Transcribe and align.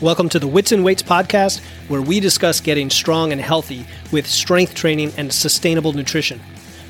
Welcome 0.00 0.28
to 0.28 0.38
the 0.38 0.46
Wits 0.46 0.70
and 0.70 0.84
Weights 0.84 1.02
podcast, 1.02 1.58
where 1.88 2.00
we 2.00 2.20
discuss 2.20 2.60
getting 2.60 2.88
strong 2.88 3.32
and 3.32 3.40
healthy 3.40 3.84
with 4.12 4.28
strength 4.28 4.76
training 4.76 5.12
and 5.16 5.32
sustainable 5.32 5.92
nutrition. 5.92 6.40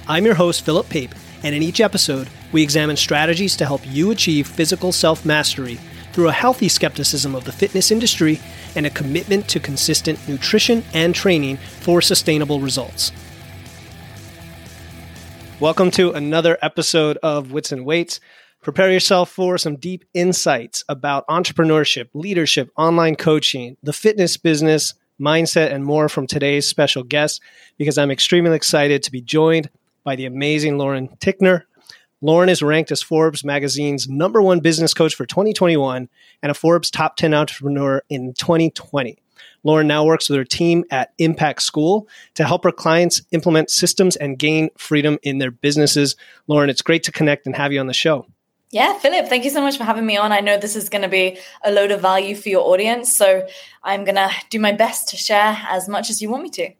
I'm 0.07 0.27
your 0.27 0.35
host, 0.35 0.63
Philip 0.63 0.91
Pape, 0.91 1.15
and 1.43 1.55
in 1.55 1.63
each 1.63 1.81
episode, 1.81 2.29
we 2.53 2.63
examine 2.63 2.99
strategies 2.99 3.57
to 3.57 3.65
help 3.65 3.81
you 3.87 4.11
achieve 4.11 4.47
physical 4.47 4.93
self 4.93 5.25
mastery 5.25 5.77
through 6.13 6.29
a 6.29 6.33
healthy 6.33 6.69
skepticism 6.69 7.35
of 7.35 7.45
the 7.45 7.53
fitness 7.53 7.91
industry 7.91 8.41
and 8.77 8.85
a 8.85 8.91
commitment 8.91 9.49
to 9.49 9.59
consistent 9.59 10.29
nutrition 10.29 10.85
and 10.93 11.15
training 11.15 11.57
for 11.57 12.03
sustainable 12.03 12.61
results. 12.61 13.11
Welcome 15.61 15.91
to 15.93 16.13
another 16.13 16.59
episode 16.61 17.17
of 17.23 17.53
Wits 17.53 17.73
and 17.73 17.87
Weights. 17.87 18.21
Prepare 18.61 18.91
yourself 18.91 19.31
for 19.31 19.57
some 19.57 19.77
deep 19.77 20.05
insights 20.15 20.85
about 20.89 21.27
entrepreneurship, 21.29 22.09
leadership, 22.13 22.71
online 22.77 23.15
coaching, 23.15 23.77
the 23.85 23.93
fitness 23.93 24.37
business, 24.37 24.95
mindset, 25.21 25.73
and 25.73 25.85
more 25.85 26.09
from 26.09 26.27
today's 26.27 26.67
special 26.67 27.05
guest 27.05 27.41
because 27.79 27.97
I'm 27.97 28.11
extremely 28.11 28.57
excited 28.57 29.05
to 29.05 29.13
be 29.13 29.21
joined 29.21 29.71
by 30.03 30.17
the 30.17 30.27
amazing 30.27 30.77
Lauren 30.77 31.09
Tickner. 31.21 31.63
Lauren 32.21 32.49
is 32.49 32.61
ranked 32.61 32.91
as 32.91 33.01
Forbes 33.01 33.45
magazine's 33.45 34.09
number 34.09 34.43
one 34.43 34.59
business 34.59 34.93
coach 34.93 35.15
for 35.15 35.25
2021 35.25 36.09
and 36.43 36.51
a 36.51 36.55
Forbes 36.55 36.91
top 36.91 37.15
10 37.15 37.33
entrepreneur 37.33 38.03
in 38.11 38.35
2020. 38.35 39.17
Lauren 39.63 39.87
now 39.87 40.05
works 40.05 40.29
with 40.29 40.37
her 40.37 40.45
team 40.45 40.85
at 40.91 41.13
Impact 41.19 41.63
School 41.63 42.09
to 42.35 42.45
help 42.45 42.65
her 42.65 42.73
clients 42.73 43.23
implement 43.31 43.71
systems 43.71 44.17
and 44.17 44.37
gain 44.37 44.69
freedom 44.77 45.17
in 45.23 45.39
their 45.39 45.53
businesses. 45.53 46.17
Lauren, 46.49 46.71
it's 46.71 46.83
great 46.83 47.05
to 47.05 47.13
connect 47.13 47.47
and 47.47 47.55
have 47.55 47.73
you 47.73 47.79
on 47.79 47.87
the 47.87 47.95
show. 47.95 48.27
Yeah, 48.71 48.99
Philip, 48.99 49.29
thank 49.29 49.45
you 49.45 49.51
so 49.51 49.63
much 49.63 49.79
for 49.79 49.85
having 49.85 50.05
me 50.05 50.19
on. 50.19 50.31
I 50.31 50.41
know 50.41 50.59
this 50.59 50.77
is 50.77 50.91
going 50.91 51.03
to 51.03 51.09
be 51.09 51.39
a 51.65 51.73
load 51.73 51.91
of 51.91 52.03
value 52.03 52.35
for 52.35 52.51
your 52.51 52.61
audience, 52.69 53.15
so 53.15 53.47
I'm 53.83 54.05
going 54.05 54.17
to 54.17 54.31
do 54.51 54.61
my 54.61 54.73
best 54.73 55.09
to 55.09 55.17
share 55.17 55.57
as 55.71 55.89
much 55.89 56.11
as 56.11 56.21
you 56.21 56.29
want 56.29 56.43
me 56.43 56.51
to. 56.51 56.73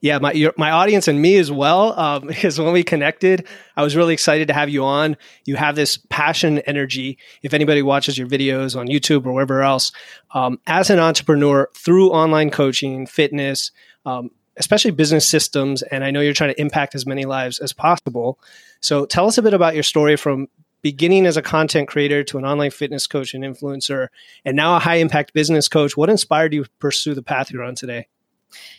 Yeah, 0.00 0.18
my 0.18 0.32
your, 0.32 0.54
my 0.56 0.70
audience 0.70 1.08
and 1.08 1.20
me 1.20 1.36
as 1.36 1.50
well. 1.50 1.98
Um, 1.98 2.26
because 2.26 2.58
when 2.58 2.72
we 2.72 2.82
connected, 2.82 3.46
I 3.76 3.82
was 3.82 3.96
really 3.96 4.14
excited 4.14 4.48
to 4.48 4.54
have 4.54 4.68
you 4.68 4.84
on. 4.84 5.16
You 5.44 5.56
have 5.56 5.76
this 5.76 5.98
passion, 6.08 6.60
energy. 6.60 7.18
If 7.42 7.52
anybody 7.52 7.82
watches 7.82 8.16
your 8.16 8.28
videos 8.28 8.78
on 8.78 8.86
YouTube 8.86 9.26
or 9.26 9.32
wherever 9.32 9.62
else, 9.62 9.92
um, 10.32 10.58
as 10.66 10.88
an 10.88 10.98
entrepreneur 10.98 11.68
through 11.74 12.10
online 12.10 12.50
coaching, 12.50 13.06
fitness, 13.06 13.72
um, 14.04 14.30
especially 14.56 14.90
business 14.90 15.26
systems, 15.26 15.82
and 15.82 16.02
I 16.04 16.10
know 16.10 16.20
you're 16.20 16.32
trying 16.32 16.54
to 16.54 16.60
impact 16.60 16.94
as 16.94 17.04
many 17.04 17.24
lives 17.24 17.58
as 17.58 17.72
possible. 17.72 18.38
So, 18.80 19.04
tell 19.04 19.26
us 19.26 19.38
a 19.38 19.42
bit 19.42 19.54
about 19.54 19.74
your 19.74 19.82
story 19.82 20.16
from 20.16 20.48
beginning 20.86 21.26
as 21.26 21.36
a 21.36 21.42
content 21.42 21.88
creator 21.88 22.22
to 22.22 22.38
an 22.38 22.44
online 22.44 22.70
fitness 22.70 23.08
coach 23.08 23.34
and 23.34 23.42
influencer, 23.42 24.06
and 24.44 24.54
now 24.54 24.76
a 24.76 24.78
high 24.78 24.94
impact 24.94 25.34
business 25.34 25.66
coach. 25.66 25.96
What 25.96 26.08
inspired 26.08 26.54
you 26.54 26.62
to 26.62 26.70
pursue 26.78 27.12
the 27.12 27.24
path 27.24 27.50
you're 27.50 27.64
on 27.64 27.74
today? 27.74 28.06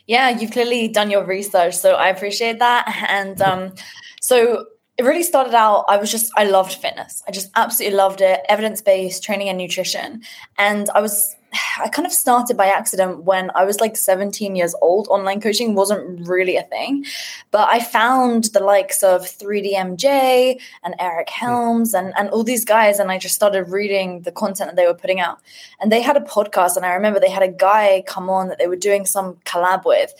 Yeah, 0.05 0.29
you've 0.29 0.51
clearly 0.51 0.87
done 0.87 1.11
your 1.11 1.25
research, 1.25 1.75
so 1.75 1.95
I 1.95 2.07
appreciate 2.07 2.59
that. 2.59 2.85
And 3.09 3.41
um, 3.41 3.73
so 4.21 4.67
it 4.97 5.03
really 5.03 5.21
started 5.21 5.53
out 5.53 5.85
i 5.87 5.95
was 5.95 6.09
just 6.09 6.31
i 6.35 6.43
loved 6.43 6.73
fitness 6.73 7.21
i 7.27 7.31
just 7.31 7.51
absolutely 7.55 7.95
loved 7.95 8.19
it 8.19 8.39
evidence-based 8.49 9.23
training 9.23 9.47
and 9.47 9.57
nutrition 9.59 10.23
and 10.57 10.89
i 10.95 10.99
was 10.99 11.35
I 11.79 11.89
kind 11.89 12.05
of 12.05 12.11
started 12.11 12.57
by 12.57 12.67
accident 12.67 13.23
when 13.23 13.51
I 13.55 13.65
was 13.65 13.79
like 13.79 13.95
17 13.95 14.55
years 14.55 14.75
old. 14.81 15.07
Online 15.09 15.39
coaching 15.39 15.75
wasn't 15.75 16.27
really 16.27 16.57
a 16.57 16.63
thing, 16.63 17.05
but 17.51 17.67
I 17.69 17.79
found 17.79 18.45
the 18.45 18.59
likes 18.59 19.03
of 19.03 19.21
3DMJ 19.21 20.59
and 20.83 20.95
Eric 20.99 21.29
hmm. 21.29 21.45
Helms 21.45 21.93
and, 21.93 22.13
and 22.17 22.29
all 22.29 22.43
these 22.43 22.65
guys, 22.65 22.99
and 22.99 23.11
I 23.11 23.17
just 23.17 23.35
started 23.35 23.69
reading 23.69 24.21
the 24.21 24.31
content 24.31 24.69
that 24.69 24.75
they 24.75 24.87
were 24.87 24.93
putting 24.93 25.19
out. 25.19 25.39
And 25.79 25.91
they 25.91 26.01
had 26.01 26.17
a 26.17 26.21
podcast, 26.21 26.75
and 26.75 26.85
I 26.85 26.93
remember 26.93 27.19
they 27.19 27.29
had 27.29 27.43
a 27.43 27.47
guy 27.47 28.03
come 28.07 28.29
on 28.29 28.47
that 28.49 28.57
they 28.57 28.67
were 28.67 28.75
doing 28.75 29.05
some 29.05 29.35
collab 29.45 29.85
with, 29.85 30.13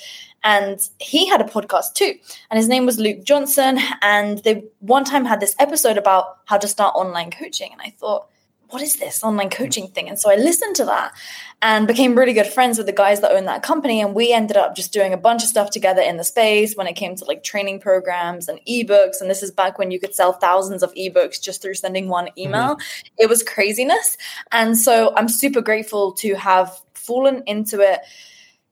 and 0.44 0.90
he 1.00 1.28
had 1.28 1.42
a 1.42 1.46
podcast 1.46 1.94
too 1.94 2.14
and 2.50 2.58
his 2.58 2.68
name 2.68 2.86
was 2.86 3.00
luke 3.00 3.24
johnson 3.24 3.80
and 4.02 4.40
they 4.44 4.64
one 4.80 5.04
time 5.04 5.26
had 5.26 5.40
this 5.40 5.56
episode 5.60 5.98
about 5.98 6.38
how 6.46 6.58
to 6.58 6.68
start 6.68 6.96
online 6.96 7.32
coaching 7.32 7.72
and 7.72 7.82
i 7.82 7.90
thought 7.98 8.28
what 8.70 8.82
is 8.82 8.98
this 8.98 9.24
online 9.24 9.50
coaching 9.50 9.88
thing? 9.88 10.10
And 10.10 10.20
so 10.20 10.30
I 10.32 10.36
listened 10.36 10.76
to 10.78 10.86
that 10.86 11.14
and 11.62 11.88
became 11.88 12.16
really 12.16 12.34
good 12.34 12.48
friends 12.48 12.78
with 12.78 12.86
the 12.86 12.94
guys 12.94 13.22
that 13.22 13.32
own 13.32 13.46
that 13.46 13.64
company. 13.64 14.02
And 14.02 14.14
we 14.14 14.34
ended 14.34 14.58
up 14.58 14.76
just 14.76 14.92
doing 14.92 15.14
a 15.14 15.18
bunch 15.18 15.44
of 15.44 15.50
stuff 15.50 15.70
together 15.70 16.02
in 16.02 16.18
the 16.18 16.24
space 16.24 16.76
when 16.76 16.88
it 16.88 16.94
came 16.94 17.16
to 17.16 17.26
like 17.26 17.44
training 17.44 17.80
programs 17.80 18.48
and 18.48 18.60
ebooks. 18.68 19.22
And 19.22 19.30
this 19.30 19.42
is 19.42 19.52
back 19.52 19.80
when 19.80 19.92
you 19.92 20.00
could 20.00 20.14
sell 20.14 20.34
thousands 20.34 20.84
of 20.84 20.94
ebooks 20.96 21.42
just 21.42 21.62
through 21.62 21.76
sending 21.76 22.10
one 22.10 22.30
email. 22.38 22.76
Mm-hmm. 22.76 23.14
It 23.18 23.30
was 23.30 23.42
craziness. 23.42 24.18
And 24.52 24.78
so 24.78 25.14
I'm 25.16 25.30
super 25.30 25.62
grateful 25.62 26.12
to 26.14 26.36
have 26.36 26.78
fallen 26.94 27.44
into 27.48 27.80
it 27.80 28.02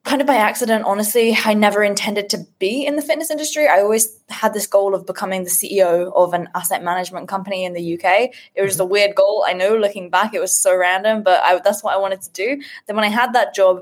kind 0.06 0.20
of 0.20 0.26
by 0.26 0.36
accident, 0.36 0.84
honestly. 0.84 1.36
I 1.44 1.52
never 1.52 1.82
intended 1.82 2.30
to 2.30 2.46
be 2.58 2.86
in 2.86 2.96
the 2.96 3.02
fitness 3.02 3.30
industry. 3.30 3.66
I 3.66 3.80
always 3.80 4.18
had 4.28 4.54
this 4.54 4.66
goal 4.66 4.94
of 4.94 5.04
becoming 5.04 5.44
the 5.44 5.50
CEO 5.50 6.12
of 6.14 6.32
an 6.32 6.48
asset 6.54 6.82
management 6.82 7.28
company 7.28 7.64
in 7.64 7.74
the 7.74 7.94
UK. 7.94 8.30
It 8.54 8.62
was 8.62 8.74
mm-hmm. 8.74 8.82
a 8.82 8.86
weird 8.86 9.14
goal. 9.16 9.44
I 9.46 9.52
know 9.52 9.76
looking 9.76 10.08
back, 10.08 10.32
it 10.32 10.40
was 10.40 10.54
so 10.54 10.76
random, 10.76 11.22
but 11.22 11.42
I, 11.42 11.60
that's 11.62 11.82
what 11.82 11.94
I 11.94 11.98
wanted 11.98 12.22
to 12.22 12.30
do. 12.30 12.62
Then 12.86 12.96
when 12.96 13.04
I 13.04 13.08
had 13.08 13.32
that 13.34 13.54
job, 13.54 13.80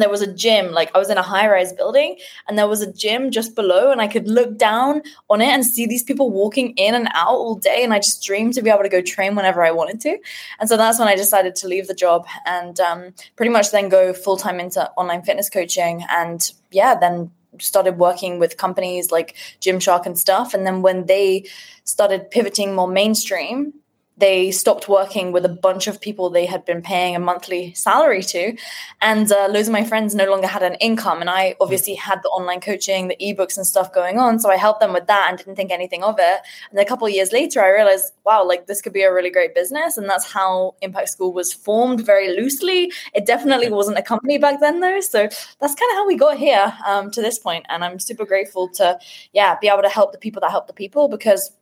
there 0.00 0.08
was 0.08 0.22
a 0.22 0.32
gym 0.32 0.72
like 0.72 0.90
i 0.94 0.98
was 0.98 1.10
in 1.10 1.18
a 1.18 1.22
high 1.22 1.48
rise 1.48 1.72
building 1.72 2.16
and 2.46 2.58
there 2.58 2.68
was 2.68 2.80
a 2.80 2.92
gym 2.92 3.30
just 3.30 3.54
below 3.54 3.90
and 3.90 4.00
i 4.00 4.08
could 4.08 4.28
look 4.28 4.56
down 4.58 5.02
on 5.30 5.40
it 5.40 5.48
and 5.48 5.64
see 5.64 5.86
these 5.86 6.02
people 6.02 6.30
walking 6.30 6.70
in 6.76 6.94
and 6.94 7.08
out 7.14 7.34
all 7.34 7.54
day 7.54 7.82
and 7.84 7.92
i 7.92 7.98
just 7.98 8.22
dreamed 8.22 8.54
to 8.54 8.62
be 8.62 8.70
able 8.70 8.82
to 8.82 8.88
go 8.88 9.00
train 9.00 9.34
whenever 9.34 9.64
i 9.64 9.70
wanted 9.70 10.00
to. 10.00 10.18
And 10.60 10.68
so 10.68 10.76
that's 10.76 10.98
when 10.98 11.08
i 11.08 11.16
decided 11.16 11.54
to 11.56 11.68
leave 11.68 11.86
the 11.86 11.94
job 11.94 12.26
and 12.46 12.78
um, 12.80 13.14
pretty 13.36 13.50
much 13.50 13.70
then 13.70 13.88
go 13.88 14.12
full-time 14.12 14.60
into 14.60 14.90
online 14.92 15.22
fitness 15.22 15.50
coaching 15.50 16.04
and 16.08 16.52
yeah 16.70 16.94
then 16.94 17.30
started 17.58 17.98
working 17.98 18.38
with 18.38 18.56
companies 18.56 19.10
like 19.10 19.36
gymshark 19.60 20.06
and 20.06 20.18
stuff. 20.18 20.54
And 20.54 20.66
then 20.66 20.82
when 20.82 21.06
they 21.06 21.46
started 21.84 22.30
pivoting 22.30 22.74
more 22.74 22.88
mainstream 22.88 23.72
they 24.18 24.50
stopped 24.50 24.88
working 24.88 25.30
with 25.30 25.44
a 25.44 25.48
bunch 25.48 25.86
of 25.86 26.00
people 26.00 26.28
they 26.28 26.46
had 26.46 26.64
been 26.64 26.82
paying 26.82 27.14
a 27.14 27.20
monthly 27.20 27.72
salary 27.74 28.22
to. 28.22 28.56
And 29.00 29.30
uh, 29.30 29.46
loads 29.48 29.68
of 29.68 29.72
my 29.72 29.84
friends 29.84 30.14
no 30.14 30.28
longer 30.28 30.48
had 30.48 30.62
an 30.62 30.74
income. 30.76 31.20
And 31.20 31.30
I 31.30 31.54
obviously 31.60 31.94
had 31.94 32.22
the 32.22 32.28
online 32.28 32.60
coaching, 32.60 33.08
the 33.08 33.16
ebooks, 33.20 33.56
and 33.56 33.66
stuff 33.66 33.92
going 33.92 34.18
on. 34.18 34.40
So 34.40 34.50
I 34.50 34.56
helped 34.56 34.80
them 34.80 34.92
with 34.92 35.06
that 35.06 35.26
and 35.28 35.38
didn't 35.38 35.54
think 35.54 35.70
anything 35.70 36.02
of 36.02 36.16
it. 36.18 36.40
And 36.70 36.80
a 36.80 36.84
couple 36.84 37.06
of 37.06 37.12
years 37.12 37.32
later, 37.32 37.62
I 37.62 37.70
realized, 37.70 38.12
wow, 38.24 38.44
like 38.44 38.66
this 38.66 38.82
could 38.82 38.92
be 38.92 39.02
a 39.02 39.12
really 39.12 39.30
great 39.30 39.54
business. 39.54 39.96
And 39.96 40.08
that's 40.08 40.30
how 40.30 40.74
Impact 40.82 41.10
School 41.10 41.32
was 41.32 41.52
formed 41.52 42.04
very 42.04 42.36
loosely. 42.36 42.92
It 43.14 43.24
definitely 43.24 43.70
wasn't 43.70 43.98
a 43.98 44.02
company 44.02 44.38
back 44.38 44.58
then, 44.60 44.80
though. 44.80 45.00
So 45.00 45.28
that's 45.60 45.74
kind 45.74 45.90
of 45.92 45.96
how 45.96 46.06
we 46.06 46.16
got 46.16 46.38
here 46.38 46.74
um, 46.84 47.12
to 47.12 47.22
this 47.22 47.38
point. 47.38 47.66
And 47.68 47.84
I'm 47.84 48.00
super 48.00 48.24
grateful 48.24 48.68
to, 48.70 48.98
yeah, 49.32 49.56
be 49.60 49.68
able 49.68 49.82
to 49.82 49.88
help 49.88 50.10
the 50.10 50.18
people 50.18 50.40
that 50.40 50.50
help 50.50 50.66
the 50.66 50.72
people 50.72 51.08
because. 51.08 51.52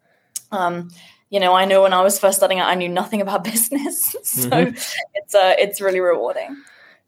Um, 0.52 0.90
you 1.30 1.40
know, 1.40 1.54
I 1.54 1.64
know 1.64 1.82
when 1.82 1.92
I 1.92 2.02
was 2.02 2.18
first 2.18 2.38
starting 2.38 2.60
out, 2.60 2.68
I 2.68 2.74
knew 2.74 2.88
nothing 2.88 3.20
about 3.20 3.44
business, 3.52 4.16
so 4.22 4.48
mm-hmm. 4.48 4.76
it's 5.14 5.34
uh, 5.34 5.54
it's 5.58 5.80
really 5.80 6.00
rewarding. 6.00 6.56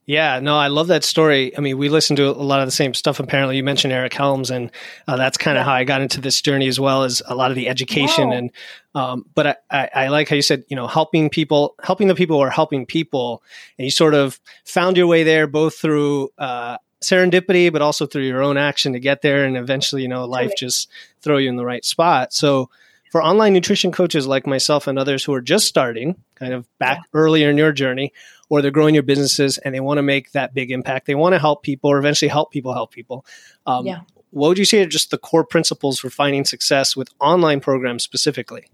Yeah, 0.08 0.40
no, 0.40 0.56
I 0.56 0.68
love 0.68 0.86
that 0.86 1.04
story. 1.04 1.54
I 1.54 1.60
mean, 1.60 1.76
we 1.76 1.90
listened 1.90 2.16
to 2.16 2.30
a 2.30 2.32
lot 2.32 2.60
of 2.60 2.66
the 2.66 2.72
same 2.72 2.94
stuff. 2.94 3.20
Apparently, 3.20 3.58
you 3.58 3.62
mentioned 3.62 3.92
Eric 3.92 4.14
Helms, 4.14 4.50
and 4.50 4.70
uh, 5.06 5.18
that's 5.18 5.36
kind 5.36 5.58
of 5.58 5.60
yeah. 5.60 5.64
how 5.66 5.74
I 5.74 5.84
got 5.84 6.00
into 6.00 6.18
this 6.18 6.40
journey 6.40 6.66
as 6.66 6.80
well 6.80 7.04
as 7.04 7.20
a 7.26 7.34
lot 7.34 7.50
of 7.50 7.56
the 7.56 7.68
education. 7.68 8.28
Wow. 8.28 8.34
And 8.34 8.50
um, 8.94 9.26
but 9.34 9.46
I, 9.46 9.56
I, 9.70 9.90
I, 9.94 10.08
like 10.08 10.30
how 10.30 10.36
you 10.36 10.40
said, 10.40 10.64
you 10.68 10.76
know, 10.76 10.86
helping 10.86 11.28
people, 11.28 11.74
helping 11.82 12.08
the 12.08 12.14
people 12.14 12.38
who 12.38 12.42
are 12.42 12.48
helping 12.48 12.86
people, 12.86 13.42
and 13.76 13.84
you 13.84 13.90
sort 13.90 14.14
of 14.14 14.40
found 14.64 14.96
your 14.96 15.06
way 15.06 15.24
there 15.24 15.46
both 15.46 15.76
through 15.76 16.30
uh, 16.38 16.78
serendipity, 17.02 17.70
but 17.70 17.82
also 17.82 18.06
through 18.06 18.22
your 18.22 18.42
own 18.42 18.56
action 18.56 18.94
to 18.94 19.00
get 19.00 19.20
there, 19.20 19.44
and 19.44 19.58
eventually, 19.58 20.00
you 20.00 20.08
know, 20.08 20.24
life 20.24 20.52
just 20.56 20.88
throw 21.20 21.36
you 21.36 21.50
in 21.50 21.56
the 21.56 21.66
right 21.66 21.84
spot. 21.84 22.32
So 22.32 22.70
for 23.10 23.22
online 23.22 23.52
nutrition 23.52 23.92
coaches 23.92 24.26
like 24.26 24.46
myself 24.46 24.86
and 24.86 24.98
others 24.98 25.24
who 25.24 25.32
are 25.34 25.40
just 25.40 25.66
starting, 25.66 26.16
kind 26.34 26.52
of 26.52 26.66
back 26.78 26.98
yeah. 26.98 27.18
earlier 27.18 27.50
in 27.50 27.56
your 27.56 27.72
journey, 27.72 28.12
or 28.48 28.62
they're 28.62 28.70
growing 28.70 28.94
your 28.94 29.02
businesses 29.02 29.58
and 29.58 29.74
they 29.74 29.80
want 29.80 29.98
to 29.98 30.02
make 30.02 30.32
that 30.32 30.54
big 30.54 30.70
impact, 30.70 31.06
they 31.06 31.14
want 31.14 31.34
to 31.34 31.38
help 31.38 31.62
people 31.62 31.90
or 31.90 31.98
eventually 31.98 32.28
help 32.28 32.50
people 32.50 32.72
help 32.72 32.92
people. 32.92 33.24
Um, 33.66 33.86
yeah. 33.86 34.00
What 34.30 34.48
would 34.48 34.58
you 34.58 34.64
say 34.64 34.82
are 34.82 34.86
just 34.86 35.10
the 35.10 35.18
core 35.18 35.44
principles 35.44 35.98
for 35.98 36.10
finding 36.10 36.44
success 36.44 36.94
with 36.96 37.08
online 37.20 37.60
programs 37.60 38.02
specifically? 38.02 38.70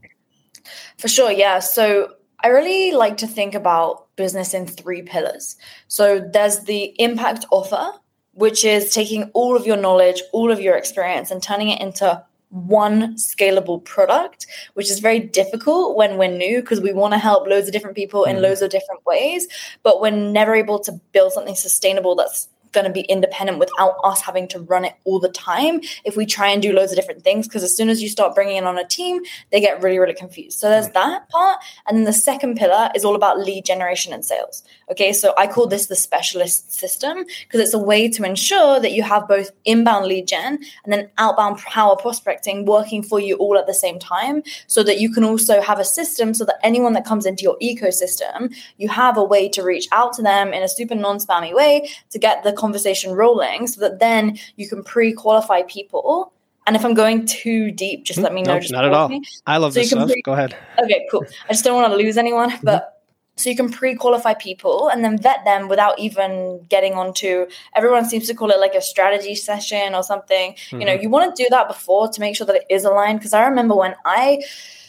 For 0.98 1.08
sure, 1.08 1.30
yeah. 1.30 1.60
So 1.60 2.14
I 2.42 2.48
really 2.48 2.92
like 2.92 3.18
to 3.18 3.26
think 3.26 3.54
about 3.54 4.14
business 4.16 4.52
in 4.52 4.66
three 4.66 5.02
pillars. 5.02 5.56
So 5.88 6.20
there's 6.20 6.60
the 6.60 6.94
impact 6.98 7.46
offer, 7.50 7.92
which 8.32 8.64
is 8.64 8.92
taking 8.92 9.30
all 9.32 9.56
of 9.56 9.66
your 9.66 9.76
knowledge, 9.76 10.22
all 10.32 10.50
of 10.50 10.60
your 10.60 10.76
experience, 10.76 11.30
and 11.30 11.42
turning 11.42 11.68
it 11.68 11.80
into 11.80 12.22
one 12.54 13.14
scalable 13.16 13.84
product, 13.84 14.46
which 14.74 14.88
is 14.88 15.00
very 15.00 15.18
difficult 15.18 15.96
when 15.96 16.16
we're 16.16 16.28
new 16.28 16.60
because 16.60 16.80
we 16.80 16.92
want 16.92 17.12
to 17.12 17.18
help 17.18 17.48
loads 17.48 17.66
of 17.66 17.72
different 17.72 17.96
people 17.96 18.22
in 18.24 18.36
mm. 18.36 18.42
loads 18.42 18.62
of 18.62 18.70
different 18.70 19.04
ways, 19.04 19.48
but 19.82 20.00
we're 20.00 20.10
never 20.10 20.54
able 20.54 20.78
to 20.78 20.92
build 21.12 21.32
something 21.32 21.56
sustainable 21.56 22.14
that's 22.14 22.48
going 22.74 22.84
to 22.84 22.92
be 22.92 23.02
independent 23.02 23.58
without 23.58 23.96
us 24.04 24.20
having 24.20 24.46
to 24.48 24.60
run 24.60 24.84
it 24.84 24.94
all 25.04 25.18
the 25.18 25.30
time 25.30 25.80
if 26.04 26.16
we 26.16 26.26
try 26.26 26.48
and 26.48 26.60
do 26.60 26.72
loads 26.72 26.92
of 26.92 26.96
different 26.96 27.22
things 27.22 27.48
because 27.48 27.62
as 27.62 27.74
soon 27.74 27.88
as 27.88 28.02
you 28.02 28.08
start 28.08 28.34
bringing 28.34 28.56
it 28.56 28.64
on 28.64 28.76
a 28.76 28.86
team 28.86 29.22
they 29.50 29.60
get 29.60 29.82
really 29.82 29.98
really 29.98 30.14
confused. 30.14 30.58
So 30.58 30.68
there's 30.68 30.88
mm. 30.88 30.94
that 30.94 31.28
part 31.30 31.58
and 31.86 31.96
then 31.96 32.04
the 32.04 32.12
second 32.12 32.56
pillar 32.56 32.90
is 32.94 33.04
all 33.04 33.14
about 33.14 33.38
lead 33.38 33.64
generation 33.64 34.12
and 34.12 34.24
sales 34.24 34.62
okay? 34.90 35.12
So 35.12 35.32
i 35.38 35.46
call 35.46 35.66
this 35.66 35.86
the 35.86 35.96
specialist 35.96 36.72
system 36.72 37.24
because 37.44 37.60
it's 37.60 37.74
a 37.74 37.78
way 37.78 38.08
to 38.08 38.24
ensure 38.24 38.80
that 38.80 38.92
you 38.92 39.02
have 39.02 39.28
both 39.28 39.50
inbound 39.64 40.06
lead 40.06 40.26
gen 40.26 40.58
and 40.84 40.92
then 40.92 41.10
outbound 41.18 41.58
power 41.58 41.96
prospecting 41.96 42.64
working 42.64 43.02
for 43.02 43.20
you 43.20 43.36
all 43.36 43.56
at 43.56 43.66
the 43.66 43.74
same 43.74 43.98
time 43.98 44.42
so 44.66 44.82
that 44.82 45.00
you 45.00 45.10
can 45.10 45.24
also 45.24 45.60
have 45.60 45.78
a 45.78 45.84
system 45.84 46.34
so 46.34 46.44
that 46.44 46.58
anyone 46.62 46.92
that 46.92 47.04
comes 47.04 47.26
into 47.26 47.42
your 47.42 47.58
ecosystem 47.58 48.54
you 48.76 48.88
have 48.88 49.16
a 49.16 49.24
way 49.24 49.48
to 49.48 49.62
reach 49.62 49.88
out 49.92 50.12
to 50.12 50.22
them 50.22 50.52
in 50.52 50.62
a 50.62 50.68
super 50.68 50.94
non-spammy 50.94 51.54
way 51.54 51.88
to 52.10 52.18
get 52.18 52.42
the 52.42 52.52
conversation 52.64 53.12
rolling 53.12 53.66
so 53.66 53.80
that 53.80 53.98
then 53.98 54.38
you 54.56 54.68
can 54.68 54.82
pre-qualify 54.82 55.62
people 55.76 56.32
and 56.66 56.76
if 56.76 56.84
I'm 56.84 56.94
going 56.94 57.26
too 57.26 57.70
deep, 57.70 58.04
just 58.04 58.18
let 58.18 58.32
me 58.32 58.42
know. 58.42 58.54
Nope, 58.54 58.62
just 58.62 58.72
not 58.72 58.84
at 58.84 58.92
all. 58.92 59.08
Me. 59.08 59.22
I 59.46 59.58
love 59.58 59.74
so 59.74 59.80
this 59.80 59.90
stuff. 59.90 60.10
Pre- 60.10 60.22
Go 60.22 60.32
ahead. 60.32 60.56
Okay, 60.82 61.06
cool. 61.10 61.24
I 61.48 61.52
just 61.52 61.64
don't 61.64 61.74
want 61.80 61.92
to 61.92 61.96
lose 61.96 62.16
anyone, 62.16 62.50
mm-hmm. 62.50 62.64
but 62.64 63.02
so 63.36 63.50
you 63.50 63.56
can 63.56 63.70
pre-qualify 63.70 64.34
people 64.34 64.88
and 64.88 65.04
then 65.04 65.18
vet 65.18 65.44
them 65.44 65.68
without 65.68 65.98
even 65.98 66.64
getting 66.68 66.94
onto. 66.94 67.46
Everyone 67.74 68.08
seems 68.08 68.26
to 68.28 68.34
call 68.34 68.50
it 68.50 68.60
like 68.60 68.74
a 68.74 68.80
strategy 68.80 69.34
session 69.34 69.94
or 69.94 70.02
something. 70.02 70.52
Mm-hmm. 70.52 70.80
You 70.80 70.86
know, 70.86 70.92
you 70.94 71.10
want 71.10 71.34
to 71.34 71.42
do 71.42 71.48
that 71.50 71.68
before 71.68 72.08
to 72.08 72.20
make 72.20 72.36
sure 72.36 72.46
that 72.46 72.56
it 72.56 72.66
is 72.70 72.84
aligned. 72.84 73.18
Because 73.18 73.34
I 73.34 73.44
remember 73.44 73.74
when 73.74 73.94
I, 74.06 74.42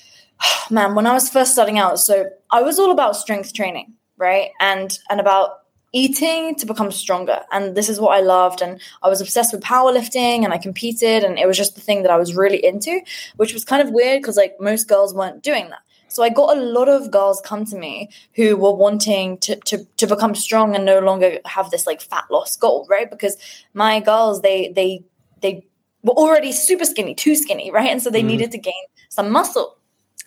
man, 0.70 0.96
when 0.96 1.08
I 1.08 1.14
was 1.14 1.30
first 1.30 1.52
starting 1.52 1.78
out, 1.78 2.00
so 2.00 2.30
I 2.52 2.62
was 2.62 2.80
all 2.80 2.92
about 2.92 3.18
strength 3.18 3.54
training, 3.54 3.94
right, 4.18 4.52
and 4.62 4.98
and 5.10 5.20
about 5.20 5.65
eating 5.96 6.54
to 6.56 6.66
become 6.66 6.92
stronger. 6.92 7.40
And 7.54 7.74
this 7.74 7.88
is 7.88 8.02
what 8.02 8.16
I 8.16 8.20
loved. 8.20 8.62
And 8.62 8.82
I 9.02 9.08
was 9.08 9.22
obsessed 9.22 9.54
with 9.54 9.64
powerlifting 9.64 10.44
and 10.44 10.54
I 10.54 10.58
competed 10.58 11.24
and 11.24 11.40
it 11.40 11.48
was 11.48 11.58
just 11.58 11.74
the 11.74 11.82
thing 11.82 12.04
that 12.04 12.12
I 12.12 12.18
was 12.18 12.36
really 12.36 12.64
into, 12.64 13.00
which 13.38 13.54
was 13.54 13.64
kind 13.64 13.82
of 13.82 13.94
weird 13.94 14.22
because 14.22 14.36
like 14.36 14.58
most 14.60 14.90
girls 14.90 15.14
weren't 15.14 15.42
doing 15.42 15.70
that. 15.70 15.80
So 16.10 16.22
I 16.22 16.30
got 16.30 16.58
a 16.58 16.62
lot 16.62 16.90
of 16.90 17.12
girls 17.12 17.42
come 17.44 17.66
to 17.66 17.78
me 17.78 18.10
who 18.36 18.58
were 18.58 18.76
wanting 18.76 19.38
to, 19.40 19.56
to, 19.56 19.86
to 19.98 20.08
become 20.08 20.36
strong 20.36 20.76
and 20.76 20.86
no 20.86 21.00
longer 21.00 21.40
have 21.46 21.72
this 21.72 21.88
like 21.88 22.02
fat 22.02 22.26
loss 22.30 22.58
goal, 22.58 22.86
right? 22.90 23.10
Because 23.10 23.38
my 23.74 24.02
girls, 24.02 24.42
they 24.42 24.72
they 24.74 25.04
they 25.42 25.66
were 26.04 26.14
already 26.14 26.52
super 26.52 26.86
skinny, 26.86 27.16
too 27.16 27.36
skinny, 27.36 27.72
right? 27.72 27.90
And 27.90 28.02
so 28.02 28.10
they 28.10 28.22
mm. 28.22 28.28
needed 28.28 28.52
to 28.52 28.58
gain 28.58 28.84
some 29.10 29.32
muscle. 29.32 29.78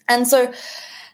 And 0.08 0.26
so 0.26 0.52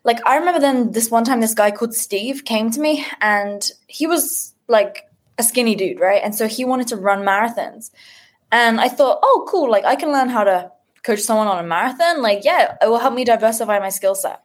like 0.04 0.24
I 0.26 0.36
remember 0.36 0.60
then 0.60 0.92
this 0.92 1.10
one 1.10 1.24
time 1.24 1.40
this 1.40 1.54
guy 1.54 1.70
called 1.70 1.94
Steve 1.94 2.44
came 2.44 2.70
to 2.70 2.80
me 2.80 3.04
and 3.20 3.70
he 3.86 4.06
was 4.06 4.54
like 4.68 5.08
a 5.38 5.42
skinny 5.42 5.74
dude, 5.74 5.98
right? 5.98 6.22
And 6.22 6.34
so 6.34 6.46
he 6.46 6.64
wanted 6.64 6.88
to 6.88 6.96
run 6.96 7.22
marathons. 7.22 7.90
And 8.52 8.80
I 8.80 8.88
thought, 8.88 9.18
oh, 9.22 9.46
cool, 9.48 9.70
like 9.70 9.84
I 9.84 9.96
can 9.96 10.12
learn 10.12 10.28
how 10.28 10.44
to 10.44 10.70
coach 11.02 11.20
someone 11.20 11.48
on 11.48 11.58
a 11.58 11.66
marathon. 11.66 12.22
Like, 12.22 12.44
yeah, 12.44 12.76
it 12.80 12.88
will 12.88 12.98
help 12.98 13.14
me 13.14 13.24
diversify 13.24 13.78
my 13.78 13.88
skill 13.88 14.14
set. 14.14 14.40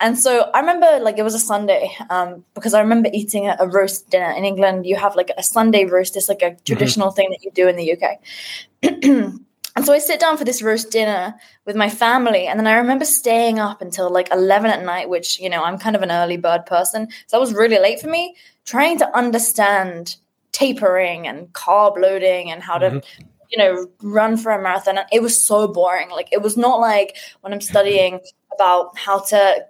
And 0.00 0.16
so 0.16 0.50
I 0.54 0.60
remember 0.60 1.00
like 1.00 1.18
it 1.18 1.24
was 1.24 1.34
a 1.34 1.40
Sunday 1.40 1.90
um, 2.08 2.44
because 2.54 2.72
I 2.72 2.80
remember 2.80 3.10
eating 3.12 3.48
a, 3.48 3.56
a, 3.58 3.66
roast 3.66 4.08
dinner 4.10 4.30
in 4.30 4.44
England. 4.44 4.86
You 4.86 4.94
have 4.94 5.16
like 5.16 5.30
a 5.36 5.42
Sunday 5.42 5.86
roast. 5.86 6.16
It's 6.16 6.28
like 6.28 6.42
a 6.42 6.50
mm-hmm. 6.50 6.64
traditional 6.64 7.08
mm-hmm. 7.08 7.16
thing 7.16 7.30
that 7.30 7.42
you 7.42 7.50
do 7.50 7.66
in 7.66 7.76
the 7.76 7.96
UK. 7.96 9.34
And 9.78 9.86
so 9.86 9.92
I 9.92 10.00
sit 10.00 10.18
down 10.18 10.36
for 10.36 10.42
this 10.42 10.60
roast 10.60 10.90
dinner 10.90 11.36
with 11.64 11.76
my 11.76 11.88
family. 11.88 12.48
And 12.48 12.58
then 12.58 12.66
I 12.66 12.78
remember 12.78 13.04
staying 13.04 13.60
up 13.60 13.80
until 13.80 14.10
like 14.10 14.28
11 14.32 14.72
at 14.72 14.84
night, 14.84 15.08
which, 15.08 15.38
you 15.38 15.48
know, 15.48 15.62
I'm 15.62 15.78
kind 15.78 15.94
of 15.94 16.02
an 16.02 16.10
early 16.10 16.36
bird 16.36 16.66
person. 16.66 17.08
So 17.28 17.36
that 17.36 17.40
was 17.40 17.54
really 17.54 17.78
late 17.78 18.00
for 18.00 18.08
me, 18.08 18.34
trying 18.64 18.98
to 18.98 19.16
understand 19.16 20.16
tapering 20.50 21.28
and 21.28 21.52
carb 21.52 21.96
loading 21.96 22.50
and 22.50 22.60
how 22.60 22.80
mm-hmm. 22.80 22.98
to, 22.98 23.06
you 23.52 23.58
know, 23.58 23.86
run 24.02 24.36
for 24.36 24.50
a 24.50 24.60
marathon. 24.60 24.98
And 24.98 25.06
it 25.12 25.22
was 25.22 25.40
so 25.40 25.68
boring. 25.68 26.10
Like, 26.10 26.30
it 26.32 26.42
was 26.42 26.56
not 26.56 26.80
like 26.80 27.16
when 27.42 27.52
I'm 27.52 27.60
studying 27.60 28.18
about 28.52 28.98
how 28.98 29.20
to 29.26 29.64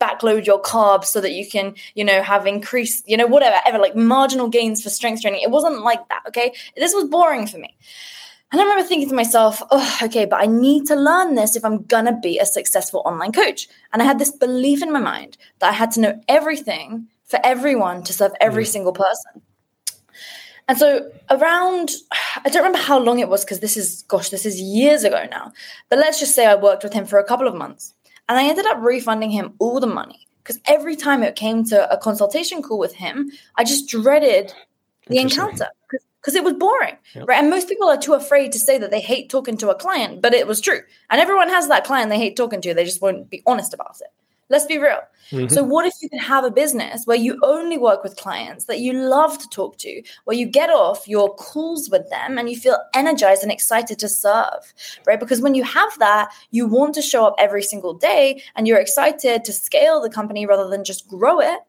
backload 0.00 0.46
your 0.46 0.62
carbs 0.62 1.04
so 1.04 1.20
that 1.20 1.32
you 1.32 1.46
can, 1.46 1.74
you 1.94 2.04
know, 2.06 2.22
have 2.22 2.46
increased, 2.46 3.06
you 3.06 3.18
know, 3.18 3.26
whatever, 3.26 3.56
ever 3.66 3.76
like 3.76 3.94
marginal 3.94 4.48
gains 4.48 4.82
for 4.82 4.88
strength 4.88 5.20
training. 5.20 5.42
It 5.42 5.50
wasn't 5.50 5.82
like 5.82 6.08
that. 6.08 6.22
Okay. 6.28 6.54
This 6.76 6.94
was 6.94 7.04
boring 7.10 7.46
for 7.46 7.58
me. 7.58 7.76
And 8.52 8.60
I 8.60 8.64
remember 8.64 8.86
thinking 8.86 9.08
to 9.08 9.14
myself, 9.14 9.62
oh, 9.70 9.98
okay, 10.02 10.24
but 10.24 10.42
I 10.42 10.46
need 10.46 10.86
to 10.86 10.96
learn 10.96 11.36
this 11.36 11.54
if 11.54 11.64
I'm 11.64 11.84
going 11.84 12.06
to 12.06 12.18
be 12.20 12.38
a 12.38 12.46
successful 12.46 13.02
online 13.06 13.30
coach. 13.30 13.68
And 13.92 14.02
I 14.02 14.04
had 14.04 14.18
this 14.18 14.32
belief 14.32 14.82
in 14.82 14.92
my 14.92 14.98
mind 14.98 15.36
that 15.60 15.70
I 15.70 15.72
had 15.72 15.92
to 15.92 16.00
know 16.00 16.20
everything 16.28 17.06
for 17.24 17.38
everyone 17.44 18.02
to 18.02 18.12
serve 18.12 18.32
every 18.40 18.64
mm. 18.64 18.68
single 18.68 18.92
person. 18.92 19.42
And 20.66 20.78
so 20.78 21.10
around, 21.30 21.90
I 22.44 22.48
don't 22.48 22.64
remember 22.64 22.78
how 22.78 22.98
long 22.98 23.20
it 23.20 23.28
was 23.28 23.44
because 23.44 23.60
this 23.60 23.76
is, 23.76 24.02
gosh, 24.08 24.30
this 24.30 24.44
is 24.44 24.60
years 24.60 25.04
ago 25.04 25.26
now. 25.30 25.52
But 25.88 26.00
let's 26.00 26.18
just 26.18 26.34
say 26.34 26.46
I 26.46 26.56
worked 26.56 26.82
with 26.82 26.92
him 26.92 27.06
for 27.06 27.18
a 27.18 27.24
couple 27.24 27.46
of 27.46 27.54
months. 27.54 27.94
And 28.28 28.38
I 28.38 28.48
ended 28.48 28.66
up 28.66 28.78
refunding 28.80 29.30
him 29.30 29.54
all 29.58 29.80
the 29.80 29.86
money 29.86 30.28
because 30.42 30.60
every 30.66 30.96
time 30.96 31.22
it 31.22 31.36
came 31.36 31.64
to 31.66 31.92
a 31.92 31.98
consultation 31.98 32.62
call 32.62 32.78
with 32.78 32.94
him, 32.94 33.30
I 33.56 33.64
just 33.64 33.88
dreaded 33.88 34.52
the 35.08 35.18
encounter 35.18 35.66
because 35.88 36.06
it 36.34 36.44
was 36.44 36.54
boring, 36.54 36.96
yep. 37.14 37.26
right? 37.26 37.38
And 37.38 37.50
most 37.50 37.68
people 37.68 37.88
are 37.88 37.96
too 37.96 38.14
afraid 38.14 38.52
to 38.52 38.58
say 38.58 38.78
that 38.78 38.90
they 38.90 39.00
hate 39.00 39.30
talking 39.30 39.56
to 39.58 39.70
a 39.70 39.74
client, 39.74 40.20
but 40.20 40.34
it 40.34 40.46
was 40.46 40.60
true. 40.60 40.80
And 41.08 41.20
everyone 41.20 41.48
has 41.48 41.68
that 41.68 41.84
client 41.84 42.10
they 42.10 42.18
hate 42.18 42.36
talking 42.36 42.60
to. 42.60 42.74
They 42.74 42.84
just 42.84 43.02
won't 43.02 43.30
be 43.30 43.42
honest 43.46 43.72
about 43.74 43.96
it. 44.00 44.08
Let's 44.50 44.66
be 44.66 44.78
real. 44.78 44.98
Mm-hmm. 45.30 45.46
So, 45.46 45.62
what 45.62 45.86
if 45.86 45.94
you 46.02 46.08
can 46.08 46.18
have 46.18 46.42
a 46.42 46.50
business 46.50 47.04
where 47.04 47.16
you 47.16 47.38
only 47.44 47.78
work 47.78 48.02
with 48.02 48.16
clients 48.16 48.64
that 48.64 48.80
you 48.80 48.92
love 48.92 49.38
to 49.38 49.48
talk 49.48 49.78
to, 49.78 50.02
where 50.24 50.36
you 50.36 50.44
get 50.44 50.70
off 50.70 51.06
your 51.06 51.32
calls 51.36 51.88
with 51.88 52.10
them 52.10 52.36
and 52.36 52.50
you 52.50 52.56
feel 52.56 52.76
energized 52.92 53.44
and 53.44 53.52
excited 53.52 54.00
to 54.00 54.08
serve, 54.08 54.74
right? 55.06 55.20
Because 55.20 55.40
when 55.40 55.54
you 55.54 55.62
have 55.62 55.96
that, 56.00 56.32
you 56.50 56.66
want 56.66 56.96
to 56.96 57.02
show 57.02 57.24
up 57.24 57.36
every 57.38 57.62
single 57.62 57.94
day 57.94 58.42
and 58.56 58.66
you're 58.66 58.80
excited 58.80 59.44
to 59.44 59.52
scale 59.52 60.02
the 60.02 60.10
company 60.10 60.46
rather 60.46 60.68
than 60.68 60.82
just 60.82 61.06
grow 61.06 61.40
it 61.40 61.60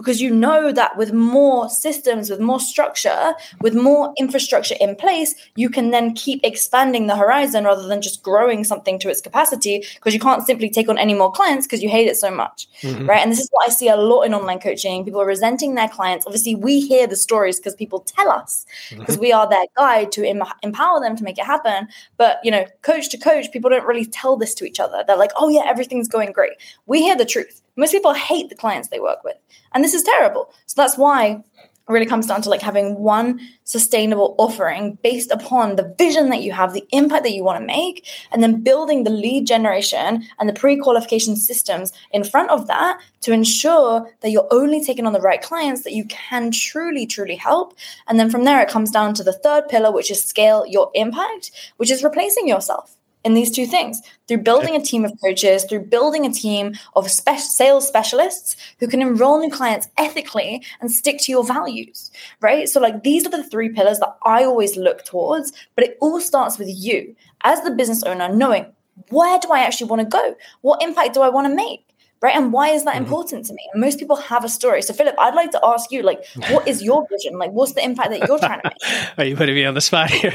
because 0.00 0.18
you 0.18 0.30
know 0.30 0.72
that 0.72 0.96
with 0.96 1.12
more 1.12 1.68
systems, 1.68 2.30
with 2.30 2.40
more 2.40 2.58
structure, 2.58 3.34
with 3.60 3.74
more 3.74 4.14
infrastructure 4.16 4.74
in 4.80 4.96
place, 4.96 5.34
you 5.56 5.68
can 5.68 5.90
then 5.90 6.14
keep 6.14 6.40
expanding 6.42 7.06
the 7.06 7.14
horizon 7.14 7.64
rather 7.64 7.86
than 7.86 8.00
just 8.00 8.22
growing 8.22 8.64
something 8.64 8.98
to 8.98 9.10
its 9.10 9.20
capacity 9.20 9.84
because 9.96 10.14
you 10.14 10.20
can't 10.20 10.46
simply 10.46 10.70
take 10.70 10.88
on 10.88 10.96
any 10.96 11.12
more 11.12 11.30
clients 11.30 11.66
because 11.66 11.82
you 11.82 11.90
hate 11.90 12.08
it 12.08 12.16
so 12.16 12.30
much. 12.30 12.66
Mm-hmm. 12.80 13.10
Right. 13.10 13.20
And 13.20 13.30
this 13.30 13.40
is 13.40 13.48
what 13.50 13.68
I 13.68 13.70
see 13.70 13.88
a 13.88 13.96
lot 13.96 14.22
in 14.22 14.32
online 14.32 14.58
coaching. 14.58 15.04
People 15.04 15.20
are 15.20 15.26
resenting 15.26 15.74
their 15.74 15.88
clients. 15.88 16.26
Obviously, 16.26 16.54
we 16.54 16.80
hear 16.80 17.06
the 17.06 17.16
stories 17.16 17.58
because 17.58 17.74
people 17.74 18.00
tell 18.00 18.30
us 18.30 18.64
because 18.88 19.16
mm-hmm. 19.16 19.20
we 19.20 19.32
are 19.32 19.50
their 19.50 19.66
guide 19.76 20.12
to 20.12 20.26
em- 20.26 20.42
empower 20.62 20.98
them 21.00 21.14
to 21.14 21.22
make 21.22 21.36
it 21.36 21.44
happen. 21.44 21.88
But, 22.16 22.40
you 22.42 22.50
know, 22.50 22.64
coach 22.80 23.10
to 23.10 23.18
coach, 23.18 23.52
people 23.52 23.68
don't 23.68 23.86
really 23.86 24.06
tell 24.06 24.38
this 24.38 24.54
to 24.54 24.64
each 24.64 24.80
other. 24.80 25.04
They're 25.06 25.18
like, 25.18 25.32
oh, 25.36 25.50
yeah, 25.50 25.64
everything's 25.66 26.08
going 26.08 26.32
great. 26.32 26.52
We 26.86 27.02
hear 27.02 27.16
the 27.16 27.26
truth. 27.26 27.60
Most 27.80 27.92
people 27.92 28.12
hate 28.12 28.50
the 28.50 28.54
clients 28.54 28.88
they 28.88 29.00
work 29.00 29.24
with. 29.24 29.36
And 29.72 29.82
this 29.82 29.94
is 29.94 30.02
terrible. 30.02 30.52
So 30.66 30.74
that's 30.76 30.98
why 30.98 31.30
it 31.30 31.44
really 31.88 32.04
comes 32.04 32.26
down 32.26 32.42
to 32.42 32.50
like 32.50 32.60
having 32.60 32.98
one 32.98 33.40
sustainable 33.64 34.34
offering 34.36 34.98
based 35.02 35.30
upon 35.30 35.76
the 35.76 35.94
vision 35.96 36.28
that 36.28 36.42
you 36.42 36.52
have, 36.52 36.74
the 36.74 36.86
impact 36.90 37.22
that 37.22 37.32
you 37.32 37.42
want 37.42 37.58
to 37.58 37.66
make, 37.66 38.06
and 38.32 38.42
then 38.42 38.62
building 38.62 39.04
the 39.04 39.10
lead 39.10 39.46
generation 39.46 40.26
and 40.38 40.46
the 40.46 40.52
pre 40.52 40.76
qualification 40.76 41.36
systems 41.36 41.90
in 42.10 42.22
front 42.22 42.50
of 42.50 42.66
that 42.66 43.00
to 43.22 43.32
ensure 43.32 44.12
that 44.20 44.30
you're 44.30 44.48
only 44.50 44.84
taking 44.84 45.06
on 45.06 45.14
the 45.14 45.20
right 45.22 45.40
clients 45.40 45.82
that 45.84 45.94
you 45.94 46.04
can 46.04 46.50
truly, 46.50 47.06
truly 47.06 47.36
help. 47.36 47.72
And 48.06 48.20
then 48.20 48.28
from 48.28 48.44
there, 48.44 48.60
it 48.60 48.68
comes 48.68 48.90
down 48.90 49.14
to 49.14 49.24
the 49.24 49.32
third 49.32 49.68
pillar, 49.70 49.90
which 49.90 50.10
is 50.10 50.22
scale 50.22 50.66
your 50.66 50.90
impact, 50.92 51.50
which 51.78 51.90
is 51.90 52.04
replacing 52.04 52.46
yourself 52.46 52.94
in 53.24 53.34
these 53.34 53.50
two 53.50 53.66
things 53.66 54.00
through 54.26 54.38
building 54.38 54.74
a 54.74 54.82
team 54.82 55.04
of 55.04 55.12
coaches, 55.20 55.64
through 55.64 55.84
building 55.86 56.24
a 56.24 56.32
team 56.32 56.74
of 56.94 57.10
spe- 57.10 57.36
sales 57.36 57.86
specialists 57.86 58.56
who 58.78 58.86
can 58.86 59.02
enroll 59.02 59.38
new 59.40 59.50
clients 59.50 59.88
ethically 59.98 60.62
and 60.80 60.90
stick 60.90 61.18
to 61.20 61.32
your 61.32 61.44
values, 61.44 62.10
right? 62.40 62.68
So, 62.68 62.80
like, 62.80 63.02
these 63.02 63.26
are 63.26 63.30
the 63.30 63.44
three 63.44 63.68
pillars 63.68 63.98
that 63.98 64.16
I 64.24 64.44
always 64.44 64.76
look 64.76 65.04
towards, 65.04 65.52
but 65.74 65.84
it 65.84 65.98
all 66.00 66.20
starts 66.20 66.58
with 66.58 66.68
you 66.70 67.14
as 67.42 67.60
the 67.62 67.70
business 67.70 68.02
owner 68.02 68.28
knowing 68.34 68.66
where 69.08 69.38
do 69.38 69.50
I 69.50 69.60
actually 69.60 69.88
want 69.88 70.00
to 70.00 70.06
go? 70.06 70.36
What 70.60 70.82
impact 70.82 71.14
do 71.14 71.22
I 71.22 71.30
want 71.30 71.46
to 71.46 71.54
make? 71.54 71.89
Right? 72.22 72.36
And 72.36 72.52
why 72.52 72.70
is 72.70 72.84
that 72.84 72.94
mm-hmm. 72.94 73.04
important 73.04 73.46
to 73.46 73.54
me? 73.54 73.68
And 73.72 73.80
most 73.80 73.98
people 73.98 74.16
have 74.16 74.44
a 74.44 74.48
story. 74.48 74.82
So, 74.82 74.92
Philip, 74.92 75.14
I'd 75.18 75.34
like 75.34 75.50
to 75.52 75.60
ask 75.64 75.90
you, 75.90 76.02
like, 76.02 76.24
what 76.50 76.68
is 76.68 76.82
your 76.82 77.06
vision? 77.10 77.38
Like, 77.38 77.50
what's 77.52 77.72
the 77.72 77.84
impact 77.84 78.10
that 78.10 78.26
you're 78.26 78.38
trying 78.38 78.60
to 78.60 78.70
make? 78.70 79.18
Are 79.18 79.24
you 79.28 79.36
putting 79.36 79.54
me 79.54 79.64
on 79.64 79.74
the 79.74 79.80
spot 79.80 80.10
here? 80.10 80.34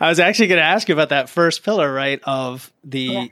I 0.00 0.08
was 0.08 0.18
actually 0.18 0.48
going 0.48 0.60
to 0.60 0.64
ask 0.64 0.88
you 0.88 0.94
about 0.94 1.10
that 1.10 1.28
first 1.28 1.62
pillar, 1.62 1.92
right? 1.92 2.20
Of 2.24 2.72
the 2.84 3.00
yeah. 3.00 3.26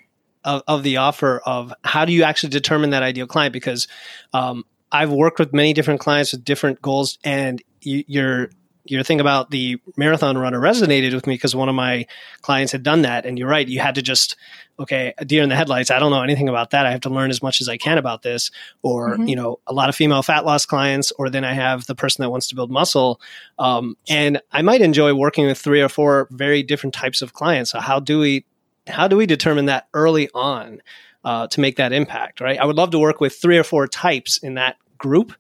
of, 0.45 0.63
of 0.69 0.83
the 0.83 0.99
offer 0.99 1.41
of 1.45 1.73
how 1.83 2.05
do 2.05 2.13
you 2.13 2.25
actually 2.25 2.51
determine 2.51 2.91
that 2.91 3.03
ideal 3.03 3.27
client? 3.27 3.53
Because 3.53 3.89
um, 4.33 4.65
I've 4.93 5.11
worked 5.11 5.39
with 5.39 5.53
many 5.53 5.73
different 5.73 6.01
clients 6.01 6.33
with 6.33 6.45
different 6.45 6.83
goals, 6.83 7.19
and 7.25 7.63
you, 7.81 8.05
you're 8.07 8.51
your 8.85 9.03
thing 9.03 9.21
about 9.21 9.51
the 9.51 9.79
marathon 9.97 10.37
runner 10.37 10.61
resonated 10.61 11.15
with 11.15 11.27
me 11.27 11.35
because 11.35 11.57
one 11.57 11.69
of 11.69 11.75
my 11.75 12.07
clients 12.43 12.73
had 12.73 12.83
done 12.83 13.03
that. 13.03 13.25
And 13.25 13.39
you're 13.39 13.49
right, 13.49 13.67
you 13.67 13.81
had 13.81 13.95
to 13.95 14.03
just, 14.03 14.37
okay, 14.79 15.15
deer 15.25 15.43
in 15.43 15.49
the 15.49 15.57
headlights. 15.57 15.91
I 15.91 15.99
don't 15.99 16.11
know 16.11 16.23
anything 16.23 16.49
about 16.49 16.71
that. 16.71 16.85
I 16.85 16.91
have 16.91 17.01
to 17.03 17.11
learn 17.11 17.31
as 17.31 17.43
much 17.43 17.61
as 17.61 17.69
I 17.69 17.77
can 17.77 17.97
about 17.97 18.23
this. 18.23 18.51
Or, 18.83 19.15
mm-hmm. 19.15 19.27
you 19.27 19.37
know, 19.37 19.59
a 19.67 19.73
lot 19.73 19.89
of 19.89 19.97
female 19.97 20.23
fat 20.23 20.45
loss 20.45 20.67
clients, 20.67 21.13
or 21.13 21.31
then 21.31 21.45
I 21.45 21.55
have 21.55 21.87
the 21.87 21.95
person 21.95 22.23
that 22.23 22.31
wants 22.31 22.49
to 22.49 22.55
build 22.55 22.71
muscle. 22.71 23.21
Um, 23.59 23.97
and 24.09 24.41
I 24.53 24.63
might 24.63 24.83
enjoy 24.83 25.15
working 25.15 25.47
with 25.47 25.59
three 25.59 25.81
or 25.81 25.89
four 25.89 26.29
very 26.31 26.63
different 26.63 26.95
types 26.95 27.23
of 27.23 27.33
clients. 27.33 27.71
So 27.71 27.81
how 27.81 28.01
do 28.01 28.19
we, 28.19 28.45
how 28.87 29.09
do 29.09 29.17
we 29.17 29.27
determine 29.27 29.67
that 29.67 29.89
early 29.95 30.29
on 30.35 30.83
uh, 31.25 31.47
to 31.49 31.61
make 31.61 31.77
that 31.77 31.93
impact, 31.93 32.41
right? 32.41 32.59
I 32.59 32.67
would 32.67 32.77
love 32.77 32.91
to 32.91 32.99
work 32.99 33.21
with 33.21 33.35
three 33.35 33.57
or 33.57 33.65
four 33.65 33.87
types 33.87 34.37
in 34.37 34.55
that 34.55 34.77
group. 34.99 35.33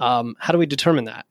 Um, 0.00 0.36
how 0.38 0.52
do 0.52 0.58
we 0.58 0.66
determine 0.66 1.04
that? 1.04 1.26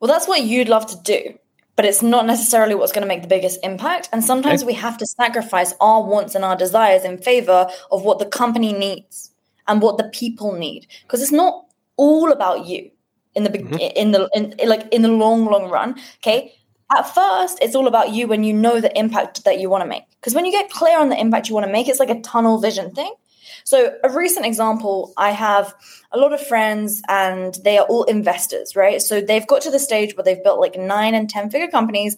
Well, 0.00 0.08
that's 0.08 0.26
what 0.26 0.42
you'd 0.42 0.68
love 0.68 0.86
to 0.86 1.00
do, 1.02 1.38
but 1.76 1.84
it's 1.84 2.02
not 2.02 2.26
necessarily 2.26 2.74
what's 2.74 2.92
going 2.92 3.02
to 3.02 3.08
make 3.08 3.22
the 3.22 3.28
biggest 3.28 3.60
impact. 3.62 4.08
And 4.12 4.24
sometimes 4.24 4.62
okay. 4.62 4.68
we 4.68 4.74
have 4.74 4.96
to 4.98 5.06
sacrifice 5.06 5.74
our 5.80 6.02
wants 6.02 6.34
and 6.34 6.44
our 6.44 6.56
desires 6.56 7.04
in 7.04 7.18
favor 7.18 7.68
of 7.90 8.02
what 8.02 8.18
the 8.18 8.26
company 8.26 8.72
needs 8.72 9.30
and 9.68 9.82
what 9.82 9.98
the 9.98 10.08
people 10.08 10.52
need, 10.52 10.86
because 11.02 11.22
it's 11.22 11.32
not 11.32 11.66
all 11.96 12.32
about 12.32 12.66
you 12.66 12.90
in 13.34 13.44
the 13.44 13.50
mm-hmm. 13.50 13.76
in 13.78 14.10
the 14.12 14.28
in, 14.34 14.54
like 14.68 14.88
in 14.90 15.02
the 15.02 15.08
long 15.08 15.44
long 15.44 15.70
run. 15.70 15.96
Okay, 16.16 16.54
at 16.96 17.02
first 17.02 17.58
it's 17.60 17.74
all 17.74 17.86
about 17.86 18.10
you 18.10 18.26
when 18.26 18.44
you 18.44 18.52
know 18.52 18.80
the 18.80 18.96
impact 18.98 19.44
that 19.44 19.60
you 19.60 19.70
want 19.70 19.82
to 19.82 19.88
make 19.88 20.04
because 20.20 20.34
when 20.34 20.44
you 20.44 20.52
get 20.52 20.70
clear 20.70 20.98
on 20.98 21.08
the 21.08 21.20
impact 21.20 21.48
you 21.48 21.54
want 21.54 21.66
to 21.66 21.72
make 21.72 21.88
it's 21.88 22.00
like 22.00 22.10
a 22.10 22.20
tunnel 22.20 22.58
vision 22.58 22.90
thing 22.94 23.14
so, 23.64 23.94
a 24.02 24.10
recent 24.10 24.46
example, 24.46 25.12
I 25.16 25.30
have 25.30 25.74
a 26.12 26.18
lot 26.18 26.32
of 26.32 26.44
friends 26.44 27.02
and 27.08 27.56
they 27.64 27.78
are 27.78 27.86
all 27.86 28.04
investors, 28.04 28.76
right? 28.76 29.00
So, 29.00 29.20
they've 29.20 29.46
got 29.46 29.62
to 29.62 29.70
the 29.70 29.78
stage 29.78 30.16
where 30.16 30.24
they've 30.24 30.42
built 30.42 30.60
like 30.60 30.76
nine 30.76 31.14
and 31.14 31.28
10 31.28 31.50
figure 31.50 31.68
companies, 31.68 32.16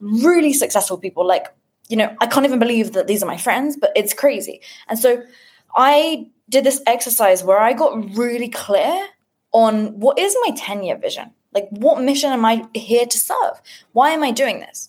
really 0.00 0.52
successful 0.52 0.98
people. 0.98 1.26
Like, 1.26 1.46
you 1.88 1.96
know, 1.96 2.14
I 2.20 2.26
can't 2.26 2.46
even 2.46 2.58
believe 2.58 2.92
that 2.92 3.06
these 3.06 3.22
are 3.22 3.26
my 3.26 3.36
friends, 3.36 3.76
but 3.76 3.92
it's 3.94 4.14
crazy. 4.14 4.60
And 4.88 4.98
so, 4.98 5.22
I 5.76 6.30
did 6.48 6.64
this 6.64 6.82
exercise 6.86 7.42
where 7.42 7.58
I 7.58 7.72
got 7.72 8.16
really 8.16 8.48
clear 8.48 9.06
on 9.52 9.98
what 9.98 10.18
is 10.18 10.36
my 10.44 10.54
10 10.56 10.82
year 10.82 10.96
vision? 10.96 11.32
Like, 11.52 11.68
what 11.70 12.02
mission 12.02 12.32
am 12.32 12.44
I 12.44 12.66
here 12.74 13.06
to 13.06 13.18
serve? 13.18 13.62
Why 13.92 14.10
am 14.10 14.22
I 14.22 14.32
doing 14.32 14.60
this? 14.60 14.88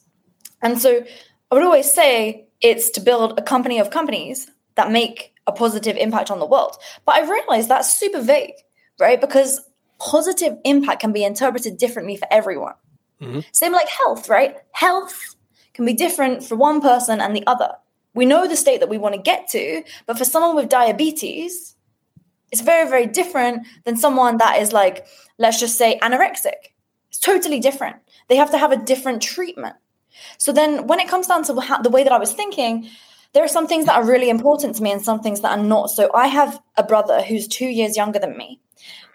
And 0.62 0.80
so, 0.80 1.04
I 1.52 1.56
would 1.56 1.64
always 1.64 1.92
say 1.92 2.48
it's 2.62 2.90
to 2.92 3.02
build 3.02 3.38
a 3.38 3.42
company 3.44 3.80
of 3.80 3.92
companies 3.92 4.50
that 4.76 4.92
make 4.92 5.35
a 5.48 5.52
positive 5.52 5.96
impact 5.98 6.32
on 6.32 6.40
the 6.40 6.46
world. 6.46 6.78
But 7.06 7.16
I 7.16 7.30
realized 7.30 7.70
that's 7.70 7.94
super 7.94 8.22
vague, 8.22 8.56
right? 9.00 9.20
Because 9.20 9.62
positive 10.00 10.58
impact 10.64 11.02
can 11.02 11.12
be 11.12 11.24
interpreted 11.24 11.78
differently 11.78 12.18
for 12.18 12.28
everyone. 12.32 12.74
Mm-hmm. 13.22 13.42
Same 13.52 13.72
like 13.72 13.88
health, 13.88 14.30
right? 14.30 14.58
Health 14.72 15.36
can 15.74 15.86
be 15.86 15.94
different 15.94 16.44
for 16.44 16.56
one 16.56 16.82
person 16.82 17.22
and 17.22 17.36
the 17.36 17.46
other. 17.48 17.72
We 18.14 18.26
know 18.26 18.48
the 18.48 18.56
state 18.56 18.80
that 18.80 18.90
we 18.90 18.98
want 18.98 19.16
to 19.16 19.22
get 19.22 19.48
to, 19.50 19.84
but 20.06 20.18
for 20.18 20.26
someone 20.26 20.56
with 20.56 20.70
diabetes, 20.70 21.76
it's 22.52 22.62
very, 22.62 22.90
very 22.90 23.06
different 23.06 23.68
than 23.84 23.98
someone 23.98 24.38
that 24.38 24.62
is 24.62 24.72
like, 24.72 25.06
let's 25.38 25.60
just 25.60 25.78
say, 25.78 26.00
anorexic. 26.02 26.72
It's 27.10 27.20
totally 27.20 27.60
different. 27.60 27.98
They 28.30 28.38
have 28.38 28.52
to 28.52 28.58
have 28.58 28.72
a 28.72 28.78
different 28.78 29.22
treatment. 29.22 29.76
So 30.38 30.54
then, 30.54 30.88
when 30.88 31.02
it 31.02 31.10
comes 31.10 31.28
down 31.28 31.44
to 31.44 31.54
the 31.54 31.90
way 31.90 32.04
that 32.04 32.14
I 32.14 32.18
was 32.18 32.32
thinking, 32.34 32.90
there 33.36 33.44
are 33.44 33.50
some 33.50 33.68
things 33.68 33.86
that 33.86 33.98
are 33.98 34.06
really 34.06 34.30
important 34.30 34.76
to 34.76 34.82
me 34.82 34.94
and 34.94 35.02
some 35.02 35.20
things 35.20 35.42
that 35.42 35.52
are 35.60 35.64
not. 35.64 35.90
So 35.90 36.10
I 36.14 36.28
have 36.28 36.58
a 36.78 36.84
brother 36.84 37.22
who's 37.22 37.50
two 37.50 37.68
years 37.68 37.98
younger 37.98 38.18
than 38.18 38.38
me. 38.38 38.62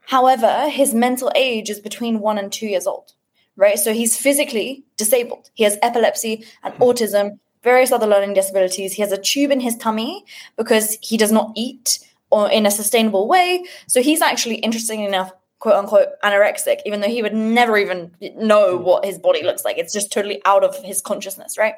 However, 0.08 0.68
his 0.68 0.92
mental 0.92 1.32
age 1.34 1.70
is 1.70 1.80
between 1.80 2.20
one 2.20 2.36
and 2.36 2.52
two 2.52 2.66
years 2.66 2.86
old, 2.86 3.14
right? 3.56 3.78
So 3.78 3.94
he's 3.94 4.18
physically 4.18 4.84
disabled. 4.98 5.48
He 5.54 5.64
has 5.64 5.78
epilepsy 5.82 6.44
and 6.62 6.74
hmm. 6.74 6.82
autism, 6.82 7.38
various 7.62 7.92
other 7.92 8.06
learning 8.06 8.34
disabilities. 8.34 8.92
He 8.92 9.00
has 9.00 9.10
a 9.10 9.16
tube 9.16 9.50
in 9.52 9.60
his 9.60 9.74
tummy 9.76 10.26
because 10.54 10.98
he 11.00 11.16
does 11.16 11.32
not 11.32 11.52
eat 11.56 12.00
or 12.28 12.50
in 12.50 12.66
a 12.66 12.70
sustainable 12.70 13.26
way. 13.26 13.64
So 13.86 14.02
he's 14.02 14.20
actually, 14.20 14.56
interesting 14.56 15.00
enough, 15.00 15.32
quote 15.60 15.76
unquote 15.76 16.08
anorexic, 16.22 16.80
even 16.84 17.00
though 17.00 17.08
he 17.08 17.22
would 17.22 17.34
never 17.34 17.78
even 17.78 18.10
know 18.36 18.76
hmm. 18.76 18.84
what 18.84 19.06
his 19.06 19.18
body 19.18 19.42
looks 19.42 19.64
like. 19.64 19.78
It's 19.78 19.94
just 19.94 20.12
totally 20.12 20.42
out 20.44 20.62
of 20.62 20.76
his 20.84 21.00
consciousness, 21.00 21.56
right? 21.56 21.76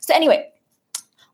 So, 0.00 0.12
anyway, 0.12 0.50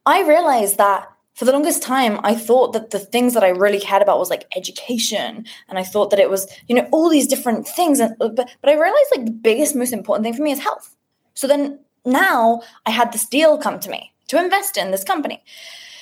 I 0.06 0.22
realized 0.22 0.78
that 0.78 1.08
for 1.34 1.44
the 1.44 1.52
longest 1.52 1.82
time, 1.82 2.20
I 2.22 2.34
thought 2.34 2.72
that 2.74 2.90
the 2.90 2.98
things 2.98 3.32
that 3.34 3.42
I 3.42 3.48
really 3.48 3.80
cared 3.80 4.02
about 4.02 4.18
was 4.18 4.30
like 4.30 4.46
education, 4.54 5.46
and 5.68 5.78
I 5.78 5.84
thought 5.84 6.10
that 6.10 6.18
it 6.18 6.28
was 6.28 6.46
you 6.68 6.74
know 6.74 6.86
all 6.92 7.08
these 7.08 7.26
different 7.26 7.66
things. 7.66 7.98
And 7.98 8.14
uh, 8.20 8.28
but 8.28 8.50
but 8.60 8.70
I 8.70 8.74
realized 8.74 9.12
like 9.16 9.24
the 9.26 9.32
biggest, 9.32 9.74
most 9.74 9.92
important 9.92 10.24
thing 10.24 10.34
for 10.34 10.42
me 10.42 10.52
is 10.52 10.58
health. 10.58 10.94
So 11.34 11.46
then 11.46 11.78
now 12.04 12.60
I 12.84 12.90
had 12.90 13.12
this 13.12 13.26
deal 13.26 13.56
come 13.56 13.80
to 13.80 13.90
me 13.90 14.12
to 14.28 14.38
invest 14.38 14.76
in 14.76 14.90
this 14.90 15.04
company, 15.04 15.42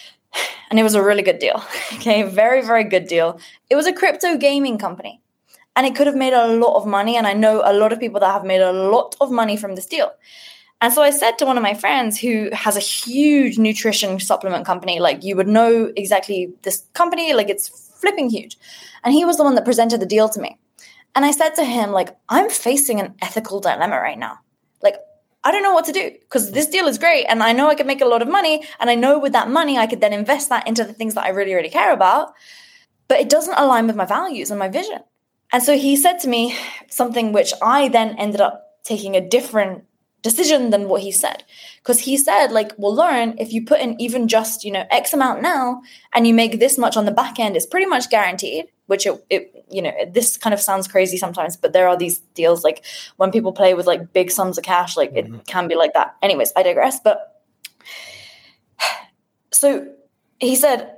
and 0.70 0.80
it 0.80 0.82
was 0.82 0.94
a 0.94 1.02
really 1.02 1.22
good 1.22 1.38
deal. 1.38 1.62
Okay, 1.94 2.22
very 2.22 2.62
very 2.62 2.84
good 2.84 3.06
deal. 3.06 3.38
It 3.70 3.76
was 3.76 3.86
a 3.86 3.92
crypto 3.92 4.36
gaming 4.36 4.78
company, 4.78 5.20
and 5.76 5.86
it 5.86 5.94
could 5.94 6.06
have 6.06 6.16
made 6.16 6.32
a 6.32 6.48
lot 6.48 6.74
of 6.76 6.86
money. 6.86 7.16
And 7.16 7.26
I 7.26 7.32
know 7.32 7.62
a 7.64 7.72
lot 7.72 7.92
of 7.92 8.00
people 8.00 8.20
that 8.20 8.32
have 8.32 8.44
made 8.44 8.60
a 8.60 8.72
lot 8.72 9.14
of 9.20 9.30
money 9.30 9.56
from 9.56 9.74
this 9.74 9.86
deal. 9.86 10.10
And 10.80 10.92
so 10.92 11.02
I 11.02 11.10
said 11.10 11.38
to 11.38 11.46
one 11.46 11.56
of 11.56 11.62
my 11.62 11.74
friends 11.74 12.20
who 12.20 12.50
has 12.52 12.76
a 12.76 12.80
huge 12.80 13.58
nutrition 13.58 14.20
supplement 14.20 14.64
company, 14.64 15.00
like 15.00 15.24
you 15.24 15.34
would 15.34 15.48
know 15.48 15.92
exactly 15.96 16.52
this 16.62 16.86
company, 16.94 17.34
like 17.34 17.48
it's 17.48 17.68
flipping 17.68 18.30
huge. 18.30 18.56
And 19.02 19.12
he 19.12 19.24
was 19.24 19.36
the 19.36 19.44
one 19.44 19.56
that 19.56 19.64
presented 19.64 20.00
the 20.00 20.06
deal 20.06 20.28
to 20.28 20.40
me. 20.40 20.58
And 21.16 21.24
I 21.24 21.32
said 21.32 21.50
to 21.56 21.64
him, 21.64 21.90
like, 21.90 22.16
I'm 22.28 22.48
facing 22.48 23.00
an 23.00 23.14
ethical 23.20 23.60
dilemma 23.60 23.98
right 23.98 24.18
now. 24.18 24.38
Like, 24.80 24.96
I 25.42 25.50
don't 25.50 25.64
know 25.64 25.72
what 25.72 25.86
to 25.86 25.92
do 25.92 26.12
because 26.20 26.52
this 26.52 26.68
deal 26.68 26.86
is 26.86 26.98
great 26.98 27.24
and 27.24 27.42
I 27.42 27.52
know 27.52 27.68
I 27.68 27.74
could 27.74 27.86
make 27.86 28.00
a 28.00 28.06
lot 28.06 28.22
of 28.22 28.28
money. 28.28 28.62
And 28.78 28.88
I 28.88 28.94
know 28.94 29.18
with 29.18 29.32
that 29.32 29.50
money, 29.50 29.78
I 29.78 29.88
could 29.88 30.00
then 30.00 30.12
invest 30.12 30.48
that 30.50 30.68
into 30.68 30.84
the 30.84 30.92
things 30.92 31.14
that 31.14 31.24
I 31.24 31.30
really, 31.30 31.54
really 31.54 31.70
care 31.70 31.92
about. 31.92 32.34
But 33.08 33.18
it 33.18 33.28
doesn't 33.28 33.58
align 33.58 33.88
with 33.88 33.96
my 33.96 34.04
values 34.04 34.50
and 34.50 34.60
my 34.60 34.68
vision. 34.68 35.00
And 35.52 35.62
so 35.62 35.76
he 35.76 35.96
said 35.96 36.18
to 36.18 36.28
me 36.28 36.56
something 36.88 37.32
which 37.32 37.52
I 37.62 37.88
then 37.88 38.16
ended 38.18 38.40
up 38.40 38.78
taking 38.84 39.16
a 39.16 39.26
different 39.26 39.84
decision 40.28 40.70
than 40.70 40.88
what 40.88 41.02
he 41.02 41.12
said. 41.12 41.44
Because 41.78 42.00
he 42.00 42.16
said 42.16 42.48
like 42.52 42.72
well 42.76 42.94
lauren 42.94 43.34
if 43.38 43.52
you 43.52 43.64
put 43.64 43.80
in 43.80 43.98
even 44.00 44.28
just 44.28 44.64
you 44.64 44.70
know 44.70 44.84
x 44.90 45.12
amount 45.12 45.40
now 45.42 45.82
and 46.12 46.26
you 46.26 46.34
make 46.34 46.58
this 46.58 46.76
much 46.76 46.96
on 46.96 47.06
the 47.06 47.16
back 47.20 47.38
end 47.38 47.56
it's 47.56 47.66
pretty 47.74 47.86
much 47.86 48.10
guaranteed 48.10 48.66
which 48.86 49.06
it, 49.06 49.24
it, 49.30 49.64
you 49.70 49.80
know 49.80 49.92
this 50.12 50.36
kind 50.36 50.52
of 50.52 50.60
sounds 50.60 50.86
crazy 50.88 51.16
sometimes 51.16 51.56
but 51.56 51.72
there 51.72 51.88
are 51.88 51.96
these 51.96 52.18
deals 52.40 52.64
like 52.64 52.84
when 53.16 53.30
people 53.30 53.52
play 53.52 53.72
with 53.74 53.86
like 53.86 54.12
big 54.12 54.30
sums 54.30 54.58
of 54.58 54.64
cash 54.64 54.96
like 54.96 55.12
mm-hmm. 55.12 55.36
it 55.36 55.46
can 55.46 55.68
be 55.68 55.74
like 55.74 55.94
that. 55.94 56.16
Anyways 56.20 56.52
i 56.56 56.62
digress 56.62 57.00
but 57.00 57.42
so 59.52 59.88
he 60.40 60.56
said 60.56 60.94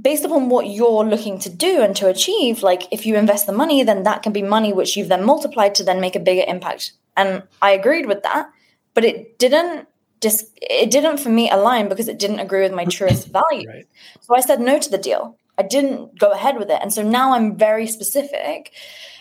based 0.00 0.24
upon 0.24 0.48
what 0.48 0.66
you're 0.66 1.04
looking 1.04 1.38
to 1.38 1.50
do 1.50 1.82
and 1.82 1.94
to 1.94 2.08
achieve 2.08 2.62
like 2.62 2.82
if 2.90 3.06
you 3.06 3.14
invest 3.14 3.46
the 3.46 3.52
money 3.52 3.84
then 3.84 4.02
that 4.02 4.22
can 4.22 4.32
be 4.32 4.42
money 4.42 4.72
which 4.72 4.96
you've 4.96 5.08
then 5.08 5.24
multiplied 5.24 5.74
to 5.74 5.84
then 5.84 6.00
make 6.00 6.16
a 6.16 6.26
bigger 6.30 6.44
impact. 6.48 6.92
And 7.16 7.44
i 7.60 7.70
agreed 7.70 8.06
with 8.06 8.22
that 8.24 8.50
but 8.94 9.04
it 9.04 9.38
didn't 9.38 9.88
just 10.20 10.46
it 10.60 10.90
didn't 10.90 11.18
for 11.18 11.28
me 11.28 11.50
align 11.50 11.88
because 11.88 12.08
it 12.08 12.18
didn't 12.18 12.40
agree 12.40 12.62
with 12.62 12.72
my 12.72 12.84
truest 12.96 13.28
values. 13.28 13.66
Right. 13.66 13.86
So 14.20 14.34
I 14.34 14.40
said 14.40 14.60
no 14.60 14.78
to 14.78 14.90
the 14.90 14.98
deal. 14.98 15.36
I 15.58 15.62
didn't 15.62 16.18
go 16.18 16.30
ahead 16.30 16.56
with 16.58 16.70
it, 16.70 16.78
and 16.80 16.92
so 16.92 17.02
now 17.02 17.34
I'm 17.34 17.56
very 17.56 17.86
specific, 17.86 18.72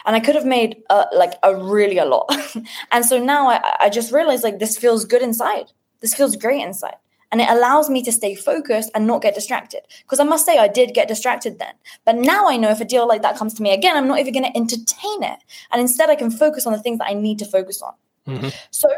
and 0.06 0.16
I 0.16 0.22
could 0.22 0.36
have 0.36 0.46
made 0.46 0.82
uh, 0.90 1.06
like 1.14 1.34
a 1.44 1.56
really 1.56 1.98
a 1.98 2.06
lot, 2.06 2.34
and 2.92 3.06
so 3.06 3.22
now 3.22 3.50
I, 3.50 3.76
I 3.82 3.90
just 3.90 4.14
realized 4.14 4.44
like 4.44 4.60
this 4.60 4.78
feels 4.78 5.04
good 5.04 5.22
inside. 5.22 5.72
This 6.00 6.14
feels 6.14 6.36
great 6.36 6.62
inside. 6.62 6.96
And 7.32 7.40
it 7.40 7.50
allows 7.50 7.90
me 7.90 8.04
to 8.04 8.12
stay 8.12 8.36
focused 8.36 8.92
and 8.94 9.08
not 9.08 9.22
get 9.22 9.36
distracted. 9.36 9.82
Because 10.04 10.20
I 10.20 10.26
must 10.26 10.46
say, 10.46 10.58
I 10.58 10.68
did 10.68 10.94
get 10.94 11.08
distracted 11.08 11.60
then. 11.60 11.74
But 12.04 12.18
now 12.18 12.50
I 12.50 12.58
know 12.58 12.70
if 12.72 12.82
a 12.82 12.86
deal 12.86 13.08
like 13.08 13.22
that 13.22 13.38
comes 13.38 13.54
to 13.54 13.64
me 13.64 13.74
again, 13.74 13.96
I'm 13.96 14.08
not 14.08 14.20
even 14.20 14.34
going 14.34 14.52
to 14.52 14.58
entertain 14.58 15.24
it. 15.24 15.40
And 15.72 15.80
instead, 15.80 16.10
I 16.10 16.16
can 16.16 16.30
focus 16.30 16.68
on 16.68 16.74
the 16.74 16.80
things 16.80 17.00
that 17.00 17.08
I 17.08 17.14
need 17.14 17.40
to 17.40 17.46
focus 17.46 17.82
on. 17.82 17.94
Mm-hmm. 18.28 18.50
So 18.72 18.90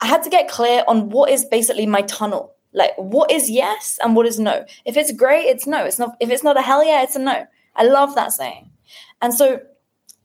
I 0.00 0.06
had 0.06 0.22
to 0.24 0.30
get 0.30 0.48
clear 0.48 0.84
on 0.86 1.10
what 1.10 1.30
is 1.30 1.44
basically 1.44 1.86
my 1.86 2.02
tunnel. 2.02 2.54
Like 2.72 2.92
what 2.96 3.30
is 3.30 3.48
yes 3.48 3.98
and 4.02 4.14
what 4.14 4.26
is 4.26 4.38
no. 4.38 4.64
If 4.84 4.96
it's 4.96 5.12
great, 5.12 5.46
it's 5.46 5.66
no. 5.66 5.84
It's 5.84 5.98
not 5.98 6.16
if 6.20 6.30
it's 6.30 6.44
not 6.44 6.58
a 6.58 6.62
hell 6.62 6.84
yeah, 6.84 7.02
it's 7.02 7.16
a 7.16 7.18
no. 7.18 7.46
I 7.74 7.84
love 7.84 8.14
that 8.14 8.32
saying. 8.32 8.70
And 9.22 9.32
so 9.32 9.60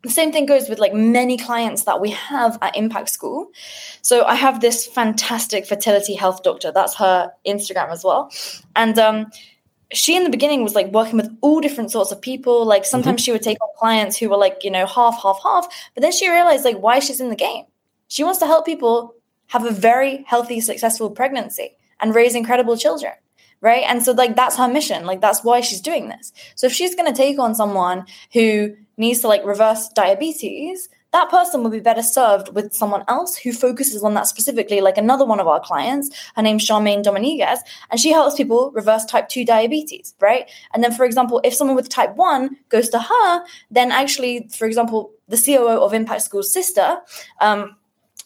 the 0.04 0.10
same 0.10 0.32
thing 0.32 0.46
goes 0.46 0.68
with 0.68 0.80
like 0.80 0.94
many 0.94 1.38
clients 1.38 1.84
that 1.84 2.02
we 2.02 2.10
have 2.10 2.58
at 2.62 2.76
Impact 2.76 3.10
School. 3.10 3.52
So 4.02 4.26
I 4.26 4.36
have 4.36 4.60
this 4.60 4.86
fantastic 4.86 5.66
fertility 5.66 6.16
health 6.16 6.44
doctor. 6.44 6.72
That's 6.72 6.96
her 6.98 7.32
Instagram 7.46 7.90
as 7.90 8.04
well. 8.04 8.32
And 8.76 9.00
um 9.00 9.32
she 9.94 10.16
in 10.16 10.24
the 10.24 10.30
beginning 10.30 10.64
was 10.64 10.76
like 10.76 10.88
working 10.92 11.18
with 11.18 11.30
all 11.42 11.62
different 11.62 11.92
sorts 11.92 12.12
of 12.12 12.22
people. 12.22 12.66
Like 12.66 12.86
sometimes 12.86 13.22
mm-hmm. 13.22 13.26
she 13.26 13.32
would 13.32 13.44
take 13.44 13.62
on 13.62 13.70
clients 13.78 14.18
who 14.18 14.30
were 14.30 14.38
like, 14.38 14.64
you 14.64 14.72
know, 14.72 14.86
half, 14.86 15.22
half, 15.22 15.40
half. 15.44 15.68
But 15.94 16.02
then 16.02 16.12
she 16.12 16.30
realized 16.30 16.66
like 16.66 16.78
why 16.78 17.00
she's 17.00 17.20
in 17.20 17.30
the 17.30 17.36
game. 17.36 17.66
She 18.08 18.24
wants 18.24 18.40
to 18.40 18.46
help 18.46 18.66
people 18.66 19.16
have 19.52 19.66
a 19.66 19.72
very 19.72 20.24
healthy, 20.28 20.60
successful 20.62 21.10
pregnancy 21.10 21.78
and 22.00 22.16
raise 22.16 22.36
incredible 22.36 22.78
children. 22.78 23.14
Right. 23.60 23.84
And 23.86 24.02
so, 24.02 24.14
like, 24.14 24.36
that's 24.36 24.58
her 24.58 24.68
mission. 24.68 25.06
Like, 25.06 25.22
that's 25.22 25.44
why 25.44 25.62
she's 25.62 25.82
doing 25.82 26.10
this. 26.10 26.34
So, 26.56 26.66
if 26.66 26.74
she's 26.74 26.96
going 26.96 27.06
to 27.06 27.16
take 27.16 27.38
on 27.38 27.54
someone 27.54 28.06
who 28.34 28.76
needs 28.98 29.20
to, 29.22 29.28
like, 29.28 29.46
reverse 29.46 29.88
diabetes, 29.90 30.90
that 31.12 31.30
person 31.30 31.62
would 31.62 31.72
be 31.72 31.80
better 31.80 32.02
served 32.02 32.56
with 32.56 32.74
someone 32.74 33.04
else 33.08 33.36
who 33.36 33.52
focuses 33.52 34.04
on 34.04 34.14
that 34.14 34.28
specifically, 34.28 34.80
like 34.82 34.98
another 34.98 35.26
one 35.26 35.40
of 35.40 35.48
our 35.48 35.60
clients. 35.60 36.10
Her 36.36 36.42
name's 36.42 36.68
Charmaine 36.68 37.04
Dominguez, 37.04 37.60
and 37.90 38.00
she 38.00 38.12
helps 38.12 38.36
people 38.36 38.72
reverse 38.72 39.06
type 39.06 39.28
2 39.28 39.46
diabetes, 39.46 40.16
right? 40.22 40.50
And 40.74 40.84
then, 40.84 40.94
for 40.94 41.06
example, 41.06 41.42
if 41.44 41.54
someone 41.54 41.76
with 41.76 41.90
type 41.90 42.16
1 42.16 42.58
goes 42.70 42.90
to 42.90 43.00
her, 43.00 43.46
then 43.70 43.92
actually, 43.92 44.48
for 44.58 44.66
example, 44.66 45.12
the 45.28 45.38
COO 45.38 45.82
of 45.82 45.94
Impact 45.94 46.22
School's 46.22 46.54
sister, 46.54 46.98
um, 47.42 47.76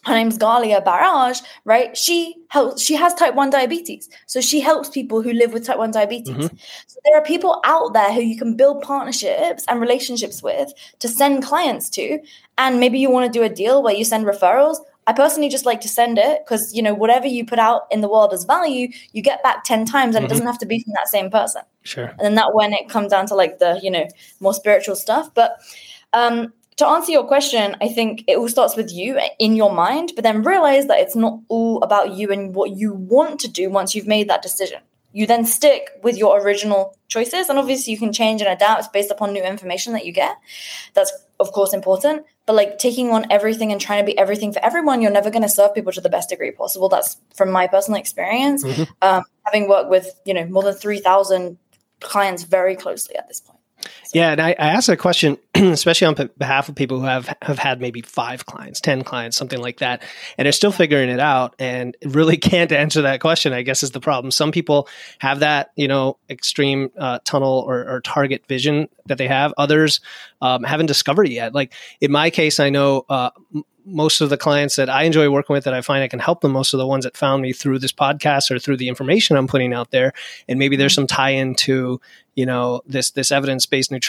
her 0.06 0.14
name's 0.14 0.38
Galia 0.38 0.84
Barrage, 0.84 1.40
right? 1.64 1.96
She 1.96 2.36
helps, 2.48 2.80
she 2.80 2.94
has 2.94 3.12
type 3.14 3.34
1 3.34 3.50
diabetes. 3.50 4.08
So 4.26 4.40
she 4.40 4.60
helps 4.60 4.88
people 4.88 5.20
who 5.20 5.32
live 5.32 5.52
with 5.52 5.66
type 5.66 5.78
1 5.78 5.90
diabetes. 5.90 6.36
Mm-hmm. 6.36 6.56
So 6.86 7.00
there 7.04 7.18
are 7.18 7.24
people 7.24 7.60
out 7.64 7.92
there 7.92 8.12
who 8.12 8.20
you 8.20 8.38
can 8.38 8.54
build 8.56 8.82
partnerships 8.82 9.64
and 9.66 9.80
relationships 9.80 10.44
with 10.44 10.72
to 11.00 11.08
send 11.08 11.42
clients 11.42 11.90
to. 11.90 12.20
And 12.56 12.78
maybe 12.78 13.00
you 13.00 13.10
want 13.10 13.30
to 13.30 13.36
do 13.36 13.44
a 13.44 13.48
deal 13.48 13.82
where 13.82 13.94
you 13.94 14.04
send 14.04 14.26
referrals. 14.26 14.78
I 15.08 15.12
personally 15.12 15.48
just 15.48 15.66
like 15.66 15.80
to 15.80 15.88
send 15.88 16.18
it 16.18 16.42
because, 16.44 16.72
you 16.72 16.82
know, 16.82 16.94
whatever 16.94 17.26
you 17.26 17.44
put 17.44 17.58
out 17.58 17.82
in 17.90 18.00
the 18.00 18.08
world 18.08 18.32
as 18.32 18.44
value, 18.44 18.88
you 19.12 19.22
get 19.22 19.42
back 19.42 19.64
10 19.64 19.86
times 19.86 20.14
and 20.14 20.22
mm-hmm. 20.22 20.26
it 20.26 20.28
doesn't 20.28 20.46
have 20.46 20.58
to 20.58 20.66
be 20.66 20.84
from 20.84 20.92
that 20.94 21.08
same 21.08 21.30
person. 21.30 21.62
Sure. 21.82 22.06
And 22.06 22.20
then 22.20 22.34
that 22.36 22.54
when 22.54 22.72
it 22.72 22.88
comes 22.88 23.10
down 23.10 23.26
to 23.26 23.34
like 23.34 23.58
the, 23.58 23.80
you 23.82 23.90
know, 23.90 24.06
more 24.38 24.54
spiritual 24.54 24.94
stuff. 24.94 25.34
But 25.34 25.56
um, 26.12 26.52
to 26.76 26.86
answer 26.86 27.10
your 27.10 27.24
question, 27.24 27.76
I 27.80 27.88
think 27.88 28.24
it 28.26 28.36
all 28.36 28.48
starts 28.48 28.76
with 28.76 28.92
you 28.92 29.18
in 29.38 29.56
your 29.56 29.72
mind, 29.72 30.12
but 30.14 30.24
then 30.24 30.42
realize 30.42 30.86
that 30.86 31.00
it's 31.00 31.16
not 31.16 31.40
all 31.48 31.82
about 31.82 32.12
you 32.12 32.30
and 32.30 32.54
what 32.54 32.72
you 32.72 32.92
want 32.92 33.40
to 33.40 33.48
do 33.48 33.70
once 33.70 33.94
you've 33.94 34.06
made 34.06 34.28
that 34.28 34.42
decision. 34.42 34.80
You 35.12 35.26
then 35.26 35.46
stick 35.46 35.92
with 36.02 36.18
your 36.18 36.38
original 36.42 36.94
choices, 37.08 37.48
and 37.48 37.58
obviously 37.58 37.94
you 37.94 37.98
can 37.98 38.12
change 38.12 38.42
and 38.42 38.50
adapt 38.50 38.92
based 38.92 39.10
upon 39.10 39.32
new 39.32 39.42
information 39.42 39.94
that 39.94 40.04
you 40.04 40.12
get. 40.12 40.36
That's 40.92 41.10
of 41.40 41.52
course 41.52 41.72
important, 41.72 42.26
but 42.44 42.52
like 42.52 42.78
taking 42.78 43.08
on 43.10 43.24
everything 43.30 43.72
and 43.72 43.80
trying 43.80 44.02
to 44.02 44.06
be 44.06 44.18
everything 44.18 44.52
for 44.52 44.62
everyone, 44.62 45.00
you're 45.00 45.10
never 45.10 45.30
going 45.30 45.42
to 45.42 45.48
serve 45.48 45.74
people 45.74 45.92
to 45.92 46.02
the 46.02 46.10
best 46.10 46.28
degree 46.28 46.50
possible. 46.50 46.90
That's 46.90 47.16
from 47.34 47.50
my 47.50 47.66
personal 47.66 47.98
experience, 47.98 48.62
mm-hmm. 48.62 48.82
um, 49.00 49.24
having 49.44 49.70
worked 49.70 49.88
with 49.88 50.20
you 50.26 50.34
know 50.34 50.44
more 50.48 50.62
than 50.62 50.74
three 50.74 50.98
thousand 50.98 51.56
clients 52.00 52.42
very 52.42 52.76
closely 52.76 53.16
at 53.16 53.26
this 53.26 53.40
point. 53.40 53.56
Yeah, 54.16 54.32
and 54.32 54.40
I, 54.40 54.52
I 54.52 54.68
asked 54.68 54.88
a 54.88 54.96
question, 54.96 55.36
especially 55.54 56.06
on 56.06 56.14
p- 56.14 56.30
behalf 56.38 56.70
of 56.70 56.74
people 56.74 57.00
who 57.00 57.04
have 57.04 57.36
have 57.42 57.58
had 57.58 57.82
maybe 57.82 58.00
five 58.00 58.46
clients, 58.46 58.80
ten 58.80 59.04
clients, 59.04 59.36
something 59.36 59.60
like 59.60 59.80
that, 59.80 60.02
and 60.38 60.46
they're 60.46 60.52
still 60.52 60.72
figuring 60.72 61.10
it 61.10 61.20
out, 61.20 61.54
and 61.58 61.94
really 62.02 62.38
can't 62.38 62.72
answer 62.72 63.02
that 63.02 63.20
question. 63.20 63.52
I 63.52 63.60
guess 63.60 63.82
is 63.82 63.90
the 63.90 64.00
problem. 64.00 64.30
Some 64.30 64.52
people 64.52 64.88
have 65.18 65.40
that, 65.40 65.72
you 65.76 65.86
know, 65.86 66.16
extreme 66.30 66.90
uh, 66.96 67.18
tunnel 67.24 67.62
or, 67.68 67.86
or, 67.86 68.00
target 68.00 68.46
vision 68.46 68.88
that 69.04 69.18
they 69.18 69.28
have. 69.28 69.52
Others 69.58 70.00
um, 70.40 70.62
haven't 70.62 70.86
discovered 70.86 71.26
it 71.26 71.32
yet. 71.32 71.54
Like 71.54 71.74
in 72.00 72.10
my 72.10 72.30
case, 72.30 72.58
I 72.58 72.70
know. 72.70 73.04
Uh, 73.10 73.28
most 73.86 74.20
of 74.20 74.30
the 74.30 74.36
clients 74.36 74.76
that 74.76 74.90
I 74.90 75.04
enjoy 75.04 75.30
working 75.30 75.54
with 75.54 75.64
that 75.64 75.72
I 75.72 75.80
find 75.80 76.02
I 76.02 76.08
can 76.08 76.18
help 76.18 76.40
them, 76.40 76.50
most 76.50 76.74
of 76.74 76.78
the 76.78 76.86
ones 76.86 77.04
that 77.04 77.16
found 77.16 77.40
me 77.40 77.52
through 77.52 77.78
this 77.78 77.92
podcast 77.92 78.50
or 78.50 78.58
through 78.58 78.78
the 78.78 78.88
information 78.88 79.36
I'm 79.36 79.46
putting 79.46 79.72
out 79.72 79.92
there. 79.92 80.12
And 80.48 80.58
maybe 80.58 80.76
there's 80.76 80.92
mm-hmm. 80.92 81.02
some 81.02 81.06
tie 81.06 81.30
in 81.30 81.54
to, 81.54 82.00
you 82.34 82.46
know, 82.46 82.82
this, 82.84 83.12
this 83.12 83.30
evidence 83.30 83.64
based 83.64 83.92
nutrition 83.92 84.05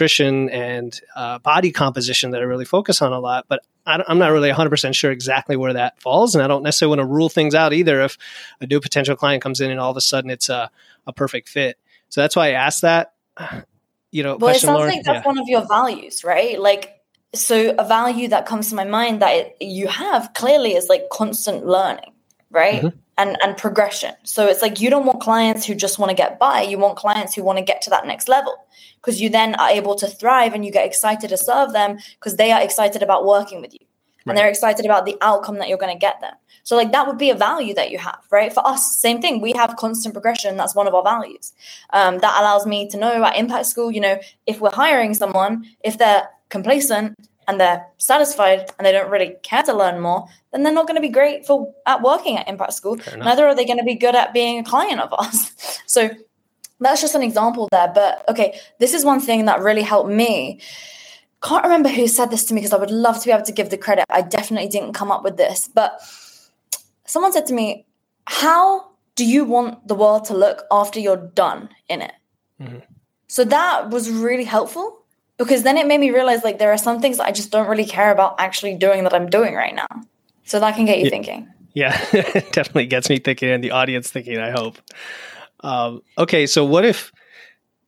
and 0.50 1.00
uh, 1.16 1.40
body 1.40 1.72
composition 1.72 2.32
that 2.32 2.42
I 2.42 2.46
really 2.46 2.66
focus 2.66 3.02
on 3.02 3.14
a 3.14 3.20
lot. 3.20 3.46
But 3.48 3.64
I, 3.86 4.04
am 4.08 4.20
not 4.20 4.32
really 4.32 4.52
100% 4.52 4.96
sure 4.96 5.12
exactly 5.12 5.56
where 5.56 5.74
that 5.74 6.00
falls. 6.02 6.36
And 6.36 6.44
I 6.44 6.48
don't 6.48 6.64
necessarily 6.64 6.98
want 6.98 7.08
to 7.08 7.14
rule 7.14 7.30
things 7.30 7.56
out 7.56 7.74
either 7.74 8.02
if 8.02 8.18
a 8.62 8.68
new 8.68 8.80
potential 8.80 9.16
client 9.16 9.42
comes 9.42 9.62
in 9.62 9.72
and 9.72 9.80
all 9.80 9.92
of 9.92 9.98
a 9.98 10.02
sudden 10.02 10.30
it's 10.30 10.50
a, 10.50 10.70
a 11.06 11.14
perfect 11.14 11.50
fit. 11.50 11.78
So 12.10 12.22
that's 12.22 12.36
why 12.36 12.50
I 12.50 12.52
asked 12.52 12.82
that. 12.82 13.14
You 14.10 14.24
know, 14.24 14.38
well, 14.38 14.56
it 14.56 14.60
sounds 14.60 14.78
Lauren, 14.78 14.96
like 14.96 15.04
that's 15.04 15.26
yeah. 15.26 15.28
one 15.28 15.38
of 15.38 15.50
your 15.50 15.68
values, 15.68 16.24
right? 16.24 16.58
Like 16.58 16.98
so 17.36 17.76
a 17.78 17.86
value 17.86 18.28
that 18.30 18.46
comes 18.46 18.70
to 18.70 18.76
my 18.76 18.86
mind 18.86 19.22
that 19.22 19.34
it, 19.36 19.58
you 19.60 19.88
have 19.88 20.34
clearly 20.34 20.76
is 20.76 20.88
like 20.90 21.10
constant 21.12 21.66
learning 21.66 22.14
right 22.50 22.82
mm-hmm. 22.82 22.98
And 23.18 23.38
and 23.44 23.58
progression. 23.58 24.14
So 24.24 24.48
it's 24.48 24.62
like 24.62 24.80
you 24.80 24.90
don't 24.90 25.06
want 25.06 25.22
clients 25.22 25.66
who 25.66 25.76
just 25.76 26.00
want 26.00 26.10
to 26.10 26.16
get 26.16 26.40
by 26.40 26.62
you 26.62 26.78
want 26.78 26.98
clients 26.98 27.34
who 27.36 27.44
want 27.44 27.58
to 27.58 27.64
get 27.64 27.82
to 27.84 27.90
that 27.90 28.06
next 28.06 28.28
level 28.28 28.56
because 29.02 29.20
you 29.20 29.30
then 29.30 29.56
are 29.56 29.70
able 29.70 29.96
to 29.96 30.08
thrive 30.08 30.54
and 30.54 30.66
you 30.66 30.72
get 30.72 30.86
excited 30.86 31.30
to 31.30 31.38
serve 31.38 31.74
them 31.74 31.98
because 32.20 32.36
they 32.36 32.52
are 32.52 32.62
excited 32.62 33.02
about 33.04 33.26
working 33.26 33.62
with 33.62 33.74
you. 33.74 33.80
Right. 34.26 34.32
and 34.32 34.38
they're 34.38 34.50
excited 34.50 34.84
about 34.84 35.06
the 35.06 35.18
outcome 35.22 35.58
that 35.60 35.70
you're 35.70 35.78
going 35.78 35.94
to 35.94 36.00
get 36.00 36.20
them. 36.20 36.34
So 36.64 36.76
like 36.76 36.92
that 36.92 37.08
would 37.08 37.18
be 37.18 37.30
a 37.30 37.36
value 37.36 37.74
that 37.76 37.92
you 37.92 37.98
have 37.98 38.20
right? 38.30 38.54
For 38.54 38.66
us 38.68 39.00
same 39.00 39.22
thing 39.22 39.42
we 39.42 39.54
have 39.54 39.78
constant 39.78 40.14
progression 40.14 40.58
that's 40.58 40.76
one 40.76 40.88
of 40.88 40.94
our 40.94 41.04
values. 41.04 41.54
Um, 41.92 42.20
that 42.20 42.40
allows 42.40 42.66
me 42.66 42.90
to 42.90 42.98
know 42.98 43.24
at 43.24 43.38
impact 43.38 43.68
school 43.68 43.92
you 43.92 44.02
know 44.02 44.20
if 44.46 44.60
we're 44.60 44.72
hiring 44.72 45.14
someone 45.14 45.66
if 45.84 45.98
they're 45.98 46.28
complacent 46.50 47.16
and 47.48 47.60
they're 47.60 47.86
satisfied 47.98 48.70
and 48.78 48.86
they 48.86 48.92
don't 48.92 49.10
really 49.10 49.36
care 49.42 49.64
to 49.64 49.74
learn 49.74 50.02
more, 50.02 50.28
then 50.52 50.64
they're 50.64 50.74
not 50.74 50.88
going 50.88 50.96
to 50.96 51.02
be 51.02 51.10
great 51.10 51.46
for 51.46 51.74
at 51.86 52.02
working 52.02 52.38
at 52.38 52.48
Impact 52.48 52.74
School. 52.74 52.98
Neither 53.18 53.48
are 53.48 53.56
they 53.56 53.66
going 53.66 53.78
to 53.78 53.86
be 53.86 53.96
good 53.96 54.16
at 54.16 54.34
being 54.34 54.60
a 54.60 54.64
client 54.64 55.00
of 55.00 55.14
ours. 55.14 55.52
so 55.86 56.10
that's 56.80 57.02
just 57.02 57.16
an 57.16 57.24
example 57.24 57.70
there. 57.72 57.92
But 57.94 58.26
okay, 58.30 58.60
this 58.80 58.94
is 58.94 59.06
one 59.06 59.22
thing 59.22 59.46
that 59.46 59.62
really 59.62 59.82
helped 59.82 60.10
me. 60.10 60.60
Can't 61.42 61.64
remember 61.64 61.90
who 61.90 62.08
said 62.08 62.32
this 62.32 62.46
to 62.46 62.54
me 62.54 62.62
because 62.62 62.74
I 62.74 62.78
would 62.78 62.92
love 62.92 63.20
to 63.20 63.26
be 63.26 63.32
able 63.32 63.46
to 63.46 63.52
give 63.52 63.70
the 63.70 63.78
credit. 63.78 64.06
I 64.10 64.22
definitely 64.22 64.70
didn't 64.70 64.94
come 64.94 65.12
up 65.12 65.24
with 65.24 65.38
this, 65.38 65.70
but 65.74 66.02
someone 67.06 67.32
said 67.32 67.46
to 67.48 67.54
me, 67.54 67.86
"How 68.26 68.90
do 69.16 69.24
you 69.24 69.46
want 69.46 69.88
the 69.88 69.96
world 69.96 70.26
to 70.26 70.34
look 70.34 70.64
after 70.72 71.00
you're 71.00 71.16
done 71.16 71.70
in 71.88 72.02
it?" 72.02 72.14
Mm-hmm. 72.60 72.80
So 73.28 73.44
that 73.46 73.92
was 73.92 74.10
really 74.10 74.46
helpful 74.46 74.97
because 75.38 75.64
then 75.64 75.78
it 75.78 75.88
made 75.88 76.00
me 76.00 76.12
realize 76.12 76.44
like 76.44 76.60
there 76.60 76.72
are 76.72 76.78
some 76.78 77.00
things 77.00 77.20
I 77.20 77.32
just 77.32 77.52
don't 77.52 77.68
really 77.68 77.86
care 77.86 78.12
about 78.12 78.36
actually 78.40 78.76
doing 78.76 79.04
that 79.04 79.14
I'm 79.14 79.30
doing 79.30 79.54
right 79.54 79.76
now. 79.76 79.88
So 80.46 80.60
that 80.60 80.76
can 80.76 80.86
get 80.86 80.98
you 80.98 81.06
yeah. 81.06 81.10
thinking. 81.10 81.48
Yeah, 81.74 82.06
it 82.14 82.52
definitely 82.54 82.88
gets 82.88 83.10
me 83.10 83.20
thinking 83.20 83.50
and 83.50 83.64
the 83.64 83.72
audience 83.72 84.10
thinking, 84.10 84.40
I 84.40 84.52
hope. 84.52 84.78
Um, 85.60 86.02
okay, 86.18 86.48
so 86.48 86.66
what 86.66 86.86
if 86.86 87.12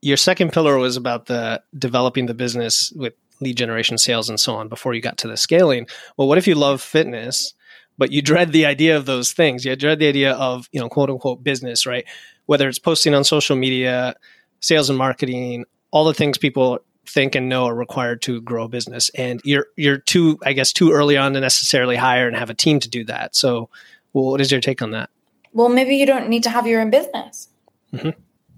your 0.02 0.16
second 0.16 0.52
pillar 0.52 0.76
was 0.78 0.96
about 0.96 1.26
the 1.26 1.62
developing 1.76 2.26
the 2.26 2.34
business 2.34 2.92
with 2.94 3.14
lead 3.40 3.56
generation 3.56 3.98
sales 3.98 4.28
and 4.28 4.38
so 4.38 4.54
on 4.54 4.68
before 4.68 4.94
you 4.94 5.00
got 5.00 5.18
to 5.18 5.28
the 5.28 5.36
scaling? 5.36 5.86
Well, 6.16 6.28
what 6.28 6.38
if 6.38 6.46
you 6.46 6.54
love 6.54 6.80
fitness, 6.80 7.54
but 7.98 8.12
you 8.12 8.22
dread 8.22 8.52
the 8.52 8.66
idea 8.66 8.96
of 8.96 9.06
those 9.06 9.32
things? 9.32 9.64
You 9.64 9.74
dread 9.74 9.98
the 9.98 10.08
idea 10.08 10.32
of, 10.34 10.68
you 10.72 10.80
know, 10.80 10.88
quote 10.88 11.10
unquote 11.10 11.42
business, 11.42 11.86
right? 11.86 12.04
Whether 12.46 12.68
it's 12.68 12.78
posting 12.78 13.14
on 13.14 13.24
social 13.24 13.56
media, 13.56 14.14
sales 14.60 14.88
and 14.88 14.98
marketing, 14.98 15.64
all 15.90 16.04
the 16.04 16.14
things 16.14 16.38
people 16.38 16.80
think 17.06 17.34
and 17.34 17.48
know 17.48 17.66
are 17.66 17.74
required 17.74 18.22
to 18.22 18.40
grow 18.40 18.64
a 18.64 18.68
business. 18.68 19.10
And 19.14 19.40
you're 19.44 19.66
you're 19.76 19.98
too, 19.98 20.38
I 20.44 20.52
guess, 20.52 20.72
too 20.72 20.92
early 20.92 21.16
on 21.16 21.32
to 21.34 21.40
necessarily 21.40 21.96
hire 21.96 22.26
and 22.26 22.36
have 22.36 22.50
a 22.50 22.54
team 22.54 22.80
to 22.80 22.88
do 22.88 23.04
that. 23.04 23.34
So, 23.34 23.68
well, 24.12 24.26
what 24.26 24.40
is 24.40 24.50
your 24.50 24.60
take 24.60 24.82
on 24.82 24.92
that? 24.92 25.10
Well, 25.52 25.68
maybe 25.68 25.96
you 25.96 26.06
don't 26.06 26.28
need 26.28 26.44
to 26.44 26.50
have 26.50 26.66
your 26.66 26.80
own 26.80 26.90
business. 26.90 27.48
Mm-hmm. 27.92 28.10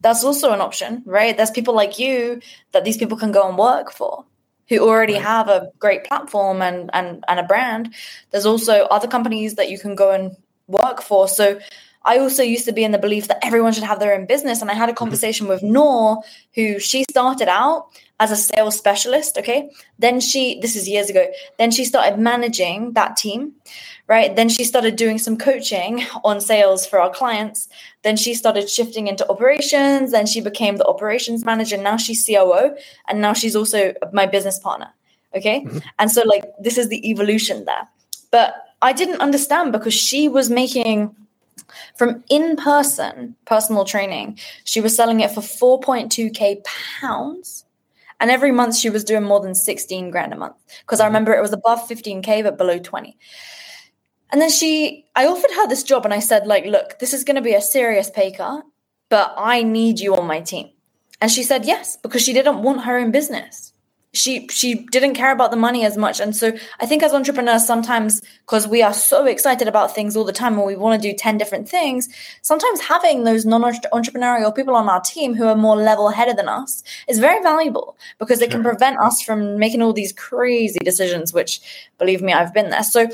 That's 0.02 0.24
also 0.24 0.52
an 0.52 0.60
option, 0.60 1.02
right? 1.06 1.36
There's 1.36 1.50
people 1.50 1.74
like 1.74 1.98
you 1.98 2.40
that 2.72 2.84
these 2.84 2.96
people 2.96 3.16
can 3.16 3.32
go 3.32 3.48
and 3.48 3.56
work 3.56 3.92
for 3.92 4.24
who 4.68 4.80
already 4.80 5.14
right. 5.14 5.22
have 5.22 5.48
a 5.48 5.70
great 5.78 6.04
platform 6.04 6.62
and, 6.62 6.90
and 6.92 7.24
and 7.28 7.40
a 7.40 7.42
brand. 7.42 7.94
There's 8.30 8.46
also 8.46 8.84
other 8.84 9.08
companies 9.08 9.54
that 9.54 9.70
you 9.70 9.78
can 9.78 9.94
go 9.94 10.10
and 10.10 10.36
work 10.66 11.02
for. 11.02 11.28
So 11.28 11.58
I 12.04 12.18
also 12.18 12.42
used 12.42 12.64
to 12.64 12.72
be 12.72 12.84
in 12.84 12.92
the 12.92 12.98
belief 12.98 13.28
that 13.28 13.44
everyone 13.44 13.72
should 13.72 13.84
have 13.84 14.00
their 14.00 14.14
own 14.14 14.26
business. 14.26 14.60
And 14.60 14.70
I 14.70 14.74
had 14.74 14.88
a 14.88 14.92
mm-hmm. 14.92 14.98
conversation 14.98 15.48
with 15.48 15.62
Noor, 15.62 16.22
who 16.54 16.78
she 16.78 17.04
started 17.04 17.48
out 17.48 17.86
as 18.22 18.30
a 18.30 18.36
sales 18.36 18.78
specialist. 18.78 19.36
Okay. 19.36 19.68
Then 19.98 20.20
she, 20.20 20.60
this 20.60 20.76
is 20.76 20.88
years 20.88 21.10
ago, 21.10 21.26
then 21.58 21.72
she 21.72 21.84
started 21.84 22.20
managing 22.20 22.92
that 22.92 23.16
team, 23.16 23.52
right? 24.06 24.34
Then 24.36 24.48
she 24.48 24.62
started 24.62 24.94
doing 24.94 25.18
some 25.18 25.36
coaching 25.36 26.04
on 26.22 26.40
sales 26.40 26.86
for 26.86 27.00
our 27.00 27.10
clients. 27.10 27.68
Then 28.02 28.16
she 28.16 28.34
started 28.34 28.70
shifting 28.70 29.08
into 29.08 29.28
operations. 29.28 30.12
Then 30.12 30.26
she 30.26 30.40
became 30.40 30.76
the 30.76 30.86
operations 30.86 31.44
manager. 31.44 31.76
Now 31.76 31.96
she's 31.96 32.24
COO. 32.24 32.76
And 33.08 33.20
now 33.20 33.32
she's 33.32 33.56
also 33.56 33.92
my 34.12 34.26
business 34.26 34.58
partner. 34.60 34.90
Okay. 35.34 35.64
Mm-hmm. 35.64 35.78
And 35.98 36.10
so, 36.10 36.22
like, 36.22 36.44
this 36.60 36.78
is 36.78 36.88
the 36.88 37.10
evolution 37.10 37.64
there. 37.64 37.88
But 38.30 38.54
I 38.82 38.92
didn't 38.92 39.20
understand 39.20 39.72
because 39.72 39.94
she 39.94 40.28
was 40.28 40.48
making 40.48 41.14
from 41.96 42.22
in 42.28 42.56
person 42.56 43.34
personal 43.46 43.84
training, 43.84 44.38
she 44.64 44.80
was 44.80 44.94
selling 44.94 45.20
it 45.20 45.30
for 45.32 45.40
4.2k 45.40 46.64
pounds. 47.00 47.64
And 48.22 48.30
every 48.30 48.52
month 48.52 48.76
she 48.76 48.88
was 48.88 49.02
doing 49.02 49.24
more 49.24 49.40
than 49.40 49.54
16 49.54 50.10
grand 50.12 50.32
a 50.32 50.36
month. 50.36 50.54
Because 50.80 51.00
I 51.00 51.02
mm-hmm. 51.02 51.08
remember 51.08 51.34
it 51.34 51.42
was 51.42 51.52
above 51.52 51.80
15k, 51.88 52.44
but 52.44 52.56
below 52.56 52.78
20. 52.78 53.18
And 54.30 54.40
then 54.40 54.48
she, 54.48 55.04
I 55.16 55.26
offered 55.26 55.50
her 55.50 55.66
this 55.66 55.82
job 55.82 56.04
and 56.04 56.14
I 56.14 56.20
said, 56.20 56.46
like, 56.46 56.64
look, 56.64 57.00
this 57.00 57.12
is 57.12 57.24
going 57.24 57.34
to 57.34 57.42
be 57.42 57.52
a 57.52 57.60
serious 57.60 58.08
pay 58.08 58.30
cut, 58.30 58.64
but 59.10 59.34
I 59.36 59.64
need 59.64 59.98
you 59.98 60.16
on 60.16 60.28
my 60.28 60.40
team. 60.40 60.70
And 61.20 61.32
she 61.32 61.42
said 61.42 61.66
yes, 61.66 61.96
because 61.96 62.22
she 62.22 62.32
didn't 62.32 62.62
want 62.62 62.84
her 62.84 62.96
own 62.96 63.10
business. 63.10 63.71
She 64.12 64.46
she 64.48 64.74
didn't 64.74 65.14
care 65.14 65.32
about 65.32 65.50
the 65.50 65.56
money 65.56 65.84
as 65.84 65.96
much. 65.96 66.20
And 66.20 66.36
so 66.36 66.52
i 66.80 66.86
think 66.86 67.02
as 67.02 67.12
entrepreneurs 67.12 67.66
sometimes 67.66 68.20
because 68.40 68.68
we 68.68 68.82
are 68.82 68.92
so 68.92 69.24
excited 69.26 69.68
about 69.68 69.94
things 69.94 70.16
all 70.16 70.24
the 70.24 70.32
time 70.32 70.54
and 70.58 70.66
we 70.66 70.76
want 70.76 71.00
to 71.00 71.08
do 71.08 71.16
10 71.16 71.38
different 71.38 71.68
things 71.68 72.08
sometimes 72.42 72.80
having 72.80 73.24
those 73.24 73.46
non-entrepreneurial 73.46 74.54
people 74.54 74.76
on 74.76 74.88
our 74.88 75.00
team 75.00 75.34
who 75.34 75.46
are 75.46 75.56
more 75.56 75.76
level-headed 75.76 76.36
than 76.36 76.48
us 76.48 76.82
is 77.08 77.18
very 77.18 77.42
valuable 77.42 77.96
because 78.18 78.42
it 78.42 78.50
can 78.50 78.62
prevent 78.62 78.98
us 78.98 79.22
from 79.22 79.58
making 79.58 79.82
all 79.82 79.92
these 79.92 80.12
crazy 80.12 80.78
decisions 80.80 81.32
which 81.32 81.60
believe 81.98 82.22
me 82.22 82.32
i've 82.32 82.54
been 82.54 82.70
there. 82.70 82.82
So 82.82 83.08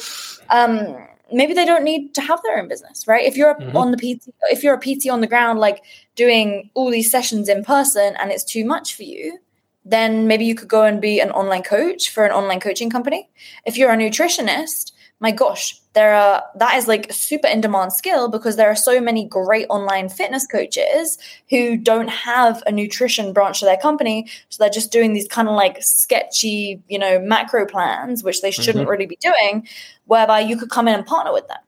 um 0.51 0.97
maybe 1.33 1.53
they 1.53 1.67
don't 1.67 1.85
need 1.85 2.15
to 2.15 2.23
have 2.23 2.41
their 2.43 2.59
own 2.59 2.69
business 2.69 3.07
right? 3.07 3.25
If 3.25 3.37
you're 3.37 3.55
mm-hmm. 3.55 3.77
on 3.77 3.91
the 3.93 3.99
pt 3.99 4.29
if 4.51 4.63
you're 4.63 4.75
a 4.75 4.79
pt 4.79 5.09
on 5.09 5.21
the 5.21 5.27
ground 5.27 5.59
like 5.61 5.83
doing 6.17 6.71
all 6.75 6.91
these 6.91 7.11
sessions 7.11 7.49
in 7.49 7.65
person 7.65 8.17
and 8.19 8.33
it's 8.33 8.45
too 8.45 8.65
much 8.65 8.95
for 8.95 9.05
you 9.05 9.39
then 9.89 10.27
maybe 10.27 10.45
you 10.45 10.55
could 10.55 10.69
go 10.69 10.85
and 10.85 11.01
be 11.01 11.21
an 11.21 11.31
online 11.31 11.63
coach 11.63 12.11
for 12.11 12.25
an 12.25 12.33
online 12.33 12.61
coaching 12.61 12.91
company. 12.91 13.29
If 13.65 13.77
you're 13.77 13.91
a 13.91 13.97
nutritionist, 13.97 14.93
my 15.21 15.33
gosh, 15.33 15.81
there 15.95 16.15
are 16.15 16.45
that 16.57 16.77
is 16.77 16.87
like 16.87 17.11
a 17.11 17.13
super 17.13 17.49
in 17.49 17.61
demand 17.61 17.93
skill 17.93 18.29
because 18.29 18.57
there 18.57 18.71
are 18.71 18.77
so 18.77 19.01
many 19.01 19.27
great 19.27 19.67
online 19.69 20.09
fitness 20.09 20.47
coaches 20.47 21.19
who 21.51 21.77
don't 21.77 22.09
have 22.09 22.63
a 22.67 22.73
nutrition 22.73 23.33
branch 23.33 23.61
to 23.61 23.65
their 23.65 23.79
company. 23.79 24.29
So 24.51 24.63
they're 24.63 24.71
just 24.71 24.93
doing 24.93 25.15
these 25.15 25.27
kind 25.27 25.49
of 25.49 25.55
like 25.55 25.83
sketchy, 25.83 26.81
you 26.89 26.99
know, 26.99 27.19
macro 27.19 27.67
plans, 27.67 28.23
which 28.23 28.43
they 28.43 28.53
shouldn't 28.53 28.83
mm-hmm. 28.83 28.91
really 28.91 29.07
be 29.07 29.19
doing, 29.21 29.67
whereby 30.05 30.41
you 30.41 30.57
could 30.57 30.71
come 30.71 30.87
in 30.87 30.95
and 30.95 31.07
partner 31.07 31.33
with 31.33 31.49
them 31.49 31.59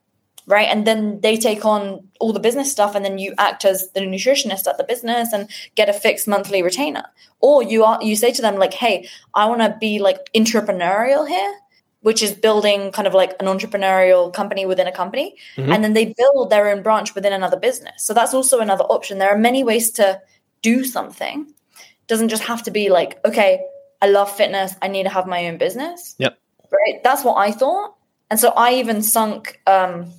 right? 0.50 0.68
And 0.68 0.86
then 0.86 1.20
they 1.20 1.36
take 1.36 1.64
on 1.64 2.06
all 2.18 2.32
the 2.32 2.40
business 2.40 2.70
stuff, 2.70 2.94
and 2.94 3.04
then 3.04 3.18
you 3.18 3.34
act 3.38 3.64
as 3.64 3.90
the 3.92 4.00
nutritionist 4.00 4.66
at 4.66 4.76
the 4.76 4.84
business 4.84 5.32
and 5.32 5.48
get 5.74 5.88
a 5.88 5.92
fixed 5.92 6.28
monthly 6.28 6.62
retainer. 6.62 7.04
Or 7.40 7.62
you 7.62 7.84
are 7.84 8.02
you 8.02 8.16
say 8.16 8.32
to 8.32 8.42
them 8.42 8.56
like, 8.56 8.74
"Hey, 8.74 9.08
I 9.34 9.46
want 9.46 9.60
to 9.62 9.76
be 9.80 9.98
like 9.98 10.18
entrepreneurial 10.34 11.26
here." 11.26 11.54
Which 12.02 12.22
is 12.22 12.32
building 12.32 12.92
kind 12.92 13.06
of 13.06 13.12
like 13.12 13.32
an 13.40 13.46
entrepreneurial 13.46 14.32
company 14.32 14.64
within 14.64 14.86
a 14.86 14.92
company. 14.92 15.36
Mm-hmm. 15.56 15.70
And 15.70 15.84
then 15.84 15.92
they 15.92 16.14
build 16.16 16.48
their 16.48 16.70
own 16.70 16.82
branch 16.82 17.14
within 17.14 17.34
another 17.34 17.58
business. 17.58 18.02
So 18.02 18.14
that's 18.14 18.32
also 18.32 18.60
another 18.60 18.84
option. 18.84 19.18
There 19.18 19.28
are 19.28 19.36
many 19.36 19.64
ways 19.64 19.90
to 19.92 20.18
do 20.62 20.82
something. 20.82 21.46
It 21.46 22.06
doesn't 22.06 22.30
just 22.30 22.44
have 22.44 22.62
to 22.62 22.70
be 22.70 22.88
like, 22.88 23.22
okay, 23.26 23.60
I 24.00 24.08
love 24.08 24.34
fitness. 24.34 24.74
I 24.80 24.88
need 24.88 25.02
to 25.02 25.10
have 25.10 25.26
my 25.26 25.46
own 25.48 25.58
business. 25.58 26.14
Yep. 26.18 26.38
Right. 26.72 27.02
That's 27.04 27.22
what 27.22 27.36
I 27.36 27.52
thought. 27.52 27.94
And 28.30 28.38
so 28.38 28.50
I 28.56 28.74
even 28.74 29.02
sunk 29.02 29.60
um, 29.66 30.10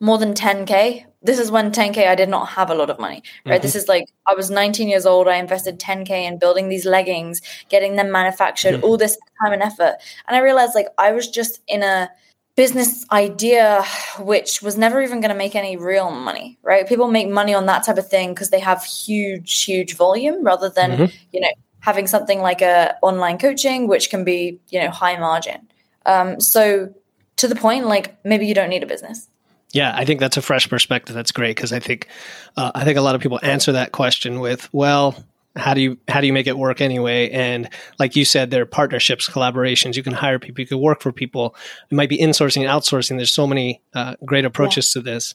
more 0.00 0.18
than 0.18 0.34
10k 0.34 1.04
this 1.22 1.38
is 1.38 1.50
when 1.50 1.72
10k 1.72 2.06
i 2.06 2.14
did 2.14 2.28
not 2.28 2.48
have 2.48 2.70
a 2.70 2.74
lot 2.74 2.90
of 2.90 2.98
money 2.98 3.22
right 3.44 3.54
mm-hmm. 3.54 3.62
this 3.62 3.74
is 3.74 3.88
like 3.88 4.04
i 4.26 4.34
was 4.34 4.50
19 4.50 4.88
years 4.88 5.06
old 5.06 5.28
i 5.28 5.36
invested 5.36 5.78
10k 5.78 6.10
in 6.10 6.38
building 6.38 6.68
these 6.68 6.84
leggings 6.84 7.40
getting 7.68 7.96
them 7.96 8.10
manufactured 8.10 8.74
mm-hmm. 8.74 8.84
all 8.84 8.96
this 8.96 9.16
time 9.42 9.52
and 9.52 9.62
effort 9.62 9.96
and 10.26 10.36
i 10.36 10.40
realized 10.40 10.74
like 10.74 10.88
i 10.98 11.12
was 11.12 11.28
just 11.28 11.60
in 11.66 11.82
a 11.82 12.10
business 12.54 13.06
idea 13.12 13.84
which 14.18 14.62
was 14.62 14.76
never 14.76 15.00
even 15.00 15.20
going 15.20 15.30
to 15.30 15.38
make 15.38 15.54
any 15.54 15.76
real 15.76 16.10
money 16.10 16.58
right 16.62 16.88
people 16.88 17.08
make 17.08 17.28
money 17.28 17.54
on 17.54 17.66
that 17.66 17.84
type 17.84 17.98
of 17.98 18.08
thing 18.08 18.34
because 18.34 18.50
they 18.50 18.58
have 18.60 18.84
huge 18.84 19.62
huge 19.62 19.96
volume 19.96 20.42
rather 20.44 20.68
than 20.68 20.90
mm-hmm. 20.90 21.16
you 21.32 21.40
know 21.40 21.50
having 21.80 22.06
something 22.06 22.40
like 22.40 22.60
a 22.60 22.96
online 23.02 23.38
coaching 23.38 23.86
which 23.86 24.10
can 24.10 24.24
be 24.24 24.58
you 24.70 24.80
know 24.80 24.90
high 24.90 25.16
margin 25.16 25.68
um, 26.06 26.40
so 26.40 26.92
to 27.36 27.46
the 27.46 27.54
point 27.54 27.86
like 27.86 28.16
maybe 28.24 28.46
you 28.46 28.54
don't 28.54 28.70
need 28.70 28.82
a 28.82 28.86
business 28.86 29.28
yeah, 29.72 29.92
I 29.94 30.04
think 30.04 30.20
that's 30.20 30.36
a 30.36 30.42
fresh 30.42 30.68
perspective. 30.68 31.14
That's 31.14 31.32
great 31.32 31.56
because 31.56 31.72
I 31.72 31.78
think 31.78 32.08
uh, 32.56 32.72
I 32.74 32.84
think 32.84 32.96
a 32.96 33.02
lot 33.02 33.14
of 33.14 33.20
people 33.20 33.38
answer 33.42 33.72
that 33.72 33.92
question 33.92 34.40
with, 34.40 34.68
"Well, 34.72 35.14
how 35.56 35.74
do 35.74 35.82
you 35.82 35.98
how 36.08 36.20
do 36.20 36.26
you 36.26 36.32
make 36.32 36.46
it 36.46 36.56
work 36.56 36.80
anyway?" 36.80 37.30
And 37.30 37.68
like 37.98 38.16
you 38.16 38.24
said, 38.24 38.50
there 38.50 38.62
are 38.62 38.66
partnerships, 38.66 39.28
collaborations. 39.28 39.94
You 39.94 40.02
can 40.02 40.14
hire 40.14 40.38
people. 40.38 40.62
You 40.62 40.66
can 40.66 40.80
work 40.80 41.02
for 41.02 41.12
people. 41.12 41.54
It 41.90 41.94
might 41.94 42.08
be 42.08 42.16
insourcing, 42.16 42.62
outsourcing. 42.62 43.16
There's 43.16 43.32
so 43.32 43.46
many 43.46 43.82
uh, 43.94 44.14
great 44.24 44.46
approaches 44.46 44.90
yeah. 44.94 45.00
to 45.00 45.04
this. 45.04 45.34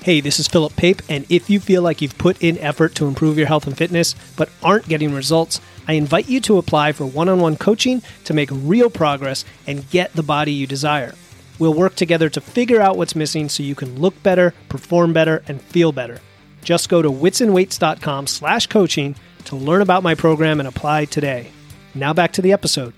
Hey, 0.00 0.20
this 0.22 0.40
is 0.40 0.48
Philip 0.48 0.74
Pape, 0.74 1.02
and 1.10 1.26
if 1.28 1.50
you 1.50 1.60
feel 1.60 1.82
like 1.82 2.00
you've 2.00 2.16
put 2.16 2.42
in 2.42 2.56
effort 2.58 2.94
to 2.94 3.06
improve 3.06 3.36
your 3.36 3.46
health 3.46 3.66
and 3.66 3.76
fitness 3.76 4.14
but 4.36 4.48
aren't 4.62 4.88
getting 4.88 5.12
results, 5.12 5.60
I 5.86 5.94
invite 5.94 6.30
you 6.30 6.40
to 6.42 6.56
apply 6.56 6.92
for 6.92 7.04
one 7.04 7.28
on 7.28 7.40
one 7.40 7.56
coaching 7.56 8.00
to 8.24 8.32
make 8.32 8.48
real 8.50 8.88
progress 8.88 9.44
and 9.66 9.90
get 9.90 10.14
the 10.14 10.22
body 10.22 10.52
you 10.52 10.66
desire. 10.66 11.14
We'll 11.58 11.74
work 11.74 11.94
together 11.94 12.28
to 12.30 12.40
figure 12.40 12.80
out 12.80 12.96
what's 12.96 13.14
missing 13.14 13.48
so 13.48 13.62
you 13.62 13.74
can 13.74 14.00
look 14.00 14.20
better, 14.22 14.54
perform 14.68 15.12
better, 15.12 15.42
and 15.48 15.60
feel 15.60 15.92
better. 15.92 16.20
Just 16.62 16.88
go 16.88 17.02
to 17.02 17.10
witsandweights.com 17.10 18.26
slash 18.26 18.66
coaching 18.66 19.16
to 19.46 19.56
learn 19.56 19.82
about 19.82 20.02
my 20.02 20.14
program 20.14 20.60
and 20.60 20.68
apply 20.68 21.06
today. 21.06 21.50
Now 21.94 22.12
back 22.12 22.32
to 22.34 22.42
the 22.42 22.52
episode. 22.52 22.94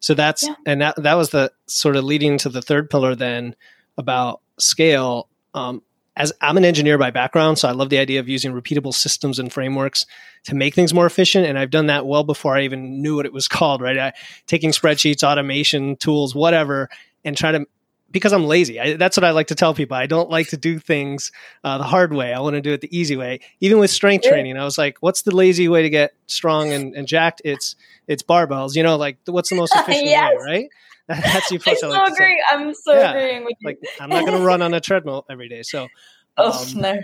So 0.00 0.14
that's 0.14 0.42
yeah. 0.44 0.54
and 0.64 0.80
that 0.80 1.02
that 1.02 1.14
was 1.14 1.30
the 1.30 1.52
sort 1.66 1.96
of 1.96 2.04
leading 2.04 2.38
to 2.38 2.48
the 2.48 2.62
third 2.62 2.90
pillar 2.90 3.14
then 3.14 3.56
about 3.98 4.40
scale. 4.58 5.28
Um, 5.54 5.82
as 6.16 6.32
I'm 6.40 6.56
an 6.56 6.64
engineer 6.64 6.96
by 6.96 7.10
background, 7.10 7.58
so 7.58 7.68
I 7.68 7.72
love 7.72 7.90
the 7.90 7.98
idea 7.98 8.20
of 8.20 8.28
using 8.28 8.52
repeatable 8.52 8.94
systems 8.94 9.38
and 9.38 9.52
frameworks 9.52 10.06
to 10.44 10.54
make 10.54 10.74
things 10.74 10.94
more 10.94 11.04
efficient. 11.04 11.46
And 11.46 11.58
I've 11.58 11.70
done 11.70 11.86
that 11.88 12.06
well 12.06 12.24
before 12.24 12.56
I 12.56 12.62
even 12.62 13.02
knew 13.02 13.16
what 13.16 13.26
it 13.26 13.32
was 13.32 13.48
called, 13.48 13.82
right? 13.82 13.98
I, 13.98 14.12
taking 14.46 14.70
spreadsheets, 14.70 15.22
automation 15.22 15.96
tools, 15.96 16.34
whatever, 16.34 16.88
and 17.26 17.36
try 17.36 17.52
to 17.52 17.66
because 18.10 18.32
I'm 18.32 18.46
lazy. 18.46 18.80
I, 18.80 18.96
that's 18.96 19.16
what 19.16 19.24
I 19.24 19.32
like 19.32 19.48
to 19.48 19.54
tell 19.54 19.74
people. 19.74 19.96
I 19.96 20.06
don't 20.06 20.30
like 20.30 20.48
to 20.50 20.56
do 20.56 20.78
things 20.78 21.32
uh, 21.64 21.76
the 21.76 21.84
hard 21.84 22.14
way. 22.14 22.32
I 22.32 22.40
want 22.40 22.54
to 22.54 22.62
do 22.62 22.72
it 22.72 22.80
the 22.80 22.96
easy 22.96 23.16
way. 23.16 23.40
Even 23.60 23.78
with 23.78 23.90
strength 23.90 24.24
training, 24.24 24.56
I 24.56 24.64
was 24.64 24.78
like, 24.78 24.96
"What's 25.00 25.22
the 25.22 25.34
lazy 25.34 25.68
way 25.68 25.82
to 25.82 25.90
get 25.90 26.14
strong 26.26 26.72
and, 26.72 26.94
and 26.94 27.06
jacked?" 27.06 27.42
It's 27.44 27.76
it's 28.06 28.22
barbells. 28.22 28.76
You 28.76 28.84
know, 28.84 28.96
like 28.96 29.18
what's 29.26 29.50
the 29.50 29.56
most 29.56 29.74
efficient 29.76 30.06
yes. 30.06 30.32
way, 30.38 30.44
right? 30.46 30.68
That's 31.08 31.50
the 31.50 31.56
approach 31.56 31.78
I, 31.82 31.86
I 31.86 31.90
like 31.90 32.08
so 32.08 32.14
agree. 32.14 32.44
I'm 32.50 32.74
so 32.74 32.94
yeah. 32.94 33.10
agreeing 33.10 33.44
with 33.44 33.56
you. 33.60 33.68
Like 33.68 33.78
I'm 34.00 34.08
not 34.08 34.24
going 34.24 34.38
to 34.38 34.46
run 34.46 34.62
on 34.62 34.72
a 34.72 34.80
treadmill 34.80 35.26
every 35.28 35.48
day. 35.48 35.62
So, 35.62 35.88
oh, 36.36 36.46
um, 36.46 36.52
oh 36.54 36.80
no. 36.80 37.00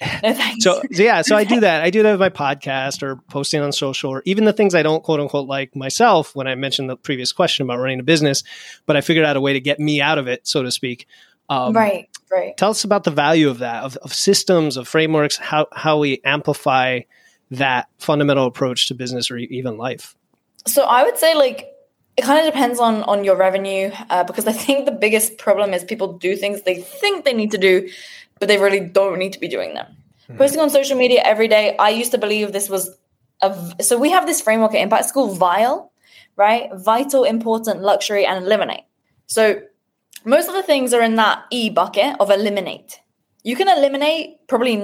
No, 0.22 0.32
thanks. 0.34 0.64
So, 0.64 0.82
so, 0.92 1.02
yeah, 1.02 1.22
so 1.22 1.36
I 1.36 1.44
do 1.44 1.60
that. 1.60 1.82
I 1.82 1.90
do 1.90 2.02
that 2.02 2.18
with 2.18 2.20
my 2.20 2.30
podcast 2.30 3.02
or 3.02 3.16
posting 3.28 3.60
on 3.60 3.72
social 3.72 4.10
or 4.10 4.22
even 4.24 4.44
the 4.44 4.52
things 4.52 4.74
I 4.74 4.82
don't 4.82 5.02
quote 5.02 5.20
unquote 5.20 5.46
like 5.46 5.76
myself 5.76 6.34
when 6.34 6.46
I 6.46 6.54
mentioned 6.54 6.88
the 6.88 6.96
previous 6.96 7.32
question 7.32 7.64
about 7.64 7.78
running 7.78 8.00
a 8.00 8.02
business, 8.02 8.42
but 8.86 8.96
I 8.96 9.02
figured 9.02 9.26
out 9.26 9.36
a 9.36 9.40
way 9.40 9.52
to 9.52 9.60
get 9.60 9.78
me 9.78 10.00
out 10.00 10.18
of 10.18 10.26
it, 10.26 10.46
so 10.46 10.62
to 10.62 10.70
speak. 10.70 11.06
Um, 11.48 11.74
right, 11.74 12.08
right. 12.30 12.56
Tell 12.56 12.70
us 12.70 12.84
about 12.84 13.04
the 13.04 13.10
value 13.10 13.50
of 13.50 13.58
that, 13.58 13.82
of, 13.82 13.96
of 13.98 14.14
systems, 14.14 14.76
of 14.76 14.88
frameworks, 14.88 15.36
how, 15.36 15.66
how 15.72 15.98
we 15.98 16.20
amplify 16.24 17.00
that 17.50 17.88
fundamental 17.98 18.46
approach 18.46 18.88
to 18.88 18.94
business 18.94 19.30
or 19.30 19.36
even 19.36 19.76
life. 19.76 20.14
So 20.66 20.84
I 20.84 21.02
would 21.02 21.18
say 21.18 21.34
like 21.34 21.74
it 22.20 22.24
kind 22.24 22.38
of 22.38 22.52
depends 22.52 22.78
on 22.78 23.02
on 23.12 23.24
your 23.24 23.36
revenue 23.36 23.90
uh, 24.10 24.24
because 24.24 24.46
I 24.46 24.52
think 24.52 24.84
the 24.84 24.96
biggest 25.06 25.38
problem 25.38 25.72
is 25.74 25.84
people 25.84 26.08
do 26.28 26.36
things 26.36 26.62
they 26.62 26.78
think 27.02 27.24
they 27.24 27.32
need 27.32 27.50
to 27.52 27.58
do 27.58 27.88
but 28.40 28.48
they 28.48 28.58
really 28.58 28.80
don't 28.80 29.18
need 29.18 29.32
to 29.34 29.38
be 29.38 29.46
doing 29.46 29.74
them. 29.74 29.86
Mm-hmm. 29.86 30.38
Posting 30.38 30.60
on 30.60 30.70
social 30.70 30.96
media 30.96 31.22
every 31.24 31.46
day, 31.46 31.76
I 31.78 31.90
used 31.90 32.10
to 32.12 32.18
believe 32.18 32.52
this 32.52 32.68
was 32.68 32.96
a. 33.40 33.54
So 33.80 33.96
we 33.98 34.10
have 34.10 34.26
this 34.26 34.40
framework 34.40 34.74
at 34.74 34.80
Impact 34.80 35.04
School, 35.04 35.34
VILE, 35.34 35.92
right? 36.36 36.70
Vital, 36.74 37.24
important, 37.24 37.82
luxury, 37.82 38.26
and 38.26 38.44
eliminate. 38.44 38.84
So 39.26 39.60
most 40.24 40.48
of 40.48 40.54
the 40.54 40.62
things 40.62 40.92
are 40.92 41.02
in 41.02 41.16
that 41.16 41.44
E 41.50 41.70
bucket 41.70 42.16
of 42.18 42.30
eliminate. 42.30 43.00
You 43.42 43.56
can 43.56 43.68
eliminate 43.68 44.46
probably, 44.48 44.76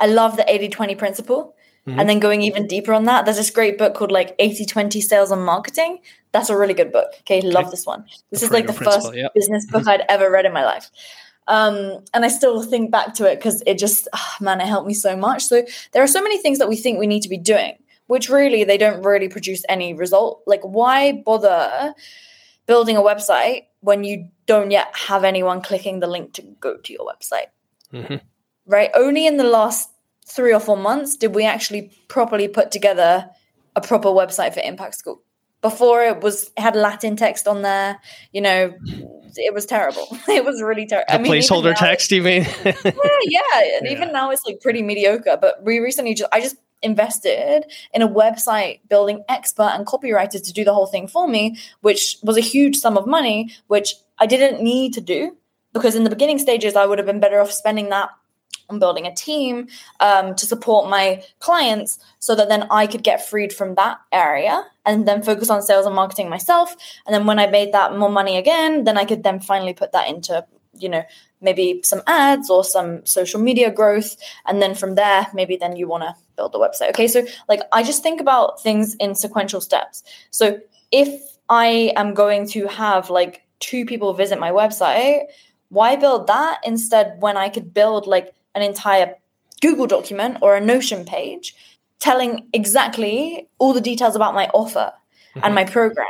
I 0.00 0.06
love 0.06 0.36
the 0.36 0.50
80 0.52 0.68
20 0.70 0.94
principle. 0.94 1.54
Mm-hmm. 1.86 2.00
And 2.00 2.08
then 2.08 2.18
going 2.18 2.42
even 2.42 2.66
deeper 2.66 2.92
on 2.92 3.04
that, 3.04 3.24
there's 3.24 3.36
this 3.36 3.50
great 3.50 3.78
book 3.78 3.94
called 3.94 4.10
like 4.10 4.34
80 4.40 4.64
20 4.64 5.00
Sales 5.00 5.30
and 5.30 5.44
Marketing. 5.44 6.00
That's 6.36 6.50
a 6.50 6.56
really 6.56 6.74
good 6.74 6.92
book. 6.92 7.14
Okay, 7.20 7.40
love 7.40 7.70
this 7.70 7.86
one. 7.86 8.04
This 8.30 8.42
is 8.42 8.50
like 8.50 8.66
the 8.66 8.74
first 8.74 9.14
yep. 9.14 9.32
business 9.32 9.64
book. 9.70 9.88
I'd 9.88 10.02
ever 10.06 10.30
read 10.30 10.44
in 10.44 10.52
my 10.52 10.66
life. 10.66 10.90
Um, 11.48 12.04
and 12.12 12.26
I 12.26 12.28
still 12.28 12.62
think 12.62 12.90
back 12.90 13.14
to 13.14 13.24
it 13.24 13.36
because 13.36 13.62
it 13.66 13.78
just, 13.78 14.06
oh, 14.12 14.34
man, 14.42 14.60
it 14.60 14.66
helped 14.66 14.86
me 14.86 14.92
so 14.92 15.16
much. 15.16 15.44
So 15.44 15.64
there 15.92 16.02
are 16.02 16.06
so 16.06 16.22
many 16.22 16.36
things 16.36 16.58
that 16.58 16.68
we 16.68 16.76
think 16.76 16.98
we 16.98 17.06
need 17.06 17.22
to 17.22 17.30
be 17.30 17.38
doing, 17.38 17.78
which 18.06 18.28
really 18.28 18.64
they 18.64 18.76
don't 18.76 19.02
really 19.02 19.30
produce 19.30 19.64
any 19.66 19.94
result. 19.94 20.42
Like, 20.46 20.60
why 20.60 21.22
bother 21.24 21.94
building 22.66 22.98
a 22.98 23.00
website 23.00 23.62
when 23.80 24.04
you 24.04 24.28
don't 24.44 24.70
yet 24.70 24.94
have 24.94 25.24
anyone 25.24 25.62
clicking 25.62 26.00
the 26.00 26.06
link 26.06 26.34
to 26.34 26.42
go 26.60 26.76
to 26.76 26.92
your 26.92 27.06
website? 27.06 27.46
Mm-hmm. 27.94 28.16
Right? 28.66 28.90
Only 28.94 29.26
in 29.26 29.38
the 29.38 29.44
last 29.44 29.88
three 30.26 30.52
or 30.52 30.60
four 30.60 30.76
months 30.76 31.16
did 31.16 31.34
we 31.34 31.46
actually 31.46 31.92
properly 32.08 32.48
put 32.48 32.70
together 32.70 33.30
a 33.74 33.80
proper 33.80 34.10
website 34.10 34.52
for 34.52 34.60
Impact 34.60 34.96
School 34.96 35.22
before 35.68 36.04
it 36.04 36.20
was 36.20 36.52
had 36.56 36.76
Latin 36.76 37.16
text 37.16 37.48
on 37.48 37.62
there. 37.62 37.98
You 38.32 38.40
know, 38.40 38.72
it 39.34 39.52
was 39.52 39.66
terrible. 39.66 40.06
It 40.28 40.44
was 40.44 40.62
really 40.62 40.86
terrible. 40.86 41.12
I 41.12 41.18
mean, 41.18 41.32
placeholder 41.32 41.74
text, 41.74 42.10
you 42.12 42.22
mean? 42.22 42.42
yeah, 42.64 42.72
yeah. 42.84 43.76
And 43.76 43.86
yeah. 43.86 43.92
even 43.92 44.12
now 44.12 44.30
it's 44.30 44.44
like 44.46 44.60
pretty 44.60 44.82
mediocre. 44.82 45.36
But 45.40 45.64
we 45.64 45.80
recently 45.80 46.14
just 46.14 46.30
I 46.32 46.40
just 46.40 46.56
invested 46.82 47.64
in 47.92 48.02
a 48.02 48.08
website 48.08 48.80
building 48.88 49.24
expert 49.28 49.72
and 49.74 49.86
copywriter 49.86 50.40
to 50.40 50.52
do 50.52 50.62
the 50.62 50.74
whole 50.74 50.86
thing 50.86 51.08
for 51.08 51.26
me, 51.26 51.58
which 51.80 52.18
was 52.22 52.36
a 52.36 52.48
huge 52.54 52.76
sum 52.76 52.96
of 52.96 53.06
money, 53.06 53.52
which 53.66 53.94
I 54.18 54.26
didn't 54.26 54.62
need 54.62 54.94
to 54.94 55.00
do 55.00 55.36
because 55.72 55.96
in 55.96 56.04
the 56.04 56.10
beginning 56.10 56.38
stages 56.38 56.76
I 56.76 56.86
would 56.86 56.98
have 56.98 57.06
been 57.06 57.20
better 57.20 57.40
off 57.40 57.50
spending 57.50 57.88
that 57.90 58.10
on 58.68 58.78
building 58.78 59.06
a 59.06 59.14
team 59.14 59.68
um, 60.00 60.34
to 60.34 60.46
support 60.46 60.90
my 60.90 61.22
clients 61.38 61.98
so 62.18 62.34
that 62.34 62.48
then 62.48 62.66
I 62.70 62.86
could 62.86 63.02
get 63.02 63.26
freed 63.28 63.52
from 63.52 63.74
that 63.76 63.98
area 64.12 64.64
and 64.84 65.06
then 65.06 65.22
focus 65.22 65.50
on 65.50 65.62
sales 65.62 65.86
and 65.86 65.94
marketing 65.94 66.28
myself. 66.28 66.74
And 67.06 67.14
then 67.14 67.26
when 67.26 67.38
I 67.38 67.46
made 67.46 67.72
that 67.72 67.96
more 67.96 68.10
money 68.10 68.36
again, 68.36 68.84
then 68.84 68.98
I 68.98 69.04
could 69.04 69.22
then 69.22 69.40
finally 69.40 69.74
put 69.74 69.92
that 69.92 70.08
into, 70.08 70.44
you 70.78 70.88
know, 70.88 71.04
maybe 71.40 71.80
some 71.84 72.02
ads 72.06 72.50
or 72.50 72.64
some 72.64 73.04
social 73.04 73.40
media 73.40 73.70
growth. 73.70 74.16
And 74.46 74.62
then 74.62 74.74
from 74.74 74.94
there, 74.94 75.26
maybe 75.34 75.56
then 75.56 75.76
you 75.76 75.86
want 75.86 76.04
to 76.04 76.14
build 76.36 76.54
a 76.54 76.58
website. 76.58 76.90
Okay. 76.90 77.08
So, 77.08 77.26
like, 77.48 77.60
I 77.72 77.82
just 77.82 78.02
think 78.02 78.20
about 78.20 78.62
things 78.62 78.94
in 78.96 79.14
sequential 79.14 79.60
steps. 79.60 80.02
So, 80.30 80.60
if 80.92 81.20
I 81.48 81.92
am 81.96 82.14
going 82.14 82.48
to 82.48 82.66
have 82.68 83.10
like 83.10 83.42
two 83.58 83.84
people 83.84 84.12
visit 84.14 84.40
my 84.40 84.50
website, 84.50 85.24
why 85.68 85.96
build 85.96 86.26
that 86.28 86.60
instead 86.64 87.16
when 87.20 87.36
I 87.36 87.48
could 87.48 87.74
build 87.74 88.06
like 88.06 88.32
an 88.56 88.62
entire 88.62 89.14
Google 89.60 89.86
document 89.86 90.38
or 90.42 90.56
a 90.56 90.60
Notion 90.60 91.04
page 91.04 91.54
telling 91.98 92.48
exactly 92.52 93.48
all 93.58 93.72
the 93.72 93.80
details 93.80 94.16
about 94.16 94.34
my 94.34 94.48
offer 94.48 94.92
mm-hmm. 94.92 95.40
and 95.44 95.54
my 95.54 95.64
program? 95.64 96.06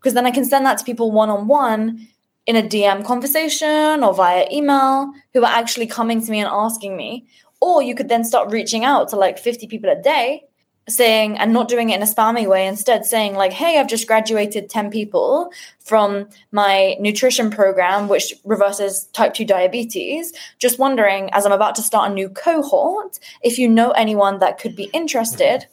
Because 0.00 0.14
then 0.14 0.26
I 0.26 0.30
can 0.30 0.44
send 0.44 0.64
that 0.64 0.78
to 0.78 0.84
people 0.84 1.10
one 1.10 1.28
on 1.28 1.48
one 1.48 2.08
in 2.46 2.56
a 2.56 2.62
DM 2.62 3.04
conversation 3.04 4.02
or 4.02 4.14
via 4.14 4.46
email 4.50 5.12
who 5.34 5.44
are 5.44 5.52
actually 5.52 5.86
coming 5.86 6.24
to 6.24 6.30
me 6.30 6.38
and 6.38 6.48
asking 6.50 6.96
me. 6.96 7.26
Or 7.60 7.82
you 7.82 7.94
could 7.94 8.08
then 8.08 8.24
start 8.24 8.50
reaching 8.50 8.84
out 8.84 9.08
to 9.08 9.16
like 9.16 9.38
50 9.38 9.66
people 9.66 9.90
a 9.90 10.00
day 10.00 10.47
saying 10.88 11.38
and 11.38 11.52
not 11.52 11.68
doing 11.68 11.90
it 11.90 11.96
in 11.96 12.02
a 12.02 12.06
spammy 12.06 12.46
way 12.46 12.66
instead 12.66 13.04
saying 13.04 13.34
like 13.34 13.52
hey 13.52 13.78
i've 13.78 13.88
just 13.88 14.06
graduated 14.06 14.70
10 14.70 14.90
people 14.90 15.52
from 15.78 16.28
my 16.50 16.96
nutrition 16.98 17.50
program 17.50 18.08
which 18.08 18.34
reverses 18.44 19.04
type 19.12 19.34
2 19.34 19.44
diabetes. 19.44 20.32
Just 20.58 20.78
wondering 20.78 21.30
as 21.32 21.46
i'm 21.46 21.52
about 21.52 21.74
to 21.76 21.82
start 21.82 22.10
a 22.10 22.14
new 22.14 22.28
cohort 22.28 23.18
if 23.42 23.58
you 23.58 23.68
know 23.68 23.90
anyone 23.92 24.38
that 24.38 24.58
could 24.58 24.74
be 24.74 24.90
interested 24.92 25.66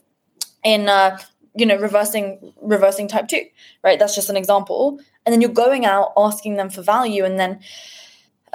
in 0.64 0.90
uh, 0.90 1.18
you 1.56 1.66
know 1.66 1.78
reversing 1.78 2.54
reversing 2.62 3.08
type 3.08 3.28
2 3.28 3.46
right? 3.86 4.00
That's 4.00 4.16
just 4.16 4.30
an 4.30 4.36
example. 4.36 5.00
And 5.26 5.32
then 5.32 5.42
you're 5.42 5.52
going 5.52 5.86
out 5.86 6.12
asking 6.18 6.58
them 6.58 6.70
for 6.70 6.82
value 6.82 7.24
and 7.24 7.40
then 7.40 7.60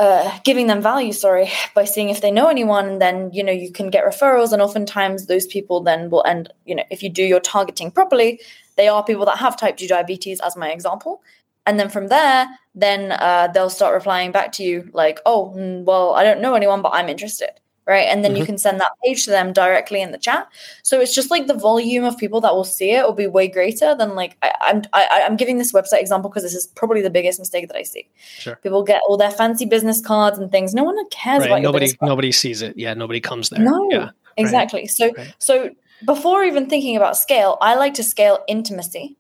uh, 0.01 0.39
giving 0.45 0.67
them 0.67 0.81
value, 0.81 1.13
sorry, 1.13 1.51
by 1.75 1.85
seeing 1.85 2.09
if 2.09 2.23
they 2.23 2.31
know 2.31 2.49
anyone, 2.49 2.89
and 2.89 3.03
then 3.03 3.31
you 3.33 3.45
know 3.45 3.53
you 3.53 3.71
can 3.71 3.91
get 3.91 4.05
referrals, 4.05 4.51
and 4.51 4.63
oftentimes 4.63 5.27
those 5.27 5.47
people 5.47 5.83
then 5.83 6.09
will 6.09 6.25
end. 6.27 6.51
You 6.65 6.75
know, 6.77 6.85
if 6.91 7.03
you 7.03 7.11
do 7.11 7.23
your 7.23 7.39
targeting 7.39 7.91
properly, 7.91 8.41
they 8.77 8.89
are 8.89 9.05
people 9.05 9.27
that 9.27 9.39
have 9.39 9.59
type 9.59 9.77
two 9.77 9.87
diabetes, 9.87 10.41
as 10.41 10.57
my 10.57 10.71
example, 10.71 11.23
and 11.67 11.79
then 11.79 11.91
from 11.91 12.09
there, 12.09 12.49
then 12.75 13.13
uh, 13.13 13.49
they'll 13.53 13.69
start 13.69 13.95
replying 13.95 14.33
back 14.33 14.53
to 14.53 14.65
you 14.65 14.89
like, 14.95 15.21
"Oh, 15.27 15.53
mm, 15.55 15.85
well, 15.85 16.15
I 16.15 16.25
don't 16.25 16.41
know 16.41 16.55
anyone, 16.55 16.81
but 16.81 16.95
I'm 16.95 17.11
interested." 17.11 17.51
Right? 17.91 18.07
And 18.07 18.25
then 18.25 18.31
mm-hmm. 18.31 18.41
you 18.41 18.47
can 18.47 18.57
send 18.57 18.81
that 18.81 18.93
page 19.05 19.25
to 19.25 19.31
them 19.31 19.53
directly 19.53 20.01
in 20.01 20.13
the 20.13 20.19
chat. 20.19 20.47
So 20.85 21.01
it's 21.01 21.13
just 21.13 21.29
like 21.29 21.49
the 21.49 21.55
volume 21.55 22.05
of 22.05 22.17
people 22.17 22.41
that 22.43 22.55
will 22.55 22.65
see 22.65 22.93
it 22.93 23.05
will 23.05 23.13
be 23.13 23.27
way 23.27 23.49
greater 23.49 23.97
than 23.97 24.15
like 24.15 24.37
I, 24.43 24.53
I'm 24.61 24.83
I, 24.93 25.23
I'm 25.27 25.37
giving 25.37 25.59
this 25.59 25.73
website 25.73 26.01
example 26.01 26.31
because 26.31 26.45
this 26.45 26.55
is 26.55 26.69
probably 26.69 27.03
the 27.03 27.11
biggest 27.11 27.41
mistake 27.41 27.67
that 27.67 27.77
I 27.77 27.83
see. 27.83 28.09
Sure. 28.39 28.57
People 28.63 28.85
get 28.85 29.03
all 29.09 29.17
their 29.17 29.33
fancy 29.33 29.67
business 29.67 30.01
cards 30.01 30.39
and 30.39 30.53
things. 30.53 30.73
No 30.73 30.85
one 30.85 30.97
cares 31.11 31.41
right. 31.41 31.47
about 31.49 31.63
nobody. 31.63 31.91
nobody 32.01 32.31
sees 32.31 32.63
it. 32.63 32.79
Yeah, 32.79 32.95
nobody 32.95 33.21
comes 33.21 33.49
there. 33.51 33.59
No, 33.59 33.89
yeah. 33.91 34.11
exactly. 34.37 34.83
Right. 34.83 34.91
So 34.91 35.13
right. 35.17 35.35
so 35.39 35.71
before 36.07 36.45
even 36.45 36.69
thinking 36.69 36.97
about 36.97 37.17
scale, 37.17 37.59
I 37.61 37.75
like 37.75 37.95
to 37.95 38.05
scale 38.05 38.45
intimacy, 38.47 39.17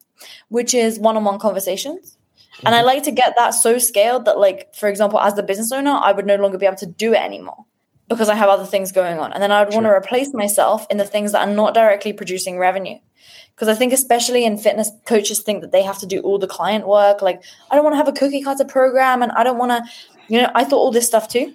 which 0.48 0.74
is 0.74 0.98
one-on-one 0.98 1.40
conversations. 1.40 2.16
And 2.64 2.74
I 2.74 2.78
mm-hmm. 2.78 2.87
like 2.87 3.02
to 3.04 3.11
get 3.11 3.35
that 3.37 3.50
so 3.50 3.78
scaled 3.78 4.26
that, 4.26 4.38
like, 4.38 4.74
for 4.74 4.88
example, 4.88 5.18
as 5.18 5.35
the 5.35 5.42
business 5.42 5.72
owner, 5.72 5.92
I 5.92 6.12
would 6.12 6.26
no 6.26 6.37
longer 6.37 6.59
be 6.59 6.66
able 6.66 6.76
to 6.76 6.87
do 6.87 7.14
it 7.14 7.20
anymore 7.20 7.64
because 8.11 8.29
I 8.29 8.35
have 8.35 8.49
other 8.49 8.66
things 8.66 8.92
going 8.92 9.18
on. 9.18 9.33
And 9.33 9.42
then 9.42 9.53
I 9.53 9.62
would 9.62 9.73
sure. 9.73 9.81
want 9.81 9.92
to 9.92 9.96
replace 9.96 10.35
myself 10.35 10.87
in 10.90 10.99
the 10.99 11.07
things 11.07 11.33
that 11.33 11.49
are 11.49 11.55
not 11.55 11.75
directly 11.75 12.12
producing 12.12 12.59
revenue. 12.59 12.99
Because 13.55 13.68
I 13.68 13.75
think, 13.75 13.92
especially 13.92 14.44
in 14.44 14.59
fitness, 14.59 14.90
coaches 15.07 15.40
think 15.40 15.62
that 15.62 15.70
they 15.70 15.83
have 15.83 15.99
to 15.99 16.07
do 16.07 16.20
all 16.20 16.38
the 16.38 16.49
client 16.49 16.88
work. 16.88 17.23
Like, 17.23 17.42
I 17.70 17.77
don't 17.77 17.85
want 17.85 17.94
to 17.94 17.99
have 17.99 18.09
a 18.09 18.12
cookie 18.12 18.42
cutter 18.42 18.64
program 18.64 19.23
and 19.23 19.31
I 19.33 19.44
don't 19.44 19.59
want 19.59 19.70
to, 19.70 19.90
you 20.29 20.42
know, 20.42 20.51
I 20.55 20.64
thought 20.64 20.79
all 20.79 20.90
this 20.90 21.07
stuff 21.07 21.29
too. 21.29 21.55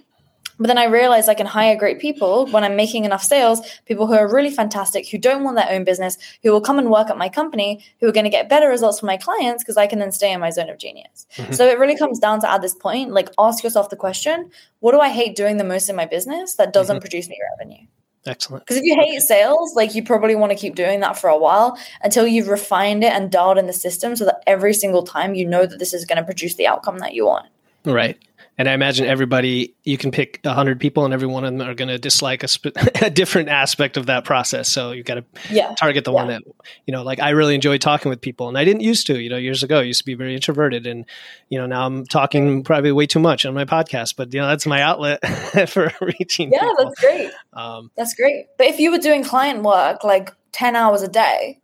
But 0.60 0.68
then 0.68 0.78
I 0.78 0.86
realized 0.86 1.28
I 1.28 1.34
can 1.34 1.46
hire 1.46 1.76
great 1.76 2.00
people 2.00 2.48
when 2.48 2.64
I'm 2.64 2.76
making 2.76 3.06
enough 3.06 3.24
sales, 3.24 3.62
people 3.86 4.08
who 4.08 4.14
are 4.14 4.32
really 4.32 4.50
fantastic, 4.50 5.10
who 5.10 5.18
don't 5.18 5.44
want 5.44 5.58
their 5.58 5.70
own 5.70 5.84
business, 5.84 6.18
who 6.44 6.52
will 6.52 6.62
come 6.62 6.80
and 6.80 6.90
work 6.90 7.10
at 7.10 7.18
my 7.18 7.30
company, 7.30 7.84
who 8.00 8.08
are 8.08 8.12
going 8.12 8.24
to 8.24 8.30
get 8.30 8.50
better 8.50 8.70
results 8.70 9.00
for 9.00 9.06
my 9.06 9.18
clients 9.18 9.64
because 9.64 9.78
I 9.78 9.88
can 9.88 10.00
then 10.00 10.12
stay 10.12 10.32
in 10.32 10.40
my 10.40 10.50
zone 10.50 10.70
of 10.70 10.78
genius. 10.78 11.28
Mm-hmm. 11.36 11.54
So 11.54 11.68
it 11.68 11.78
really 11.78 11.98
comes 11.98 12.20
down 12.20 12.40
to 12.42 12.50
at 12.50 12.62
this 12.62 12.74
point, 12.74 13.12
like 13.12 13.30
ask 13.38 13.64
yourself 13.64 13.90
the 13.90 13.96
question, 13.96 14.50
what 14.80 14.94
do 14.94 15.00
I 15.00 15.10
hate 15.10 15.36
doing 15.36 15.58
the 15.58 15.64
most 15.64 15.90
in 15.90 15.96
my 15.96 16.06
business 16.06 16.56
that 16.56 16.72
doesn't 16.72 16.98
mm-hmm. 16.98 17.02
produce 17.02 17.28
me 17.28 17.40
revenue? 17.58 17.86
Excellent. 18.26 18.66
Because 18.66 18.78
if 18.78 18.84
you 18.84 18.96
hate 18.96 19.22
sales, 19.22 19.76
like 19.76 19.94
you 19.94 20.04
probably 20.04 20.36
want 20.36 20.52
to 20.52 20.58
keep 20.58 20.74
doing 20.74 21.02
that 21.02 21.20
for 21.20 21.30
a 21.30 21.38
while 21.38 21.78
until 22.02 22.26
you've 22.26 22.48
refined 22.48 23.04
it 23.04 23.14
and 23.14 23.32
dialed 23.32 23.60
in 23.60 23.68
the 23.68 23.74
system 23.74 24.16
so 24.16 24.26
that 24.26 24.42
every 24.48 24.74
single 24.74 25.04
time 25.04 25.36
you 25.36 25.46
know 25.46 25.66
that 25.68 25.78
this 25.78 25.94
is 25.94 26.06
going 26.06 26.18
to 26.18 26.24
produce 26.24 26.56
the 26.56 26.66
outcome 26.66 26.98
that 27.00 27.14
you 27.14 27.26
want. 27.26 27.48
Right 27.84 28.18
and 28.58 28.70
I 28.70 28.74
imagine 28.74 29.06
everybody 29.06 29.76
you 29.84 29.98
can 29.98 30.12
pick 30.12 30.40
a 30.46 30.54
hundred 30.54 30.80
people, 30.80 31.04
and 31.04 31.14
every 31.14 31.28
one 31.28 31.44
of 31.44 31.52
them 31.52 31.68
are 31.68 31.74
going 31.74 31.90
to 31.90 31.98
dislike 31.98 32.44
a, 32.44 32.48
sp- 32.48 32.76
a, 33.02 33.10
different 33.10 33.50
aspect 33.50 33.98
of 33.98 34.06
that 34.06 34.24
process. 34.24 34.70
So 34.70 34.92
you've 34.92 35.06
got 35.06 35.16
to 35.16 35.26
yeah. 35.50 35.76
target 35.76 36.06
the 36.06 36.12
yeah. 36.12 36.16
one 36.16 36.28
that 36.30 36.44
you 36.86 36.92
know. 36.92 37.04
Like 37.04 37.20
I 37.20 37.32
really 37.32 37.56
enjoy 37.56 37.78
talking 37.78 38.10
with 38.10 38.22
people, 38.22 38.48
and 38.48 38.58
I 38.58 38.64
didn't 38.64 38.82
used 38.82 39.08
to. 39.08 39.20
You 39.20 39.30
know, 39.30 39.38
years 39.38 39.64
ago, 39.64 39.80
I 39.80 39.84
used 39.84 40.00
to 40.00 40.06
be 40.06 40.14
very 40.14 40.34
introverted, 40.34 40.88
and 40.88 41.06
you 41.50 41.60
know 41.60 41.66
now 41.66 41.86
I'm 41.86 42.06
talking 42.06 42.64
probably 42.64 42.92
way 42.92 43.08
too 43.08 43.20
much 43.20 43.46
on 43.46 43.54
my 43.54 43.66
podcast. 43.66 44.16
But 44.16 44.34
you 44.34 44.40
know 44.40 44.48
that's 44.48 44.66
my 44.66 44.82
outlet 44.82 45.20
for 45.70 45.92
reaching. 46.02 46.52
Yeah, 46.52 46.62
people. 46.62 46.86
that's 46.86 47.02
great. 47.02 47.32
Um, 47.54 47.92
that's 47.98 48.14
great. 48.14 48.48
But 48.58 48.68
if 48.68 48.80
you 48.80 48.92
were 48.92 49.00
doing 49.00 49.24
client 49.24 49.64
work 49.64 50.04
like 50.04 50.34
ten 50.54 50.76
hours 50.76 51.02
a 51.02 51.10
day, 51.10 51.60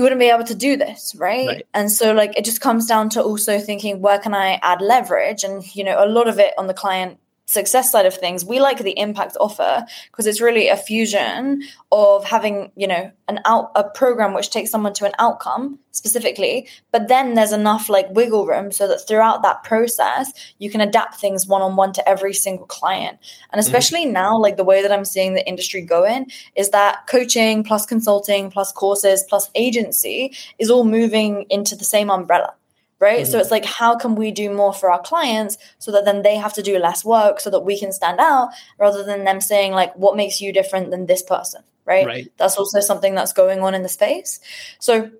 you 0.00 0.04
wouldn't 0.04 0.18
be 0.18 0.30
able 0.30 0.44
to 0.44 0.54
do 0.54 0.78
this, 0.78 1.14
right? 1.14 1.46
right? 1.46 1.66
And 1.74 1.92
so 1.92 2.12
like 2.12 2.34
it 2.34 2.46
just 2.46 2.62
comes 2.62 2.86
down 2.86 3.10
to 3.10 3.22
also 3.22 3.58
thinking 3.58 4.00
where 4.00 4.18
can 4.18 4.32
I 4.32 4.58
add 4.62 4.80
leverage? 4.80 5.44
And 5.44 5.62
you 5.76 5.84
know, 5.84 6.02
a 6.02 6.08
lot 6.08 6.26
of 6.26 6.38
it 6.38 6.54
on 6.56 6.68
the 6.68 6.72
client 6.72 7.18
success 7.50 7.90
side 7.90 8.06
of 8.06 8.14
things, 8.14 8.44
we 8.44 8.60
like 8.60 8.78
the 8.78 8.96
impact 8.96 9.36
offer 9.40 9.84
because 10.10 10.26
it's 10.28 10.40
really 10.40 10.68
a 10.68 10.76
fusion 10.76 11.62
of 11.90 12.24
having, 12.24 12.70
you 12.76 12.86
know, 12.86 13.10
an 13.26 13.40
out 13.44 13.72
a 13.74 13.82
program 13.82 14.34
which 14.34 14.50
takes 14.50 14.70
someone 14.70 14.92
to 14.92 15.04
an 15.04 15.12
outcome 15.18 15.76
specifically, 15.90 16.68
but 16.92 17.08
then 17.08 17.34
there's 17.34 17.52
enough 17.52 17.88
like 17.88 18.08
wiggle 18.10 18.46
room 18.46 18.70
so 18.70 18.86
that 18.86 19.06
throughout 19.06 19.42
that 19.42 19.64
process 19.64 20.32
you 20.58 20.70
can 20.70 20.80
adapt 20.80 21.16
things 21.16 21.48
one 21.48 21.60
on 21.60 21.74
one 21.74 21.92
to 21.92 22.08
every 22.08 22.32
single 22.32 22.66
client. 22.66 23.18
And 23.52 23.58
mm-hmm. 23.58 23.66
especially 23.66 24.04
mm-hmm. 24.04 24.12
now, 24.12 24.38
like 24.38 24.56
the 24.56 24.64
way 24.64 24.80
that 24.80 24.92
I'm 24.92 25.04
seeing 25.04 25.34
the 25.34 25.46
industry 25.48 25.82
going 25.82 26.30
is 26.54 26.70
that 26.70 27.08
coaching 27.08 27.64
plus 27.64 27.84
consulting 27.84 28.52
plus 28.52 28.70
courses 28.70 29.24
plus 29.28 29.50
agency 29.56 30.36
is 30.60 30.70
all 30.70 30.84
moving 30.84 31.46
into 31.50 31.74
the 31.74 31.84
same 31.84 32.10
umbrella 32.10 32.54
right? 33.00 33.22
Mm-hmm. 33.22 33.32
So 33.32 33.38
it's 33.38 33.50
like, 33.50 33.64
how 33.64 33.96
can 33.96 34.14
we 34.14 34.30
do 34.30 34.54
more 34.54 34.72
for 34.72 34.90
our 34.90 35.00
clients 35.00 35.56
so 35.78 35.90
that 35.90 36.04
then 36.04 36.22
they 36.22 36.36
have 36.36 36.52
to 36.52 36.62
do 36.62 36.78
less 36.78 37.04
work 37.04 37.40
so 37.40 37.50
that 37.50 37.60
we 37.60 37.78
can 37.78 37.92
stand 37.92 38.20
out 38.20 38.50
rather 38.78 39.02
than 39.02 39.24
them 39.24 39.40
saying, 39.40 39.72
like, 39.72 39.96
what 39.96 40.16
makes 40.16 40.40
you 40.40 40.52
different 40.52 40.90
than 40.90 41.06
this 41.06 41.22
person, 41.22 41.62
right? 41.86 42.06
right. 42.06 42.32
That's 42.36 42.56
also 42.56 42.80
something 42.80 43.14
that's 43.14 43.32
going 43.32 43.60
on 43.60 43.74
in 43.74 43.82
the 43.82 43.88
space. 43.88 44.38
So 44.78 45.10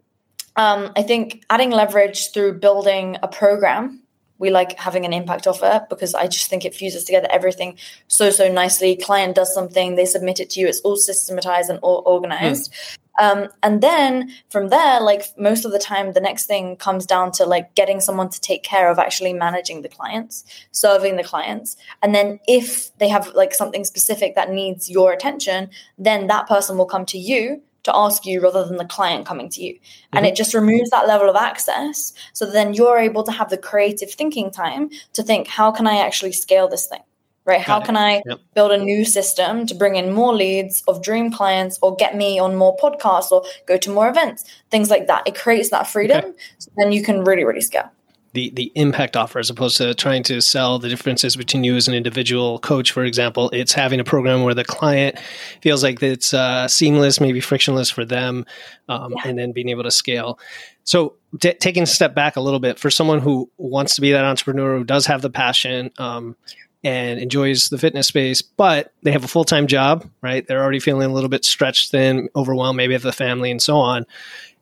um, 0.56 0.92
I 0.94 1.02
think 1.02 1.44
adding 1.48 1.70
leverage 1.70 2.32
through 2.32 2.58
building 2.58 3.16
a 3.22 3.28
program. 3.28 4.02
We 4.38 4.48
like 4.48 4.78
having 4.78 5.04
an 5.04 5.12
impact 5.12 5.46
offer 5.46 5.86
because 5.90 6.14
I 6.14 6.26
just 6.26 6.48
think 6.48 6.64
it 6.64 6.74
fuses 6.74 7.04
together 7.04 7.28
everything 7.30 7.76
so 8.08 8.30
so 8.30 8.50
nicely. 8.50 8.96
Client 8.96 9.34
does 9.34 9.52
something, 9.52 9.96
they 9.96 10.06
submit 10.06 10.40
it 10.40 10.48
to 10.50 10.60
you. 10.60 10.66
It's 10.66 10.80
all 10.80 10.96
systematized 10.96 11.68
and 11.68 11.78
all 11.82 12.02
organized. 12.06 12.72
Mm. 12.72 12.98
Um, 13.20 13.48
and 13.62 13.82
then 13.82 14.32
from 14.48 14.68
there, 14.68 14.98
like 15.00 15.26
most 15.36 15.66
of 15.66 15.72
the 15.72 15.78
time, 15.78 16.12
the 16.12 16.20
next 16.20 16.46
thing 16.46 16.76
comes 16.76 17.04
down 17.04 17.32
to 17.32 17.44
like 17.44 17.74
getting 17.74 18.00
someone 18.00 18.30
to 18.30 18.40
take 18.40 18.62
care 18.62 18.90
of 18.90 18.98
actually 18.98 19.34
managing 19.34 19.82
the 19.82 19.90
clients, 19.90 20.42
serving 20.72 21.16
the 21.16 21.22
clients. 21.22 21.76
And 22.02 22.14
then 22.14 22.40
if 22.48 22.96
they 22.96 23.08
have 23.08 23.28
like 23.34 23.52
something 23.52 23.84
specific 23.84 24.34
that 24.36 24.50
needs 24.50 24.88
your 24.88 25.12
attention, 25.12 25.68
then 25.98 26.28
that 26.28 26.48
person 26.48 26.78
will 26.78 26.86
come 26.86 27.04
to 27.06 27.18
you 27.18 27.62
to 27.82 27.94
ask 27.94 28.24
you 28.24 28.40
rather 28.40 28.64
than 28.64 28.78
the 28.78 28.84
client 28.86 29.26
coming 29.26 29.50
to 29.50 29.62
you. 29.62 29.74
Mm-hmm. 29.74 30.16
And 30.16 30.26
it 30.26 30.34
just 30.34 30.54
removes 30.54 30.88
that 30.90 31.06
level 31.06 31.28
of 31.28 31.36
access. 31.36 32.14
So 32.32 32.50
then 32.50 32.72
you're 32.72 32.98
able 32.98 33.22
to 33.24 33.32
have 33.32 33.50
the 33.50 33.58
creative 33.58 34.10
thinking 34.10 34.50
time 34.50 34.90
to 35.12 35.22
think, 35.22 35.46
how 35.46 35.70
can 35.72 35.86
I 35.86 35.98
actually 35.98 36.32
scale 36.32 36.68
this 36.68 36.86
thing? 36.86 37.02
Right? 37.44 37.60
How 37.60 37.80
can 37.80 37.96
I 37.96 38.22
yep. 38.26 38.40
build 38.54 38.72
a 38.72 38.78
new 38.78 39.04
system 39.04 39.66
to 39.66 39.74
bring 39.74 39.96
in 39.96 40.12
more 40.12 40.34
leads 40.34 40.82
of 40.86 41.02
dream 41.02 41.30
clients 41.32 41.78
or 41.82 41.96
get 41.96 42.16
me 42.16 42.38
on 42.38 42.54
more 42.54 42.76
podcasts 42.76 43.30
or 43.30 43.44
go 43.66 43.76
to 43.78 43.90
more 43.90 44.08
events, 44.08 44.44
things 44.70 44.90
like 44.90 45.06
that. 45.06 45.26
It 45.26 45.34
creates 45.34 45.70
that 45.70 45.86
freedom. 45.86 46.18
Okay. 46.18 46.32
So 46.58 46.70
then 46.76 46.92
you 46.92 47.02
can 47.02 47.24
really, 47.24 47.44
really 47.44 47.60
scale. 47.60 47.90
The, 48.32 48.50
the 48.50 48.70
impact 48.76 49.16
offer 49.16 49.40
as 49.40 49.50
opposed 49.50 49.76
to 49.78 49.92
trying 49.92 50.22
to 50.24 50.40
sell 50.40 50.78
the 50.78 50.88
differences 50.88 51.34
between 51.34 51.64
you 51.64 51.74
as 51.74 51.88
an 51.88 51.94
individual 51.94 52.60
coach 52.60 52.92
for 52.92 53.02
example 53.02 53.50
it's 53.50 53.72
having 53.72 53.98
a 53.98 54.04
program 54.04 54.44
where 54.44 54.54
the 54.54 54.62
client 54.62 55.18
feels 55.62 55.82
like 55.82 56.00
it's 56.00 56.32
uh, 56.32 56.68
seamless 56.68 57.20
maybe 57.20 57.40
frictionless 57.40 57.90
for 57.90 58.04
them 58.04 58.46
um, 58.88 59.12
yeah. 59.16 59.28
and 59.28 59.36
then 59.36 59.50
being 59.50 59.68
able 59.68 59.82
to 59.82 59.90
scale 59.90 60.38
so 60.84 61.16
t- 61.40 61.54
taking 61.54 61.82
a 61.82 61.86
step 61.86 62.14
back 62.14 62.36
a 62.36 62.40
little 62.40 62.60
bit 62.60 62.78
for 62.78 62.88
someone 62.88 63.18
who 63.18 63.50
wants 63.56 63.96
to 63.96 64.00
be 64.00 64.12
that 64.12 64.24
entrepreneur 64.24 64.78
who 64.78 64.84
does 64.84 65.06
have 65.06 65.22
the 65.22 65.30
passion 65.30 65.90
um, 65.98 66.36
and 66.82 67.20
enjoys 67.20 67.68
the 67.68 67.78
fitness 67.78 68.06
space, 68.06 68.40
but 68.42 68.92
they 69.02 69.12
have 69.12 69.24
a 69.24 69.28
full 69.28 69.44
time 69.44 69.66
job, 69.66 70.08
right? 70.22 70.46
They're 70.46 70.62
already 70.62 70.80
feeling 70.80 71.10
a 71.10 71.14
little 71.14 71.28
bit 71.28 71.44
stretched 71.44 71.90
thin, 71.90 72.28
overwhelmed, 72.34 72.76
maybe 72.76 72.94
of 72.94 73.02
the 73.02 73.12
family 73.12 73.50
and 73.50 73.60
so 73.60 73.76
on. 73.76 74.06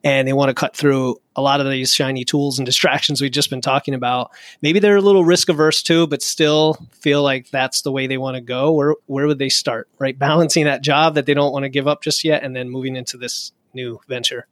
And 0.05 0.29
they 0.29 0.33
want 0.33 0.49
to 0.49 0.55
cut 0.55 0.77
through 0.77 1.17
a 1.35 1.43
lot 1.43 1.61
of 1.61 1.69
these 1.69 1.93
shiny 1.93 2.25
tools 2.25 2.59
and 2.59 2.67
distractions 2.67 3.21
we've 3.21 3.31
just 3.31 3.51
been 3.51 3.61
talking 3.61 3.95
about. 3.95 4.31
Maybe 4.63 4.79
they're 4.79 4.97
a 4.97 5.03
little 5.03 5.25
risk 5.25 5.49
averse 5.49 5.83
too, 5.83 6.07
but 6.07 6.23
still 6.23 6.75
feel 6.93 7.23
like 7.23 7.51
that's 7.51 7.83
the 7.83 7.93
way 7.93 8.07
they 8.07 8.19
want 8.19 8.37
to 8.37 8.41
go. 8.41 8.73
Where 8.73 8.95
where 9.07 9.27
would 9.27 9.39
they 9.39 9.49
start? 9.49 9.89
Right, 9.99 10.19
balancing 10.19 10.65
that 10.65 10.83
job 10.83 11.15
that 11.15 11.27
they 11.27 11.35
don't 11.35 11.53
want 11.53 11.65
to 11.65 11.69
give 11.69 11.89
up 11.89 12.03
just 12.03 12.25
yet, 12.25 12.43
and 12.43 12.55
then 12.55 12.71
moving 12.71 12.97
into 12.97 13.17
this 13.17 13.53
new 13.75 14.01
venture. 14.09 14.47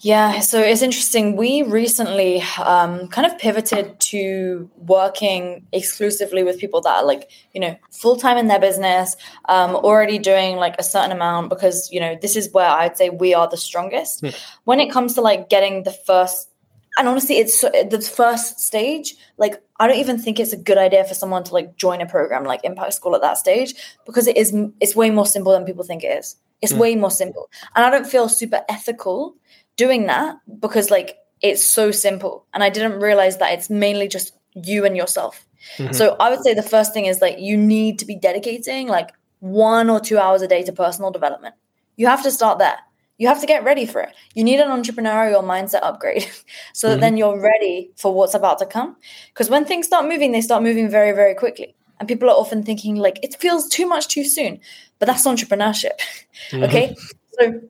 Yeah, 0.00 0.40
so 0.40 0.60
it's 0.60 0.82
interesting. 0.82 1.36
We 1.36 1.62
recently 1.62 2.42
um, 2.62 3.08
kind 3.08 3.26
of 3.26 3.38
pivoted 3.38 3.98
to 4.00 4.70
working 4.76 5.66
exclusively 5.72 6.42
with 6.42 6.58
people 6.58 6.80
that 6.82 6.96
are 6.96 7.04
like, 7.04 7.30
you 7.52 7.60
know, 7.60 7.76
full 7.90 8.16
time 8.16 8.36
in 8.36 8.48
their 8.48 8.60
business, 8.60 9.16
um, 9.46 9.74
already 9.74 10.18
doing 10.18 10.56
like 10.56 10.74
a 10.78 10.82
certain 10.82 11.12
amount 11.12 11.48
because, 11.48 11.90
you 11.90 12.00
know, 12.00 12.18
this 12.20 12.36
is 12.36 12.52
where 12.52 12.68
I'd 12.68 12.96
say 12.98 13.10
we 13.10 13.34
are 13.34 13.48
the 13.48 13.56
strongest. 13.56 14.20
Hmm. 14.20 14.28
When 14.64 14.80
it 14.80 14.90
comes 14.90 15.14
to 15.14 15.20
like 15.20 15.48
getting 15.48 15.84
the 15.84 15.92
first, 15.92 16.50
and 16.98 17.08
honestly, 17.08 17.36
it's 17.36 17.62
the 17.62 18.12
first 18.14 18.60
stage, 18.60 19.14
like, 19.38 19.62
I 19.80 19.86
don't 19.86 19.98
even 19.98 20.18
think 20.18 20.38
it's 20.38 20.52
a 20.52 20.58
good 20.58 20.78
idea 20.78 21.04
for 21.04 21.14
someone 21.14 21.44
to 21.44 21.52
like 21.54 21.76
join 21.76 22.00
a 22.00 22.06
program 22.06 22.44
like 22.44 22.60
Impact 22.64 22.94
School 22.94 23.14
at 23.14 23.22
that 23.22 23.38
stage 23.38 23.74
because 24.06 24.26
it 24.26 24.36
is, 24.36 24.54
it's 24.80 24.94
way 24.94 25.10
more 25.10 25.26
simple 25.26 25.52
than 25.52 25.64
people 25.64 25.84
think 25.84 26.04
it 26.04 26.18
is. 26.18 26.36
It's 26.60 26.72
hmm. 26.72 26.78
way 26.78 26.96
more 26.96 27.10
simple. 27.10 27.48
And 27.74 27.84
I 27.84 27.90
don't 27.90 28.06
feel 28.06 28.28
super 28.28 28.62
ethical 28.68 29.36
doing 29.76 30.06
that 30.06 30.36
because 30.60 30.90
like 30.90 31.16
it's 31.42 31.64
so 31.64 31.90
simple. 31.90 32.46
And 32.54 32.62
i 32.62 32.70
didn't 32.70 33.00
realize 33.00 33.38
that 33.38 33.52
it's 33.52 33.70
mainly 33.70 34.08
just 34.08 34.32
you 34.54 34.84
and 34.84 34.96
yourself. 34.96 35.46
Mm-hmm. 35.78 35.94
so 35.94 36.14
i 36.20 36.28
would 36.28 36.42
say 36.42 36.52
the 36.52 36.62
first 36.62 36.92
thing 36.92 37.06
is 37.06 37.22
like 37.22 37.38
you 37.38 37.56
need 37.56 37.98
to 37.98 38.04
be 38.04 38.14
dedicating 38.14 38.86
like 38.86 39.08
one 39.44 39.90
or 39.90 40.00
two 40.00 40.18
hours 40.18 40.40
a 40.40 40.48
day 40.48 40.62
to 40.62 40.72
personal 40.72 41.10
development. 41.10 41.54
You 41.96 42.06
have 42.06 42.22
to 42.22 42.30
start 42.30 42.58
there. 42.58 42.78
You 43.18 43.28
have 43.28 43.40
to 43.42 43.46
get 43.46 43.62
ready 43.62 43.84
for 43.84 44.00
it. 44.00 44.14
You 44.34 44.42
need 44.42 44.58
an 44.58 44.68
entrepreneurial 44.68 45.44
mindset 45.44 45.80
upgrade 45.82 46.26
so 46.72 46.88
that 46.88 46.94
mm-hmm. 46.94 47.00
then 47.00 47.16
you're 47.18 47.38
ready 47.38 47.90
for 47.96 48.12
what's 48.14 48.34
about 48.34 48.58
to 48.60 48.66
come. 48.66 48.96
Because 49.28 49.50
when 49.50 49.66
things 49.66 49.86
start 49.86 50.08
moving 50.08 50.32
they 50.32 50.40
start 50.40 50.62
moving 50.62 50.88
very 50.88 51.12
very 51.12 51.34
quickly. 51.34 51.74
And 52.00 52.08
people 52.08 52.28
are 52.28 52.36
often 52.36 52.62
thinking 52.62 52.96
like 52.96 53.18
it 53.22 53.36
feels 53.38 53.68
too 53.68 53.86
much 53.86 54.08
too 54.08 54.24
soon. 54.24 54.60
But 54.98 55.06
that's 55.06 55.26
entrepreneurship 55.26 55.98
mm-hmm. 56.50 56.64
okay 56.64 56.96
so 57.38 57.60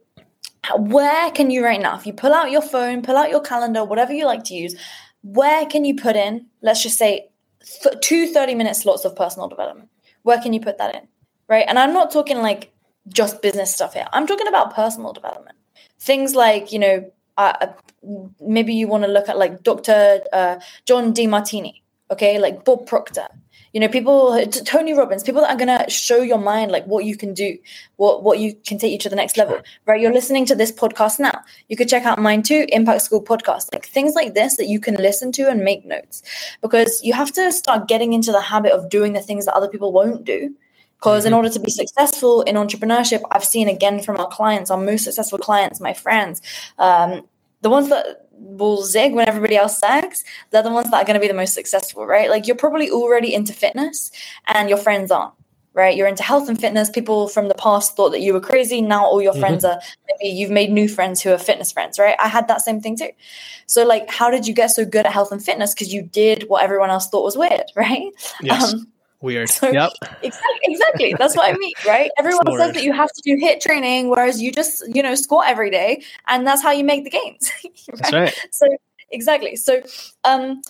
where 0.78 1.30
can 1.32 1.50
you 1.50 1.64
right 1.64 1.80
now 1.80 1.96
if 1.96 2.06
you 2.06 2.12
pull 2.12 2.32
out 2.32 2.50
your 2.50 2.62
phone 2.62 3.02
pull 3.02 3.16
out 3.16 3.30
your 3.30 3.40
calendar 3.40 3.84
whatever 3.84 4.12
you 4.12 4.24
like 4.24 4.44
to 4.44 4.54
use 4.54 4.74
where 5.22 5.66
can 5.66 5.84
you 5.84 5.94
put 5.94 6.16
in 6.16 6.46
let's 6.62 6.82
just 6.82 6.98
say 6.98 7.28
th- 7.82 7.96
two 8.00 8.26
30 8.28 8.54
minute 8.54 8.76
slots 8.76 9.04
of 9.04 9.16
personal 9.16 9.48
development? 9.48 9.88
Where 10.22 10.40
can 10.40 10.52
you 10.52 10.60
put 10.60 10.78
that 10.78 10.94
in? 10.94 11.08
Right? 11.48 11.64
And 11.68 11.78
i'm 11.78 11.92
not 11.92 12.10
talking 12.10 12.38
like 12.38 12.72
just 13.08 13.42
business 13.42 13.74
stuff 13.74 13.92
here. 13.92 14.06
I'm 14.14 14.26
talking 14.26 14.48
about 14.48 14.74
personal 14.74 15.12
development. 15.12 15.58
Things 16.00 16.34
like 16.34 16.72
you 16.72 16.78
know 16.78 17.12
uh, 17.36 17.52
uh 17.60 17.66
maybe 18.40 18.74
you 18.74 18.86
want 18.88 19.04
to 19.04 19.10
look 19.10 19.28
at 19.28 19.38
like 19.38 19.62
dr 19.62 20.20
uh, 20.32 20.56
john 20.86 21.12
Demartini 21.12 21.82
okay? 22.10 22.38
Like 22.38 22.64
bob 22.64 22.86
proctor 22.86 23.28
you 23.74 23.80
know 23.80 23.88
people 23.88 24.42
tony 24.64 24.94
robbins 24.94 25.22
people 25.22 25.42
that 25.42 25.50
are 25.50 25.58
going 25.58 25.78
to 25.78 25.90
show 25.90 26.22
your 26.22 26.38
mind 26.38 26.70
like 26.70 26.86
what 26.86 27.04
you 27.04 27.16
can 27.16 27.34
do 27.34 27.58
what 27.96 28.22
what 28.22 28.38
you 28.38 28.54
can 28.66 28.78
take 28.78 28.92
you 28.92 28.98
to 28.98 29.08
the 29.08 29.16
next 29.16 29.36
level. 29.36 29.60
Right 29.86 30.00
you're 30.00 30.12
listening 30.12 30.46
to 30.46 30.54
this 30.54 30.72
podcast 30.72 31.18
now. 31.18 31.40
You 31.68 31.76
could 31.76 31.88
check 31.88 32.04
out 32.04 32.18
mine 32.18 32.42
too 32.42 32.66
impact 32.68 33.02
school 33.02 33.22
podcast. 33.22 33.72
Like 33.72 33.86
things 33.86 34.14
like 34.14 34.34
this 34.34 34.56
that 34.56 34.66
you 34.66 34.80
can 34.80 34.94
listen 34.94 35.32
to 35.32 35.48
and 35.48 35.62
make 35.62 35.84
notes. 35.84 36.22
Because 36.60 37.02
you 37.02 37.12
have 37.12 37.32
to 37.32 37.52
start 37.52 37.88
getting 37.88 38.12
into 38.12 38.32
the 38.32 38.40
habit 38.40 38.72
of 38.72 38.88
doing 38.88 39.12
the 39.12 39.20
things 39.20 39.46
that 39.46 39.54
other 39.54 39.68
people 39.68 39.92
won't 39.92 40.24
do. 40.24 40.54
Because 40.98 41.24
in 41.24 41.30
mm-hmm. 41.30 41.36
order 41.36 41.50
to 41.50 41.60
be 41.60 41.70
successful 41.70 42.42
in 42.42 42.54
entrepreneurship 42.54 43.22
i've 43.30 43.44
seen 43.44 43.68
again 43.68 44.00
from 44.00 44.16
our 44.16 44.28
clients 44.28 44.70
our 44.70 44.78
most 44.78 45.04
successful 45.04 45.38
clients 45.38 45.78
my 45.78 45.92
friends 45.92 46.40
um, 46.78 47.28
the 47.60 47.68
ones 47.68 47.90
that 47.90 48.23
will 48.38 48.82
zig 48.82 49.14
when 49.14 49.28
everybody 49.28 49.56
else 49.56 49.78
zags, 49.78 50.24
they're 50.50 50.62
the 50.62 50.70
ones 50.70 50.90
that 50.90 51.02
are 51.02 51.04
going 51.04 51.14
to 51.14 51.20
be 51.20 51.28
the 51.28 51.34
most 51.34 51.54
successful, 51.54 52.06
right? 52.06 52.30
Like 52.30 52.46
you're 52.46 52.56
probably 52.56 52.90
already 52.90 53.34
into 53.34 53.52
fitness 53.52 54.10
and 54.46 54.68
your 54.68 54.78
friends 54.78 55.10
aren't, 55.10 55.34
right? 55.72 55.96
You're 55.96 56.06
into 56.06 56.22
health 56.22 56.48
and 56.48 56.60
fitness. 56.60 56.90
People 56.90 57.28
from 57.28 57.48
the 57.48 57.54
past 57.54 57.96
thought 57.96 58.10
that 58.10 58.20
you 58.20 58.32
were 58.32 58.40
crazy. 58.40 58.80
Now 58.80 59.04
all 59.04 59.20
your 59.20 59.32
mm-hmm. 59.32 59.40
friends 59.40 59.64
are 59.64 59.80
maybe 60.08 60.34
you've 60.34 60.50
made 60.50 60.70
new 60.70 60.88
friends 60.88 61.20
who 61.20 61.32
are 61.32 61.38
fitness 61.38 61.72
friends, 61.72 61.98
right? 61.98 62.16
I 62.20 62.28
had 62.28 62.48
that 62.48 62.62
same 62.62 62.80
thing 62.80 62.96
too. 62.96 63.10
So 63.66 63.84
like, 63.84 64.10
how 64.10 64.30
did 64.30 64.46
you 64.46 64.54
get 64.54 64.68
so 64.68 64.84
good 64.84 65.06
at 65.06 65.12
health 65.12 65.32
and 65.32 65.44
fitness? 65.44 65.74
Because 65.74 65.92
you 65.92 66.02
did 66.02 66.44
what 66.48 66.62
everyone 66.62 66.90
else 66.90 67.08
thought 67.08 67.24
was 67.24 67.36
weird, 67.36 67.64
right? 67.76 68.10
Yes. 68.40 68.74
Um, 68.74 68.88
Weird. 69.24 69.48
So, 69.48 69.70
yep. 69.70 69.90
Exactly. 70.22 70.60
Exactly. 70.64 71.14
That's 71.18 71.34
what 71.34 71.50
I 71.50 71.56
mean, 71.56 71.72
right? 71.86 72.10
Everyone 72.18 72.44
says 72.58 72.74
that 72.74 72.84
you 72.84 72.92
have 72.92 73.10
to 73.10 73.22
do 73.22 73.36
hit 73.40 73.62
training, 73.62 74.10
whereas 74.10 74.42
you 74.42 74.52
just, 74.52 74.84
you 74.94 75.02
know, 75.02 75.14
squat 75.14 75.46
every 75.48 75.70
day, 75.70 76.02
and 76.28 76.46
that's 76.46 76.62
how 76.62 76.72
you 76.72 76.84
make 76.84 77.04
the 77.04 77.10
gains. 77.10 77.50
right? 77.64 77.98
That's 78.02 78.12
right. 78.12 78.34
So 78.50 78.66
exactly. 79.10 79.56
So, 79.56 79.80
um, 80.24 80.60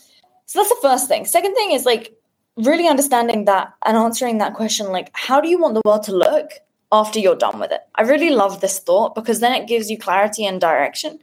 so 0.47 0.61
that's 0.61 0.69
the 0.69 0.79
first 0.81 1.09
thing. 1.09 1.25
Second 1.25 1.57
thing 1.57 1.73
is 1.73 1.85
like 1.85 2.17
really 2.57 2.87
understanding 2.87 3.47
that 3.47 3.75
and 3.85 3.97
answering 3.97 4.39
that 4.39 4.55
question, 4.55 4.93
like, 4.93 5.11
how 5.15 5.41
do 5.41 5.49
you 5.49 5.59
want 5.59 5.75
the 5.75 5.83
world 5.85 6.05
to 6.05 6.15
look 6.15 6.51
after 6.93 7.19
you're 7.19 7.35
done 7.35 7.59
with 7.59 7.73
it? 7.73 7.81
I 7.97 8.03
really 8.03 8.31
love 8.31 8.61
this 8.61 8.79
thought 8.79 9.17
because 9.17 9.41
then 9.41 9.53
it 9.61 9.67
gives 9.67 9.91
you 9.91 9.99
clarity 9.99 10.47
and 10.47 10.61
direction. 10.61 11.19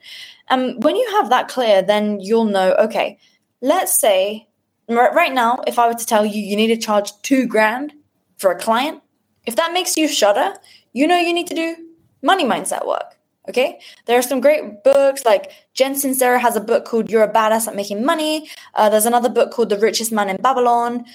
And 0.49 0.71
um, 0.71 0.79
when 0.81 0.97
you 0.97 1.09
have 1.11 1.29
that 1.29 1.47
clear, 1.47 1.81
then 1.81 2.19
you'll 2.19 2.43
know, 2.43 2.73
okay, 2.73 3.19
let's 3.61 3.97
say 3.97 4.49
right 4.95 5.33
now, 5.33 5.61
if 5.67 5.77
I 5.77 5.87
were 5.87 5.93
to 5.93 6.05
tell 6.05 6.25
you 6.25 6.41
you 6.41 6.55
need 6.55 6.67
to 6.67 6.77
charge 6.77 7.11
two 7.21 7.45
grand 7.45 7.93
for 8.37 8.51
a 8.51 8.57
client, 8.57 9.01
if 9.45 9.55
that 9.55 9.73
makes 9.73 9.97
you 9.97 10.07
shudder, 10.07 10.53
you 10.93 11.07
know 11.07 11.17
you 11.17 11.33
need 11.33 11.47
to 11.47 11.55
do 11.55 11.75
money 12.21 12.45
mindset 12.45 12.87
work. 12.87 13.17
Okay, 13.49 13.79
there 14.05 14.19
are 14.19 14.21
some 14.21 14.39
great 14.39 14.83
books 14.83 15.25
like 15.25 15.51
Jen 15.73 15.95
Sincero 15.95 16.39
has 16.39 16.55
a 16.55 16.61
book 16.61 16.85
called 16.85 17.09
"You're 17.09 17.23
a 17.23 17.31
Badass 17.31 17.67
at 17.67 17.75
Making 17.75 18.05
Money." 18.05 18.49
Uh, 18.75 18.87
there's 18.87 19.07
another 19.07 19.29
book 19.29 19.51
called 19.51 19.69
"The 19.69 19.79
Richest 19.79 20.11
Man 20.11 20.29
in 20.29 20.37
Babylon." 20.37 21.05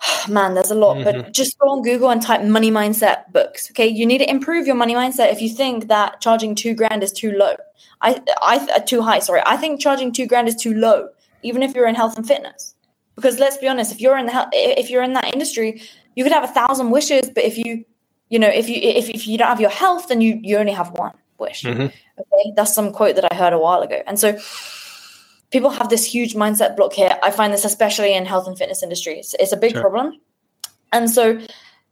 Man, 0.28 0.54
there's 0.54 0.70
a 0.70 0.76
lot, 0.76 0.96
mm-hmm. 0.96 1.22
but 1.22 1.32
just 1.32 1.58
go 1.58 1.68
on 1.68 1.82
Google 1.82 2.10
and 2.10 2.22
type 2.22 2.42
money 2.42 2.70
mindset 2.70 3.32
books. 3.32 3.70
Okay, 3.72 3.88
you 3.88 4.06
need 4.06 4.18
to 4.18 4.30
improve 4.30 4.66
your 4.66 4.76
money 4.76 4.94
mindset 4.94 5.32
if 5.32 5.42
you 5.42 5.48
think 5.48 5.88
that 5.88 6.20
charging 6.20 6.54
two 6.54 6.74
grand 6.74 7.02
is 7.02 7.12
too 7.12 7.32
low. 7.32 7.56
I, 8.00 8.22
I, 8.40 8.56
uh, 8.76 8.78
too 8.80 9.02
high. 9.02 9.18
Sorry, 9.18 9.42
I 9.44 9.56
think 9.56 9.80
charging 9.80 10.12
two 10.12 10.26
grand 10.26 10.48
is 10.48 10.54
too 10.54 10.72
low, 10.74 11.08
even 11.42 11.62
if 11.62 11.74
you're 11.74 11.88
in 11.88 11.94
health 11.94 12.16
and 12.16 12.26
fitness. 12.26 12.74
Because 13.20 13.38
let's 13.38 13.58
be 13.58 13.68
honest, 13.68 13.92
if 13.92 14.00
you're 14.00 14.16
in 14.16 14.26
the 14.26 14.32
health, 14.32 14.48
if 14.52 14.88
you're 14.88 15.02
in 15.02 15.12
that 15.12 15.32
industry, 15.34 15.82
you 16.14 16.24
could 16.24 16.32
have 16.32 16.44
a 16.44 16.48
thousand 16.48 16.90
wishes, 16.90 17.30
but 17.34 17.44
if 17.44 17.58
you 17.58 17.84
you 18.28 18.38
know 18.38 18.48
if 18.48 18.68
you 18.68 18.76
if, 18.76 19.10
if 19.10 19.26
you 19.28 19.36
don't 19.38 19.48
have 19.48 19.60
your 19.60 19.70
health, 19.70 20.08
then 20.08 20.20
you 20.20 20.40
you 20.42 20.56
only 20.56 20.72
have 20.72 20.90
one 20.92 21.12
wish. 21.38 21.62
Mm-hmm. 21.62 21.82
Okay, 21.82 22.52
that's 22.56 22.74
some 22.74 22.92
quote 22.92 23.16
that 23.16 23.30
I 23.30 23.34
heard 23.34 23.52
a 23.52 23.58
while 23.58 23.82
ago, 23.82 24.02
and 24.06 24.18
so 24.18 24.38
people 25.50 25.70
have 25.70 25.88
this 25.88 26.04
huge 26.04 26.34
mindset 26.34 26.76
block 26.76 26.94
here. 26.94 27.18
I 27.22 27.30
find 27.30 27.52
this 27.52 27.64
especially 27.64 28.14
in 28.14 28.24
health 28.24 28.46
and 28.46 28.56
fitness 28.56 28.82
industries 28.82 29.34
It's, 29.34 29.42
it's 29.42 29.52
a 29.52 29.56
big 29.56 29.72
sure. 29.72 29.82
problem, 29.82 30.18
and 30.92 31.10
so 31.10 31.40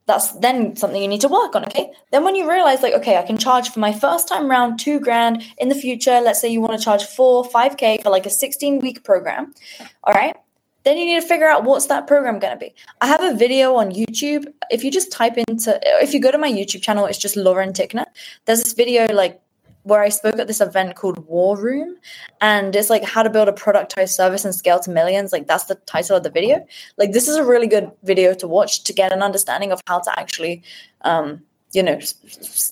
that's 0.08 0.32
then 0.32 0.74
something 0.74 1.00
you 1.00 1.06
need 1.06 1.20
to 1.20 1.28
work 1.28 1.54
on 1.54 1.62
okay 1.66 1.92
then 2.12 2.24
when 2.24 2.34
you 2.34 2.50
realize 2.50 2.82
like 2.82 2.94
okay 2.94 3.18
i 3.18 3.22
can 3.22 3.36
charge 3.36 3.68
for 3.68 3.78
my 3.78 3.92
first 3.92 4.26
time 4.26 4.50
round 4.50 4.78
two 4.78 4.98
grand 4.98 5.44
in 5.58 5.68
the 5.68 5.74
future 5.74 6.18
let's 6.20 6.40
say 6.40 6.48
you 6.48 6.62
want 6.62 6.76
to 6.76 6.82
charge 6.82 7.04
four 7.04 7.44
5k 7.44 8.02
for 8.02 8.08
like 8.08 8.24
a 8.24 8.30
16 8.30 8.78
week 8.80 9.04
program 9.04 9.52
all 10.02 10.14
right 10.14 10.34
then 10.88 10.96
you 10.96 11.04
need 11.04 11.20
to 11.20 11.26
figure 11.26 11.46
out 11.46 11.64
what's 11.64 11.86
that 11.86 12.06
program 12.06 12.38
going 12.38 12.54
to 12.54 12.58
be. 12.58 12.74
I 13.02 13.06
have 13.06 13.22
a 13.22 13.34
video 13.34 13.74
on 13.74 13.90
YouTube. 13.90 14.46
If 14.70 14.82
you 14.82 14.90
just 14.90 15.12
type 15.12 15.36
into, 15.36 15.78
if 16.02 16.14
you 16.14 16.20
go 16.20 16.30
to 16.30 16.38
my 16.38 16.50
YouTube 16.50 16.82
channel, 16.82 17.04
it's 17.04 17.18
just 17.18 17.36
Lauren 17.36 17.74
Tickner. 17.74 18.06
There's 18.46 18.62
this 18.62 18.72
video 18.72 19.06
like 19.12 19.40
where 19.82 20.02
I 20.02 20.08
spoke 20.08 20.38
at 20.38 20.46
this 20.46 20.60
event 20.60 20.96
called 20.96 21.26
War 21.26 21.58
Room, 21.58 21.96
and 22.40 22.74
it's 22.74 22.90
like 22.90 23.04
how 23.04 23.22
to 23.22 23.30
build 23.30 23.48
a 23.48 23.52
productized 23.52 24.10
service 24.10 24.44
and 24.44 24.54
scale 24.54 24.80
to 24.80 24.90
millions. 24.90 25.32
Like 25.32 25.46
that's 25.46 25.64
the 25.64 25.76
title 25.86 26.16
of 26.16 26.22
the 26.22 26.30
video. 26.30 26.66
Like 26.96 27.12
this 27.12 27.28
is 27.28 27.36
a 27.36 27.44
really 27.44 27.66
good 27.66 27.90
video 28.02 28.34
to 28.34 28.48
watch 28.48 28.84
to 28.84 28.92
get 28.92 29.12
an 29.12 29.22
understanding 29.22 29.72
of 29.72 29.80
how 29.86 30.00
to 30.00 30.18
actually, 30.18 30.62
um, 31.02 31.42
you 31.72 31.82
know, 31.82 31.98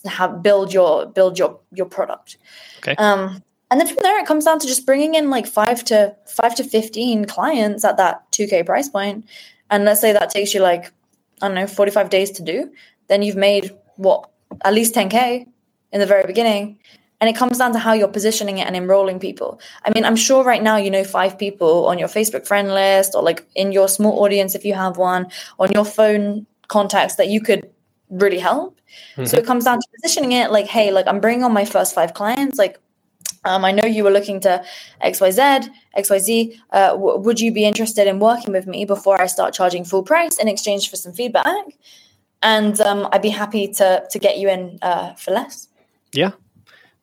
have 0.07 0.43
build 0.43 0.73
your 0.73 1.07
build 1.07 1.39
your 1.39 1.61
your 1.73 1.87
product. 1.87 2.39
Okay. 2.79 2.97
Um, 2.97 3.43
and 3.71 3.81
then 3.81 3.87
from 3.87 3.99
there 4.03 4.19
it 4.21 4.27
comes 4.27 4.45
down 4.45 4.59
to 4.59 4.67
just 4.67 4.87
bringing 4.87 5.15
in 5.15 5.31
like 5.31 5.47
five 5.47 5.85
to 5.85 6.15
five 6.27 6.55
to 6.57 6.65
15 6.65 7.25
clients 7.27 7.85
at 7.85 7.97
that 7.97 8.31
2k 8.33 8.65
price 8.67 8.89
point. 8.89 9.25
point 9.25 9.31
and 9.71 9.85
let's 9.85 10.01
say 10.01 10.13
that 10.13 10.31
takes 10.31 10.55
you 10.55 10.61
like 10.61 10.87
i 11.43 11.49
don't 11.49 11.55
know 11.55 11.67
45 11.67 12.11
days 12.11 12.31
to 12.33 12.43
do 12.43 12.73
then 13.09 13.23
you've 13.23 13.37
made 13.37 13.77
what 13.97 14.31
at 14.65 14.75
least 14.75 14.95
10k 14.95 15.47
in 15.93 16.01
the 16.01 16.07
very 16.07 16.25
beginning 16.27 16.79
and 17.21 17.31
it 17.31 17.37
comes 17.37 17.59
down 17.59 17.73
to 17.73 17.79
how 17.79 17.95
you're 17.95 18.09
positioning 18.09 18.59
it 18.59 18.67
and 18.67 18.77
enrolling 18.77 19.19
people 19.19 19.61
i 19.85 19.91
mean 19.91 20.05
i'm 20.05 20.17
sure 20.17 20.45
right 20.45 20.63
now 20.63 20.77
you 20.77 20.91
know 20.91 21.05
five 21.05 21.39
people 21.39 21.87
on 21.87 21.99
your 21.99 22.09
facebook 22.09 22.47
friend 22.47 22.69
list 22.69 23.15
or 23.15 23.23
like 23.23 23.47
in 23.55 23.73
your 23.73 23.89
small 23.89 24.23
audience 24.23 24.55
if 24.55 24.65
you 24.65 24.75
have 24.75 24.97
one 24.97 25.27
on 25.59 25.71
your 25.73 25.85
phone 25.85 26.47
contacts 26.69 27.17
that 27.17 27.29
you 27.29 27.41
could 27.41 27.69
really 28.11 28.39
help 28.39 28.81
mm-hmm. 29.13 29.25
so 29.25 29.37
it 29.37 29.47
comes 29.47 29.65
down 29.65 29.79
to 29.79 29.87
positioning 30.01 30.33
it 30.33 30.51
like 30.51 30.67
hey 30.67 30.93
like 30.93 31.07
i'm 31.09 31.21
bringing 31.21 31.43
on 31.43 31.53
my 31.53 31.65
first 31.65 31.95
five 31.95 32.15
clients 32.15 32.59
like 32.59 32.79
um, 33.47 33.65
I 33.65 33.71
know 33.71 33.85
you 33.85 34.03
were 34.03 34.11
looking 34.11 34.41
to 34.41 34.63
XYZ, 35.05 35.69
XYZ. 35.97 36.59
Uh, 36.71 36.91
w- 36.91 37.19
would 37.19 37.41
you 37.41 37.53
be 37.53 37.65
interested 37.65 38.09
in 38.09 38.19
working 38.19 38.53
with 38.53 38.67
me 38.67 38.85
before 38.85 39.21
I 39.21 39.27
start 39.27 39.55
charging 39.55 39.85
full 39.85 40.03
price 40.03 40.39
in 40.39 40.49
exchange 40.49 40.91
for 40.91 40.97
some 40.97 41.13
feedback? 41.13 41.47
And 42.43 42.79
um, 42.81 43.09
I'd 43.13 43.23
be 43.23 43.31
happy 43.31 43.69
to 43.69 44.05
to 44.11 44.19
get 44.19 44.39
you 44.39 44.49
in 44.49 44.79
uh, 44.83 45.15
for 45.15 45.31
less. 45.31 45.69
Yeah, 46.13 46.33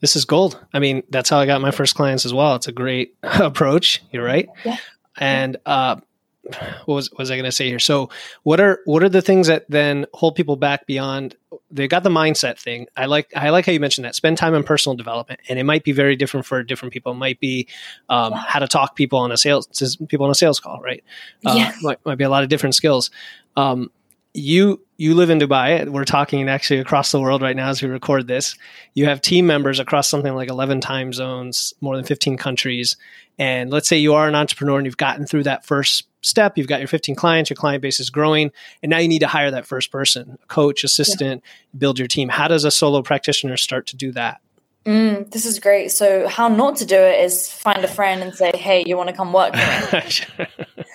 this 0.01 0.15
is 0.15 0.25
gold. 0.25 0.59
I 0.73 0.79
mean, 0.79 1.03
that's 1.09 1.29
how 1.29 1.39
I 1.39 1.45
got 1.45 1.61
my 1.61 1.71
first 1.71 1.95
clients 1.95 2.25
as 2.25 2.33
well. 2.33 2.55
It's 2.55 2.67
a 2.67 2.73
great 2.73 3.15
approach. 3.23 4.03
You're 4.11 4.25
right. 4.25 4.49
Yeah. 4.65 4.77
And 5.17 5.57
uh, 5.65 5.97
what 6.43 6.87
was, 6.87 7.11
what 7.11 7.19
was 7.19 7.31
I 7.31 7.35
going 7.35 7.45
to 7.45 7.51
say 7.51 7.67
here? 7.67 7.79
So, 7.79 8.09
what 8.43 8.59
are 8.59 8.79
what 8.85 9.01
are 9.01 9.09
the 9.09 9.21
things 9.21 9.47
that 9.47 9.65
then 9.69 10.05
hold 10.13 10.35
people 10.35 10.55
back 10.55 10.85
beyond? 10.85 11.35
They 11.71 11.87
got 11.87 12.03
the 12.03 12.09
mindset 12.09 12.59
thing. 12.59 12.87
I 12.97 13.05
like 13.05 13.31
I 13.35 13.49
like 13.49 13.65
how 13.65 13.71
you 13.71 13.79
mentioned 13.79 14.05
that. 14.05 14.15
Spend 14.15 14.37
time 14.37 14.53
on 14.53 14.63
personal 14.63 14.95
development, 14.95 15.39
and 15.47 15.57
it 15.57 15.63
might 15.63 15.83
be 15.83 15.93
very 15.93 16.15
different 16.15 16.45
for 16.45 16.61
different 16.61 16.93
people. 16.93 17.13
It 17.13 17.15
might 17.15 17.39
be 17.39 17.67
um, 18.09 18.33
how 18.33 18.59
to 18.59 18.67
talk 18.67 18.95
people 18.95 19.19
on 19.19 19.31
a 19.31 19.37
sales 19.37 19.67
people 20.09 20.25
on 20.25 20.31
a 20.31 20.35
sales 20.35 20.59
call, 20.59 20.81
right? 20.81 21.03
Uh, 21.45 21.53
yes. 21.55 21.81
Might, 21.81 22.05
might 22.05 22.17
be 22.17 22.25
a 22.25 22.29
lot 22.29 22.43
of 22.43 22.49
different 22.49 22.75
skills. 22.75 23.09
Um, 23.55 23.89
you 24.33 24.81
you 24.97 25.15
live 25.15 25.29
in 25.29 25.39
Dubai. 25.39 25.87
We're 25.87 26.05
talking 26.05 26.49
actually 26.49 26.79
across 26.79 27.11
the 27.11 27.21
world 27.21 27.41
right 27.41 27.55
now 27.55 27.69
as 27.69 27.81
we 27.81 27.89
record 27.89 28.27
this. 28.27 28.55
You 28.93 29.05
have 29.05 29.21
team 29.21 29.47
members 29.47 29.79
across 29.79 30.09
something 30.09 30.33
like 30.33 30.49
11 30.49 30.81
time 30.81 31.13
zones, 31.13 31.73
more 31.81 31.95
than 31.95 32.05
15 32.05 32.37
countries. 32.37 32.97
And 33.37 33.69
let's 33.69 33.87
say 33.87 33.97
you 33.97 34.13
are 34.13 34.27
an 34.27 34.35
entrepreneur 34.35 34.77
and 34.77 34.85
you've 34.85 34.97
gotten 34.97 35.25
through 35.25 35.43
that 35.43 35.65
first 35.65 36.05
step, 36.23 36.57
you've 36.57 36.67
got 36.67 36.79
your 36.79 36.87
15 36.87 37.15
clients, 37.15 37.49
your 37.49 37.55
client 37.55 37.81
base 37.81 37.99
is 37.99 38.09
growing, 38.09 38.51
and 38.81 38.89
now 38.89 38.97
you 38.97 39.07
need 39.07 39.19
to 39.19 39.27
hire 39.27 39.51
that 39.51 39.65
first 39.65 39.91
person, 39.91 40.37
coach, 40.47 40.83
assistant, 40.83 41.43
yeah. 41.43 41.77
build 41.77 41.99
your 41.99 42.07
team. 42.07 42.29
How 42.29 42.47
does 42.47 42.65
a 42.65 42.71
solo 42.71 43.01
practitioner 43.01 43.57
start 43.57 43.85
to 43.87 43.95
do 43.95 44.11
that? 44.13 44.41
Mm, 44.85 45.31
this 45.31 45.45
is 45.45 45.59
great. 45.59 45.91
So, 45.91 46.27
how 46.27 46.49
not 46.49 46.75
to 46.77 46.85
do 46.85 46.97
it 46.97 47.23
is 47.23 47.49
find 47.49 47.83
a 47.85 47.87
friend 47.87 48.21
and 48.21 48.33
say, 48.33 48.51
"Hey, 48.53 48.83
you 48.85 48.97
want 48.97 49.09
to 49.09 49.15
come 49.15 49.31
work 49.31 49.53
with 49.53 49.93
me?" 49.93 50.47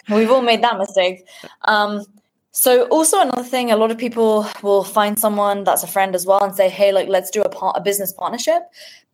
We've 0.15 0.31
all 0.31 0.43
made 0.43 0.63
that 0.63 0.77
mistake. 0.77 1.27
Um, 1.63 2.05
so 2.51 2.87
also 2.89 3.21
another 3.21 3.45
thing, 3.45 3.71
a 3.71 3.77
lot 3.77 3.91
of 3.91 3.99
people 3.99 4.47
will 4.63 4.83
find 4.83 5.19
someone 5.19 5.65
that's 5.65 5.85
a 5.85 5.87
friend 5.87 6.15
as 6.15 6.27
well 6.27 6.43
and 6.43 6.55
say, 6.55 6.69
"Hey, 6.69 6.93
like 6.93 7.09
let's 7.09 7.31
do 7.31 7.41
a 7.41 7.49
part 7.49 7.77
a 7.79 7.81
business 7.81 8.13
partnership." 8.13 8.63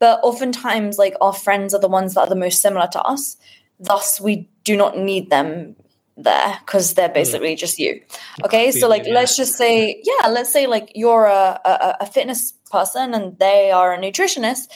But 0.01 0.19
oftentimes, 0.23 0.99
like 0.99 1.15
our 1.21 1.33
friends 1.33 1.73
are 1.75 1.81
the 1.81 1.89
ones 1.89 2.15
that 2.15 2.23
are 2.23 2.29
the 2.29 2.35
most 2.35 2.61
similar 2.61 2.89
to 2.93 3.03
us. 3.03 3.37
Thus, 3.79 4.21
we 4.21 4.49
do 4.65 4.77
not 4.77 4.99
need 4.99 5.31
them 5.31 5.77
there 6.17 6.59
because 6.65 6.95
they're 6.95 7.09
hmm. 7.09 7.15
basically 7.15 7.57
just 7.57 7.79
you. 7.79 8.01
Okay, 8.45 8.71
so 8.71 8.89
like 8.89 9.07
let's 9.07 9.37
just 9.37 9.55
say, 9.55 10.01
yeah, 10.03 10.29
let's 10.29 10.53
say 10.53 10.67
like 10.67 10.93
you're 10.95 11.27
a, 11.27 11.61
a, 11.65 11.97
a 12.01 12.07
fitness 12.07 12.53
person 12.71 13.15
and 13.15 13.39
they 13.39 13.71
are 13.71 13.93
a 13.93 13.99
nutritionist, 13.99 14.69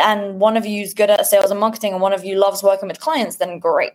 and 0.00 0.40
one 0.40 0.56
of 0.56 0.66
you 0.66 0.82
is 0.82 0.94
good 0.94 1.10
at 1.10 1.26
sales 1.26 1.50
and 1.50 1.60
marketing 1.60 1.92
and 1.92 2.02
one 2.02 2.12
of 2.12 2.24
you 2.24 2.36
loves 2.36 2.62
working 2.62 2.88
with 2.88 3.00
clients, 3.00 3.36
then 3.36 3.58
great. 3.58 3.92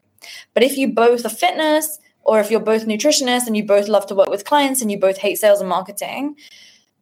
But 0.53 0.63
if 0.63 0.77
you 0.77 0.91
both 0.91 1.25
are 1.25 1.29
fitness 1.29 1.99
or 2.23 2.39
if 2.39 2.49
you're 2.49 2.59
both 2.59 2.85
nutritionists 2.85 3.47
and 3.47 3.55
you 3.55 3.63
both 3.63 3.87
love 3.87 4.07
to 4.07 4.15
work 4.15 4.29
with 4.29 4.45
clients 4.45 4.81
and 4.81 4.91
you 4.91 4.99
both 4.99 5.17
hate 5.17 5.37
sales 5.37 5.59
and 5.59 5.69
marketing, 5.69 6.35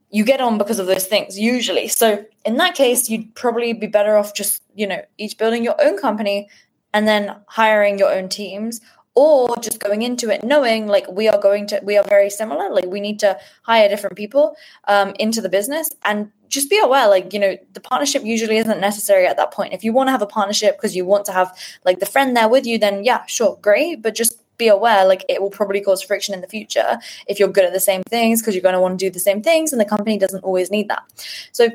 you 0.10 0.24
get 0.24 0.42
on 0.42 0.58
because 0.58 0.80
of 0.80 0.86
those 0.86 1.06
things 1.06 1.40
usually. 1.40 1.88
So 1.88 2.26
in 2.46 2.58
that 2.58 2.76
case, 2.76 3.10
you'd 3.10 3.34
probably 3.34 3.74
be 3.74 3.88
better 3.88 4.16
off 4.16 4.36
just, 4.36 4.62
you 4.76 4.86
know, 4.86 5.02
each 5.18 5.38
building 5.38 5.64
your 5.64 5.76
own 5.82 5.98
company 5.98 6.50
and 6.94 7.08
then 7.08 7.36
hiring 7.48 7.98
your 7.98 8.12
own 8.12 8.30
teams 8.30 8.82
or 9.16 9.56
just 9.58 9.80
going 9.80 10.02
into 10.02 10.30
it 10.30 10.44
knowing 10.44 10.88
like 10.88 11.08
we 11.12 11.28
are 11.28 11.40
going 11.40 11.68
to 11.68 11.80
we 11.84 11.98
are 11.98 12.04
very 12.06 12.30
similar 12.30 12.72
like 12.72 12.86
we 12.86 13.00
need 13.00 13.20
to 13.20 13.38
hire 13.62 13.88
different 13.88 14.16
people 14.16 14.56
um, 14.88 15.14
into 15.20 15.42
the 15.42 15.50
business. 15.50 15.90
And 16.04 16.32
just 16.50 16.70
be 16.70 16.80
aware 16.80 17.08
like 17.08 17.34
you 17.34 17.40
know 17.40 17.58
the 17.74 17.80
partnership 17.80 18.24
usually 18.24 18.58
isn't 18.58 18.80
necessary 18.80 19.26
at 19.28 19.38
that 19.38 19.52
point. 19.52 19.74
If 19.74 19.84
you 19.84 19.94
want 19.94 20.08
to 20.08 20.12
have 20.12 20.22
a 20.22 20.28
partnership 20.28 20.78
because 20.78 20.96
you 20.96 21.06
want 21.06 21.26
to 21.26 21.32
have 21.32 21.56
like 21.86 22.00
the 22.00 22.06
friend 22.06 22.36
there 22.36 22.50
with 22.50 22.66
you 22.66 22.78
then 22.78 23.04
yeah 23.04 23.26
sure 23.26 23.58
great. 23.62 24.02
But 24.02 24.16
just 24.16 24.40
be 24.58 24.68
aware 24.68 25.06
like 25.06 25.26
it 25.30 25.42
will 25.42 25.50
probably 25.50 25.82
cause 25.82 26.02
friction 26.04 26.34
in 26.34 26.42
the 26.42 26.48
future 26.48 27.00
if 27.28 27.40
you're 27.40 27.50
good 27.50 27.66
at 27.66 27.74
the 27.74 27.80
same 27.80 28.04
things 28.04 28.40
because 28.40 28.54
you're 28.54 28.62
going 28.62 28.74
to 28.74 28.80
want 28.80 28.98
to 29.00 29.06
do 29.06 29.10
the 29.12 29.20
same 29.20 29.42
things 29.42 29.72
and 29.72 29.82
the 29.82 29.86
company 29.86 30.18
doesn't 30.18 30.44
always 30.44 30.72
need 30.72 30.90
that. 30.90 31.04
So 31.52 31.70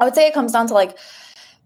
i 0.00 0.04
would 0.04 0.14
say 0.14 0.26
it 0.26 0.34
comes 0.34 0.52
down 0.52 0.66
to 0.68 0.74
like 0.74 0.96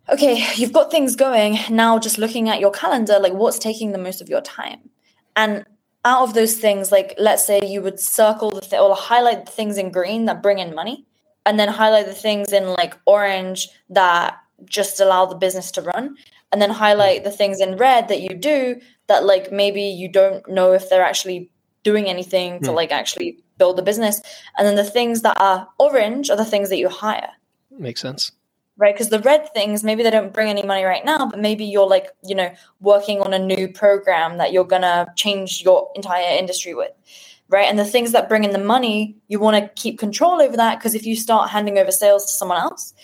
okay 0.08 0.44
you've 0.56 0.72
got 0.72 0.90
things 0.90 1.16
going. 1.16 1.58
Now 1.70 1.98
just 1.98 2.18
looking 2.18 2.48
at 2.48 2.60
your 2.60 2.70
calendar 2.70 3.18
like 3.18 3.32
what's 3.32 3.58
taking 3.58 3.92
the 3.92 3.98
most 3.98 4.20
of 4.20 4.28
your 4.28 4.40
time? 4.40 4.90
And 5.36 5.64
out 6.04 6.22
of 6.22 6.34
those 6.34 6.56
things 6.56 6.90
like 6.90 7.14
let's 7.18 7.46
say 7.46 7.60
you 7.64 7.80
would 7.82 8.00
circle 8.00 8.50
the 8.50 8.60
th- 8.60 8.80
or 8.80 8.94
highlight 8.94 9.46
the 9.46 9.52
things 9.52 9.78
in 9.78 9.90
green 9.90 10.24
that 10.26 10.42
bring 10.42 10.58
in 10.58 10.74
money 10.74 11.06
and 11.46 11.58
then 11.58 11.68
highlight 11.68 12.06
the 12.06 12.14
things 12.14 12.52
in 12.52 12.66
like 12.66 12.98
orange 13.06 13.68
that 13.88 14.38
just 14.64 15.00
allow 15.00 15.26
the 15.26 15.34
business 15.34 15.70
to 15.70 15.82
run 15.82 16.16
and 16.50 16.60
then 16.60 16.70
highlight 16.70 17.24
the 17.24 17.30
things 17.30 17.60
in 17.60 17.76
red 17.76 18.08
that 18.08 18.20
you 18.20 18.30
do 18.30 18.80
that 19.06 19.24
like 19.24 19.50
maybe 19.52 19.82
you 19.82 20.08
don't 20.08 20.48
know 20.48 20.72
if 20.72 20.88
they're 20.88 21.04
actually 21.04 21.50
doing 21.82 22.06
anything 22.08 22.60
to 22.60 22.70
hmm. 22.70 22.76
like 22.76 22.92
actually 22.92 23.38
build 23.58 23.76
the 23.76 23.82
business. 23.82 24.20
And 24.56 24.66
then 24.66 24.76
the 24.76 24.84
things 24.84 25.22
that 25.22 25.36
are 25.40 25.68
orange 25.78 26.30
are 26.30 26.36
the 26.36 26.44
things 26.44 26.68
that 26.70 26.78
you 26.78 26.88
hire. 26.88 27.30
Makes 27.70 28.00
sense 28.00 28.32
right? 28.76 28.94
Because 28.94 29.10
the 29.10 29.20
red 29.20 29.52
things 29.54 29.84
maybe 29.84 30.02
they 30.02 30.10
don't 30.10 30.32
bring 30.32 30.48
any 30.48 30.62
money 30.62 30.84
right 30.84 31.04
now 31.04 31.26
but 31.26 31.38
maybe 31.38 31.64
you're 31.64 31.86
like 31.86 32.08
you 32.24 32.34
know 32.34 32.52
working 32.80 33.20
on 33.20 33.32
a 33.32 33.38
new 33.38 33.68
program 33.68 34.38
that 34.38 34.52
you're 34.52 34.64
gonna 34.64 35.06
change 35.16 35.62
your 35.62 35.90
entire 35.94 36.36
industry 36.36 36.74
with 36.74 36.92
right? 37.48 37.68
And 37.68 37.78
the 37.78 37.84
things 37.84 38.12
that 38.12 38.30
bring 38.30 38.44
in 38.44 38.52
the 38.52 38.58
money 38.58 39.16
you 39.28 39.38
want 39.38 39.56
to 39.56 39.82
keep 39.82 39.98
control 39.98 40.40
over 40.40 40.56
that 40.56 40.78
because 40.78 40.94
if 40.94 41.04
you 41.06 41.16
start 41.16 41.50
handing 41.50 41.78
over 41.78 41.90
sales 41.90 42.24
to 42.26 42.32
someone 42.32 42.58
else 42.58 42.94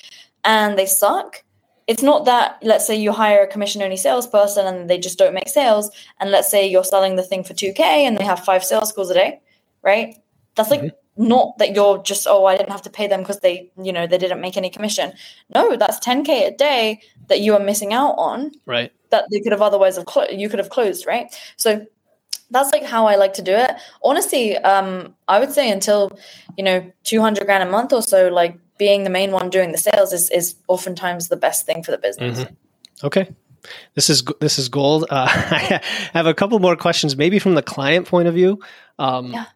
and 0.45 0.79
they 0.79 0.87
suck 0.87 1.45
it's 1.87 2.03
not 2.03 2.27
that 2.27 2.59
let's 2.63 2.87
say 2.87 2.95
you 2.95 3.13
hire 3.13 3.43
a 3.43 3.47
commission 3.47 3.83
only 3.83 3.97
salesperson 3.97 4.67
and 4.67 4.91
they 4.91 4.99
just 4.99 5.19
don't 5.19 5.35
make 5.35 5.49
sales 5.49 5.91
and 6.21 6.31
let's 6.31 6.51
say 6.51 6.67
you're 6.67 6.85
selling 6.85 7.17
the 7.17 7.23
thing 7.23 7.43
for 7.43 7.55
2k 7.55 7.81
and 7.81 8.19
they 8.19 8.25
have 8.25 8.45
five 8.45 8.63
sales 8.65 8.93
calls 8.93 9.11
a 9.11 9.15
day 9.15 9.41
right? 9.83 10.17
That's 10.55 10.71
like 10.71 10.81
mm-hmm. 10.81 10.97
Not 11.19 11.59
that 11.59 11.75
you're 11.75 12.03
just 12.03 12.27
oh 12.29 12.47
i 12.47 12.57
didn't 12.57 12.71
have 12.71 12.83
to 12.83 12.91
pay 12.91 13.07
them 13.07 13.21
because 13.21 13.41
they 13.41 13.71
you 13.83 13.93
know 13.93 14.07
they 14.07 14.19
didn't 14.19 14.41
make 14.41 14.57
any 14.57 14.71
commission 14.71 15.13
no 15.55 15.77
that's 15.77 15.99
10k 15.99 16.29
a 16.47 16.57
day 16.57 17.01
that 17.29 17.41
you 17.41 17.53
are 17.55 17.61
missing 17.61 17.93
out 17.93 18.15
on 18.17 18.53
right 18.67 18.93
that 19.11 19.25
they 19.31 19.41
could 19.41 19.53
have 19.53 19.63
otherwise 19.63 19.97
have 19.97 20.07
clo- 20.07 20.29
you 20.31 20.49
could 20.49 20.59
have 20.59 20.71
closed 20.71 21.07
right 21.07 21.37
so 21.57 21.85
that's 22.51 22.73
like 22.73 22.85
how 22.85 23.07
I 23.07 23.17
like 23.17 23.35
to 23.35 23.43
do 23.43 23.53
it. 23.53 23.73
Honestly, 24.03 24.57
um, 24.57 25.15
I 25.27 25.39
would 25.39 25.53
say 25.53 25.71
until 25.71 26.19
you 26.57 26.65
know 26.65 26.91
200 27.05 27.45
grand 27.45 27.63
a 27.63 27.71
month 27.71 27.93
or 27.93 28.03
so, 28.03 28.29
like 28.29 28.59
being 28.79 29.05
the 29.05 29.11
main 29.11 29.33
one 29.33 29.51
doing 29.51 29.73
the 29.73 29.79
sales 29.79 30.13
is 30.13 30.31
is 30.31 30.57
oftentimes 30.69 31.29
the 31.29 31.37
best 31.37 31.67
thing 31.67 31.83
for 31.83 31.91
the 31.91 31.99
business. 31.99 32.41
Mm-hmm. 32.41 33.07
Okay. 33.07 33.29
This 33.95 34.09
is 34.09 34.23
this 34.41 34.59
is 34.59 34.69
gold. 34.69 35.05
Uh, 35.11 35.27
I 35.29 35.81
have 36.15 36.27
a 36.27 36.35
couple 36.35 36.59
more 36.59 36.77
questions, 36.77 37.17
maybe 37.17 37.39
from 37.39 37.55
the 37.55 37.63
client 37.63 38.07
point 38.07 38.29
of 38.29 38.35
view. 38.35 38.61
Um, 38.99 39.33
yeah. 39.33 39.47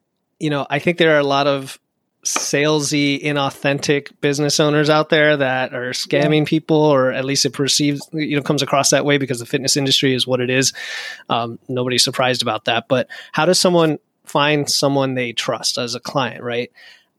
You 0.43 0.51
know, 0.51 0.67
I 0.69 0.79
think 0.79 0.99
there 0.99 1.15
are 1.15 1.21
a 1.21 1.25
lot 1.25 1.47
of 1.47 1.79
salesy, 2.25 3.23
inauthentic 3.23 4.13
business 4.21 4.61
owners 4.61 4.91
out 4.91 5.09
there 5.09 5.37
that 5.37 5.75
are 5.75 5.91
scamming 5.91 6.41
yeah. 6.41 6.45
people, 6.47 6.77
or 6.77 7.13
at 7.13 7.25
least 7.25 7.45
it 7.45 7.53
perceives, 7.53 8.09
you 8.13 8.37
know, 8.37 8.43
comes 8.43 8.63
across 8.63 8.91
that 8.91 9.05
way 9.05 9.19
because 9.19 9.41
the 9.41 9.47
fitness 9.47 9.77
industry 9.77 10.15
is 10.15 10.27
what 10.27 10.41
it 10.41 10.51
is. 10.51 10.73
Um, 11.29 11.59
nobody's 11.69 12.05
surprised 12.05 12.43
about 12.43 12.67
that. 12.67 12.87
But 12.89 13.09
how 13.33 13.47
does 13.47 13.61
someone 13.61 13.99
find 14.25 14.71
someone 14.71 15.15
they 15.15 15.33
trust 15.33 15.79
as 15.79 15.95
a 15.95 16.01
client, 16.01 16.43
right? 16.43 16.71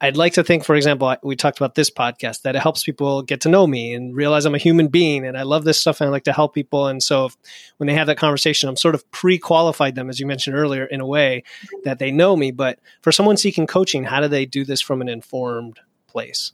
I'd 0.03 0.17
like 0.17 0.33
to 0.33 0.43
think, 0.43 0.65
for 0.65 0.75
example, 0.75 1.15
we 1.23 1.37
talked 1.37 1.57
about 1.57 1.75
this 1.75 1.89
podcast 1.89 2.41
that 2.41 2.57
it 2.57 2.61
helps 2.61 2.83
people 2.83 3.21
get 3.21 3.39
to 3.41 3.49
know 3.49 3.65
me 3.65 3.93
and 3.93 4.13
realize 4.13 4.43
I'm 4.43 4.53
a 4.53 4.57
human 4.57 4.89
being 4.89 5.25
and 5.25 5.37
I 5.37 5.43
love 5.43 5.63
this 5.63 5.79
stuff 5.79 6.01
and 6.01 6.09
I 6.09 6.11
like 6.11 6.25
to 6.25 6.33
help 6.33 6.53
people. 6.53 6.87
And 6.87 7.01
so 7.01 7.27
if, 7.27 7.37
when 7.77 7.87
they 7.87 7.93
have 7.93 8.07
that 8.07 8.17
conversation, 8.17 8.67
I'm 8.67 8.75
sort 8.75 8.95
of 8.95 9.09
pre 9.11 9.37
qualified 9.37 9.95
them, 9.95 10.09
as 10.09 10.19
you 10.19 10.27
mentioned 10.27 10.57
earlier, 10.57 10.83
in 10.83 10.99
a 10.99 11.07
way 11.07 11.45
that 11.85 11.99
they 11.99 12.11
know 12.11 12.35
me. 12.35 12.51
But 12.51 12.79
for 13.01 13.13
someone 13.13 13.37
seeking 13.37 13.65
coaching, 13.65 14.03
how 14.03 14.19
do 14.19 14.27
they 14.27 14.45
do 14.45 14.65
this 14.65 14.81
from 14.81 14.99
an 14.99 15.07
informed 15.07 15.79
place? 16.07 16.51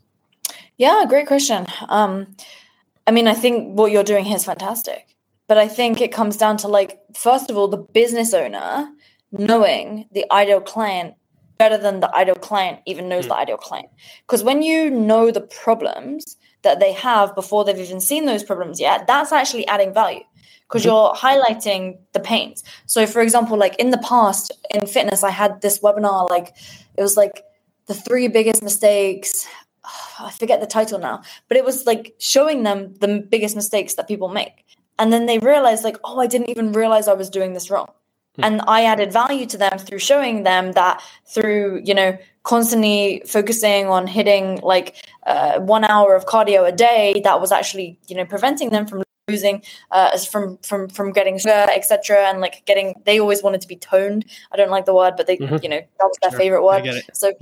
Yeah, 0.78 1.06
great 1.10 1.26
question. 1.26 1.66
Um, 1.88 2.28
I 3.08 3.12
mean, 3.12 3.28
I 3.28 3.34
think 3.34 3.76
what 3.76 3.92
you're 3.92 4.04
doing 4.04 4.26
here 4.26 4.36
is 4.36 4.46
fantastic. 4.46 5.16
But 5.48 5.58
I 5.58 5.68
think 5.68 6.02
it 6.02 6.12
comes 6.12 6.38
down 6.38 6.58
to 6.58 6.68
like, 6.68 7.00
first 7.16 7.50
of 7.50 7.58
all, 7.58 7.68
the 7.68 7.78
business 7.78 8.32
owner 8.36 8.90
knowing 9.32 10.06
the 10.12 10.32
ideal 10.32 10.62
client 10.62 11.16
better 11.60 11.78
than 11.78 12.00
the 12.00 12.14
ideal 12.16 12.36
client 12.36 12.80
even 12.88 13.08
knows 13.08 13.26
mm. 13.26 13.30
the 13.30 13.36
ideal 13.36 13.58
client. 13.58 13.90
Because 14.26 14.44
when 14.44 14.64
you 14.64 14.90
know 14.90 15.30
the 15.30 15.42
problems 15.42 16.38
that 16.64 16.80
they 16.80 16.94
have 16.94 17.36
before 17.36 17.64
they've 17.64 17.78
even 17.78 18.02
seen 18.02 18.26
those 18.26 18.44
problems 18.44 18.80
yet, 18.80 19.06
that's 19.06 19.32
actually 19.32 19.68
adding 19.68 19.94
value 19.94 20.24
because 20.68 20.84
mm-hmm. 20.84 20.90
you're 20.90 21.14
highlighting 21.14 22.00
the 22.14 22.20
pains. 22.20 22.64
So, 22.86 23.06
for 23.06 23.22
example, 23.22 23.58
like 23.58 23.76
in 23.76 23.92
the 23.92 23.98
past 24.00 24.52
in 24.72 24.88
fitness, 24.88 25.24
I 25.24 25.30
had 25.30 25.62
this 25.62 25.80
webinar, 25.80 26.30
like 26.30 26.56
it 26.98 27.02
was 27.02 27.18
like 27.18 27.44
the 27.88 27.94
three 27.94 28.28
biggest 28.28 28.64
mistakes. 28.64 29.48
I 30.20 30.32
forget 30.32 30.62
the 30.62 30.68
title 30.68 31.00
now, 31.00 31.22
but 31.48 31.58
it 31.58 31.66
was 31.66 31.86
like 31.86 32.16
showing 32.20 32.64
them 32.64 32.96
the 32.96 33.20
biggest 33.30 33.56
mistakes 33.56 33.96
that 33.96 34.08
people 34.08 34.30
make. 34.30 34.66
And 34.98 35.14
then 35.14 35.28
they 35.28 35.40
realized, 35.40 35.86
like, 35.86 35.96
oh, 36.04 36.20
I 36.20 36.28
didn't 36.28 36.50
even 36.50 36.74
realize 36.74 37.08
I 37.08 37.14
was 37.14 37.30
doing 37.30 37.54
this 37.54 37.72
wrong. 37.72 37.88
And 38.44 38.62
i 38.68 38.84
added 38.84 39.12
value 39.12 39.46
to 39.48 39.58
them 39.58 39.78
through 39.78 40.00
showing 40.00 40.44
them 40.44 40.74
that 40.74 41.02
through 41.26 41.82
you 41.84 41.94
know 41.94 42.18
constantly 42.44 43.22
focusing 43.28 43.88
on 43.88 44.08
hitting 44.08 44.60
like 44.62 44.96
uh, 45.28 45.60
one 45.60 45.84
hour 45.84 46.16
of 46.16 46.26
cardio 46.26 46.68
a 46.68 46.72
day 46.72 47.22
that 47.24 47.40
was 47.42 47.52
actually 47.52 48.00
you 48.08 48.16
know 48.16 48.26
preventing 48.26 48.70
them 48.70 48.88
from 48.88 49.04
losing 49.30 49.62
uh, 49.92 50.18
from 50.18 50.58
from 50.58 50.90
from 50.90 51.12
getting 51.12 51.36
etc. 51.36 52.18
And 52.28 52.42
like 52.42 52.66
getting, 52.66 52.96
they 53.06 53.20
always 53.20 53.44
wanted 53.44 53.62
to 53.62 53.68
be 53.68 53.76
toned. 53.76 54.26
I 54.52 54.58
don't 54.58 54.72
like 54.72 54.86
the 54.86 54.94
word, 54.94 55.14
but 55.16 55.28
they, 55.28 55.38
mm-hmm. 55.38 55.58
you 55.62 55.70
know, 55.70 55.82
that 56.00 56.06
was 56.06 56.18
their 56.22 56.32
sure. 56.32 56.40
favorite 56.40 56.64
word. 56.64 56.90
So 57.14 57.34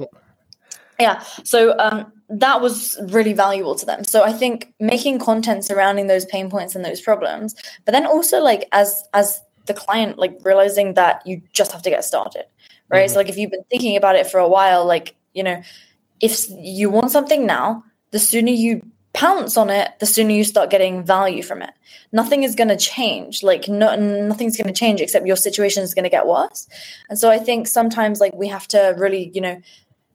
yeah, 1.00 1.24
so 1.43 1.78
um, 1.78 2.12
that 2.30 2.62
was 2.62 3.00
really 3.10 3.34
valuable 3.34 3.76
to 3.76 3.86
them. 3.86 4.04
So 4.04 4.24
I 4.24 4.34
think 4.34 4.74
making 4.80 5.20
content 5.20 5.64
surrounding 5.64 6.08
those 6.08 6.26
pain 6.26 6.50
points 6.50 6.76
and 6.76 6.84
those 6.84 7.02
problems, 7.02 7.56
but 7.86 7.91
then 7.91 8.06
also 8.06 8.41
like 8.41 8.68
as 8.72 9.04
as 9.14 9.41
the 9.68 9.74
client 9.74 10.18
like 10.18 10.38
realizing 10.43 10.95
that 10.95 11.22
you 11.26 11.41
just 11.53 11.72
have 11.72 11.82
to 11.84 11.89
get 11.89 12.03
started, 12.03 12.45
right? 12.89 13.05
Mm-hmm. 13.05 13.13
So 13.13 13.20
like 13.20 13.30
if 13.30 13.38
you've 13.38 13.51
been 13.51 13.63
thinking 13.70 13.95
about 13.95 14.15
it 14.15 14.28
for 14.28 14.39
a 14.39 14.47
while, 14.47 14.86
like 14.86 15.15
you 15.34 15.43
know, 15.43 15.61
if 16.20 16.47
you 16.49 16.89
want 16.89 17.11
something 17.11 17.45
now, 17.45 17.84
the 18.11 18.20
sooner 18.20 18.51
you 18.51 18.82
pounce 19.13 19.57
on 19.57 19.70
it, 19.70 19.91
the 19.99 20.05
sooner 20.05 20.32
you 20.32 20.43
start 20.43 20.70
getting 20.70 21.03
value 21.03 21.41
from 21.41 21.61
it. 21.61 21.72
Nothing 22.11 22.43
is 22.43 22.55
going 22.55 22.68
to 22.68 22.78
change. 22.78 23.43
Like 23.43 23.68
no, 23.68 23.95
nothing's 23.95 24.57
going 24.57 24.68
to 24.68 24.74
change 24.74 25.01
except 25.01 25.26
your 25.26 25.36
situation 25.36 25.84
is 25.84 25.93
going 25.93 26.03
to 26.03 26.09
get 26.09 26.28
worse. 26.28 26.68
And 27.09 27.18
so 27.18 27.30
I 27.30 27.39
think 27.39 27.68
sometimes 27.68 28.20
like 28.20 28.34
we 28.34 28.47
have 28.47 28.68
to 28.70 28.95
really, 28.97 29.32
you 29.34 29.41
know, 29.41 29.61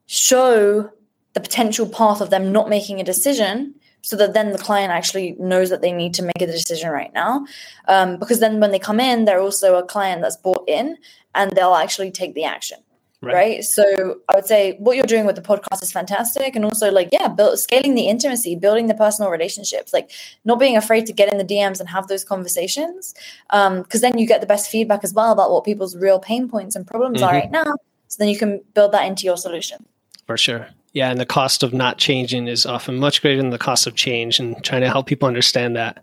show 0.07 0.91
the 1.35 1.41
potential 1.41 1.89
path 1.89 2.21
of 2.21 2.31
them 2.31 2.53
not 2.53 2.69
making 2.69 3.01
a 3.01 3.05
decision 3.05 3.75
so 4.03 4.17
that 4.17 4.35
then 4.35 4.53
the 4.53 4.59
client 4.59 4.93
actually 4.93 5.37
knows 5.39 5.71
that 5.71 5.81
they 5.81 5.93
need 5.93 6.13
to 6.15 6.23
make 6.23 6.41
a 6.41 6.47
decision 6.47 6.91
right 6.91 7.13
now. 7.15 7.47
Um, 7.89 8.19
because 8.19 8.41
then 8.41 8.61
when 8.61 8.73
they 8.73 8.79
come 8.79 9.01
in, 9.01 9.25
they're 9.25 9.41
also 9.41 9.77
a 9.77 9.85
client 9.85 10.23
that's 10.23 10.37
bought 10.37 10.65
in 10.69 10.99
and 11.35 11.53
they'll 11.53 11.75
actually 11.75 12.11
take 12.11 12.35
the 12.35 12.45
action. 12.45 12.79
Right. 13.23 13.35
right. 13.35 13.65
So 13.65 14.19
I 14.29 14.35
would 14.35 14.47
say 14.47 14.77
what 14.81 14.97
you're 14.97 15.07
doing 15.07 15.25
with 15.25 15.37
the 15.37 15.43
podcast 15.43 15.81
is 15.81 15.93
fantastic. 15.93 16.57
And 16.57 16.65
also 16.65 16.91
like, 16.91 17.11
yeah, 17.13 17.29
build, 17.29 17.57
scaling 17.61 17.95
the 17.95 18.09
intimacy, 18.09 18.57
building 18.57 18.89
the 18.89 18.95
personal 18.95 19.31
relationships, 19.31 19.93
like 19.93 20.11
not 20.45 20.59
being 20.59 20.77
afraid 20.77 21.07
to 21.07 21.13
get 21.13 21.33
in 21.33 21.39
the 21.39 21.45
DMs 21.45 21.79
and 21.79 21.89
have 21.89 22.09
those 22.09 22.25
conversations. 22.25 23.15
Um, 23.51 23.85
cause 23.85 24.01
then 24.01 24.19
you 24.19 24.27
get 24.27 24.41
the 24.41 24.49
best 24.49 24.69
feedback 24.69 25.05
as 25.05 25.15
well 25.15 25.31
about 25.31 25.53
what 25.53 25.63
people's 25.63 25.97
real 25.97 26.19
pain 26.19 26.49
points 26.49 26.75
and 26.75 26.85
problems 26.85 27.21
mm-hmm. 27.21 27.29
are 27.29 27.39
right 27.39 27.51
now. 27.53 27.77
So 28.09 28.17
then 28.19 28.29
you 28.29 28.37
can 28.37 28.61
build 28.75 28.91
that 28.91 29.07
into 29.07 29.25
your 29.25 29.37
solution. 29.37 29.87
For 30.27 30.37
sure. 30.37 30.67
Yeah. 30.93 31.11
And 31.11 31.21
the 31.21 31.27
cost 31.27 31.63
of 31.63 31.73
not 31.73 31.99
changing 31.99 32.49
is 32.49 32.67
often 32.67 32.99
much 32.99 33.23
greater 33.23 33.41
than 33.41 33.51
the 33.51 33.59
cost 33.59 33.87
of 33.87 33.95
change 33.95 34.39
and 34.39 34.63
trying 34.63 34.83
to 34.83 34.91
help 34.91 35.07
people 35.07 35.29
understand 35.29 35.77
that. 35.77 36.03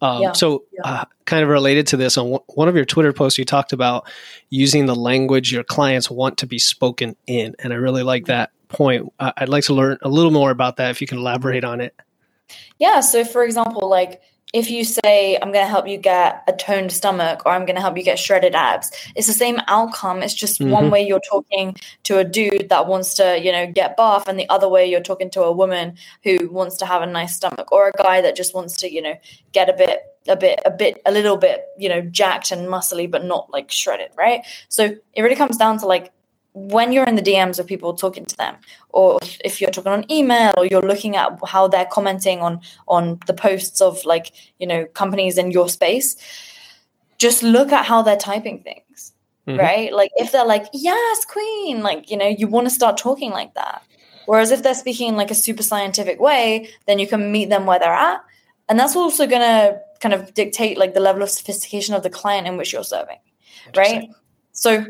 Um, 0.00 0.22
yeah, 0.22 0.32
so, 0.32 0.64
yeah. 0.72 0.80
Uh, 0.84 1.04
kind 1.24 1.42
of 1.42 1.48
related 1.48 1.88
to 1.88 1.96
this, 1.96 2.16
on 2.16 2.38
one 2.54 2.68
of 2.68 2.76
your 2.76 2.84
Twitter 2.84 3.12
posts, 3.12 3.36
you 3.36 3.44
talked 3.44 3.72
about 3.72 4.08
using 4.48 4.86
the 4.86 4.94
language 4.94 5.52
your 5.52 5.64
clients 5.64 6.08
want 6.08 6.38
to 6.38 6.46
be 6.46 6.58
spoken 6.58 7.16
in, 7.26 7.56
and 7.58 7.72
I 7.72 7.76
really 7.76 8.04
like 8.04 8.26
that 8.26 8.50
point. 8.68 9.12
Uh, 9.18 9.32
I'd 9.36 9.48
like 9.48 9.64
to 9.64 9.74
learn 9.74 9.98
a 10.02 10.08
little 10.08 10.30
more 10.30 10.52
about 10.52 10.76
that 10.76 10.90
if 10.90 11.00
you 11.00 11.08
can 11.08 11.18
elaborate 11.18 11.64
on 11.64 11.80
it. 11.80 11.96
Yeah. 12.78 13.00
So, 13.00 13.24
for 13.24 13.42
example, 13.42 13.88
like 13.88 14.22
if 14.54 14.70
you 14.70 14.84
say 14.84 15.36
i'm 15.36 15.52
going 15.52 15.64
to 15.64 15.70
help 15.70 15.86
you 15.86 15.98
get 15.98 16.42
a 16.46 16.52
toned 16.52 16.90
stomach 16.90 17.42
or 17.44 17.52
i'm 17.52 17.66
going 17.66 17.76
to 17.76 17.80
help 17.80 17.96
you 17.96 18.02
get 18.02 18.18
shredded 18.18 18.54
abs 18.54 18.90
it's 19.14 19.26
the 19.26 19.32
same 19.32 19.58
outcome 19.68 20.22
it's 20.22 20.34
just 20.34 20.60
mm-hmm. 20.60 20.70
one 20.70 20.90
way 20.90 21.06
you're 21.06 21.20
talking 21.20 21.74
to 22.02 22.18
a 22.18 22.24
dude 22.24 22.68
that 22.68 22.86
wants 22.86 23.14
to 23.14 23.38
you 23.42 23.52
know 23.52 23.70
get 23.70 23.96
buff 23.96 24.26
and 24.26 24.38
the 24.38 24.48
other 24.48 24.68
way 24.68 24.88
you're 24.88 25.00
talking 25.00 25.30
to 25.30 25.42
a 25.42 25.52
woman 25.52 25.96
who 26.24 26.48
wants 26.50 26.76
to 26.76 26.86
have 26.86 27.02
a 27.02 27.06
nice 27.06 27.36
stomach 27.36 27.70
or 27.72 27.88
a 27.88 28.02
guy 28.02 28.20
that 28.20 28.36
just 28.36 28.54
wants 28.54 28.76
to 28.76 28.92
you 28.92 29.02
know 29.02 29.14
get 29.52 29.68
a 29.68 29.74
bit 29.74 30.00
a 30.28 30.36
bit 30.36 30.60
a 30.64 30.70
bit 30.70 31.00
a 31.06 31.12
little 31.12 31.36
bit 31.36 31.64
you 31.78 31.88
know 31.88 32.00
jacked 32.00 32.50
and 32.50 32.68
muscly 32.68 33.10
but 33.10 33.24
not 33.24 33.50
like 33.50 33.70
shredded 33.70 34.10
right 34.16 34.46
so 34.68 34.94
it 35.14 35.22
really 35.22 35.36
comes 35.36 35.56
down 35.56 35.78
to 35.78 35.86
like 35.86 36.12
when 36.58 36.92
you're 36.92 37.04
in 37.04 37.14
the 37.14 37.22
DMs 37.22 37.58
of 37.58 37.66
people 37.66 37.94
talking 37.94 38.26
to 38.26 38.36
them, 38.36 38.56
or 38.90 39.18
if 39.44 39.60
you're 39.60 39.70
talking 39.70 39.92
on 39.92 40.10
email, 40.10 40.52
or 40.56 40.66
you're 40.66 40.82
looking 40.82 41.16
at 41.16 41.38
how 41.46 41.68
they're 41.68 41.86
commenting 41.86 42.40
on 42.40 42.60
on 42.86 43.20
the 43.26 43.34
posts 43.34 43.80
of 43.80 44.04
like 44.04 44.32
you 44.58 44.66
know 44.66 44.84
companies 44.86 45.38
in 45.38 45.50
your 45.50 45.68
space, 45.68 46.16
just 47.18 47.42
look 47.42 47.72
at 47.72 47.84
how 47.84 48.02
they're 48.02 48.16
typing 48.16 48.60
things, 48.60 49.12
mm-hmm. 49.46 49.58
right? 49.58 49.92
Like 49.92 50.10
if 50.16 50.32
they're 50.32 50.46
like 50.46 50.66
yes, 50.72 51.24
queen, 51.24 51.82
like 51.82 52.10
you 52.10 52.16
know 52.16 52.28
you 52.28 52.48
want 52.48 52.66
to 52.66 52.70
start 52.70 52.96
talking 52.96 53.30
like 53.30 53.54
that. 53.54 53.82
Whereas 54.26 54.50
if 54.50 54.62
they're 54.62 54.74
speaking 54.74 55.08
in 55.08 55.16
like 55.16 55.30
a 55.30 55.34
super 55.34 55.62
scientific 55.62 56.20
way, 56.20 56.68
then 56.86 56.98
you 56.98 57.06
can 57.06 57.32
meet 57.32 57.48
them 57.48 57.64
where 57.64 57.78
they're 57.78 57.92
at, 57.92 58.20
and 58.68 58.78
that's 58.78 58.96
also 58.96 59.26
going 59.26 59.42
to 59.42 59.80
kind 60.00 60.14
of 60.14 60.34
dictate 60.34 60.78
like 60.78 60.94
the 60.94 61.00
level 61.00 61.22
of 61.22 61.30
sophistication 61.30 61.94
of 61.94 62.02
the 62.02 62.10
client 62.10 62.46
in 62.46 62.56
which 62.56 62.72
you're 62.72 62.84
serving, 62.84 63.18
right? 63.76 64.10
So 64.52 64.86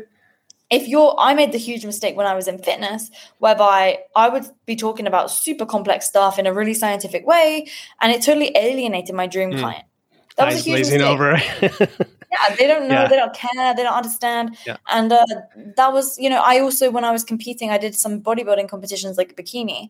if 0.69 0.87
you're 0.87 1.15
i 1.19 1.33
made 1.33 1.51
the 1.51 1.57
huge 1.57 1.85
mistake 1.85 2.15
when 2.15 2.25
i 2.25 2.33
was 2.33 2.47
in 2.47 2.57
fitness 2.57 3.09
whereby 3.39 3.99
i 4.15 4.29
would 4.29 4.45
be 4.65 4.75
talking 4.75 5.07
about 5.07 5.31
super 5.31 5.65
complex 5.65 6.05
stuff 6.05 6.39
in 6.39 6.47
a 6.47 6.53
really 6.53 6.73
scientific 6.73 7.25
way 7.25 7.67
and 8.01 8.11
it 8.11 8.21
totally 8.21 8.51
alienated 8.55 9.15
my 9.15 9.27
dream 9.27 9.51
mm. 9.51 9.59
client 9.59 9.85
that 10.37 10.45
was 10.45 10.55
a 10.55 10.69
huge 10.69 10.79
mistake. 10.79 11.01
over 11.01 11.37
yeah 11.61 12.55
they 12.57 12.67
don't 12.67 12.87
know 12.87 13.01
yeah. 13.01 13.07
they 13.07 13.15
don't 13.15 13.33
care 13.33 13.73
they 13.75 13.83
don't 13.83 13.93
understand 13.93 14.57
yeah. 14.65 14.77
and 14.89 15.11
uh, 15.11 15.25
that 15.75 15.91
was 15.91 16.17
you 16.17 16.29
know 16.29 16.41
i 16.45 16.59
also 16.59 16.89
when 16.89 17.03
i 17.03 17.11
was 17.11 17.23
competing 17.23 17.69
i 17.69 17.77
did 17.77 17.95
some 17.95 18.21
bodybuilding 18.21 18.69
competitions 18.69 19.17
like 19.17 19.35
bikini 19.35 19.89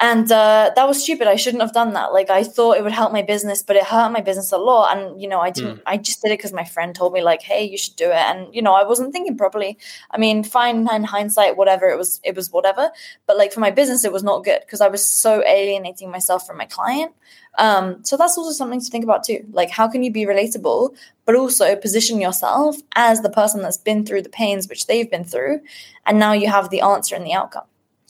and 0.00 0.30
uh, 0.32 0.70
that 0.74 0.88
was 0.88 1.02
stupid. 1.02 1.28
I 1.28 1.36
shouldn't 1.36 1.62
have 1.62 1.74
done 1.74 1.92
that. 1.92 2.12
Like 2.12 2.30
i 2.30 2.42
thought 2.42 2.76
it 2.76 2.82
would 2.82 2.92
help 2.92 3.12
my 3.12 3.22
business 3.22 3.62
but 3.62 3.76
it 3.76 3.84
hurt 3.84 4.10
my 4.10 4.20
business 4.20 4.50
a 4.50 4.58
lot. 4.58 4.96
And 4.96 5.20
you 5.20 5.28
know 5.28 5.40
i 5.40 5.50
didn't 5.50 5.76
mm. 5.76 5.82
i 5.86 5.96
just 5.96 6.22
did 6.22 6.28
it 6.32 6.38
because 6.38 6.52
my 6.52 6.64
friend 6.64 6.94
told 6.94 7.12
me 7.12 7.22
like 7.22 7.42
hey 7.42 7.64
you 7.64 7.76
should 7.76 7.96
do 7.96 8.06
it. 8.06 8.14
And 8.14 8.54
you 8.54 8.62
know 8.62 8.72
i 8.72 8.84
wasn't 8.84 9.12
thinking 9.12 9.36
properly. 9.36 9.78
I 10.10 10.18
mean 10.18 10.44
fine 10.44 10.88
in 10.88 11.04
hindsight 11.04 11.56
whatever 11.56 11.88
it 11.88 11.98
was 11.98 12.20
it 12.24 12.34
was 12.34 12.50
whatever. 12.50 12.90
But 13.26 13.36
like 13.36 13.52
for 13.52 13.60
my 13.60 13.70
business 13.70 14.04
it 14.04 14.12
was 14.12 14.22
not 14.22 14.44
good 14.44 14.60
because 14.62 14.80
i 14.80 14.88
was 14.88 15.06
so 15.06 15.44
alienating 15.46 16.10
myself 16.10 16.46
from 16.46 16.56
my 16.56 16.66
client. 16.66 17.12
Um, 17.58 18.02
so 18.02 18.16
that's 18.16 18.38
also 18.38 18.52
something 18.52 18.80
to 18.80 18.86
think 18.86 19.04
about 19.04 19.24
too. 19.24 19.44
Like 19.52 19.68
how 19.68 19.88
can 19.88 20.02
you 20.02 20.10
be 20.10 20.24
relatable 20.24 20.96
but 21.26 21.36
also 21.36 21.76
position 21.76 22.20
yourself 22.20 22.76
as 22.96 23.20
the 23.20 23.30
person 23.30 23.60
that's 23.60 23.76
been 23.76 24.06
through 24.06 24.22
the 24.22 24.30
pains 24.30 24.68
which 24.68 24.86
they've 24.86 25.10
been 25.10 25.24
through 25.24 25.60
and 26.06 26.18
now 26.18 26.32
you 26.32 26.48
have 26.48 26.70
the 26.70 26.80
answer 26.80 27.14
and 27.14 27.26
the 27.26 27.34
outcome? 27.34 27.66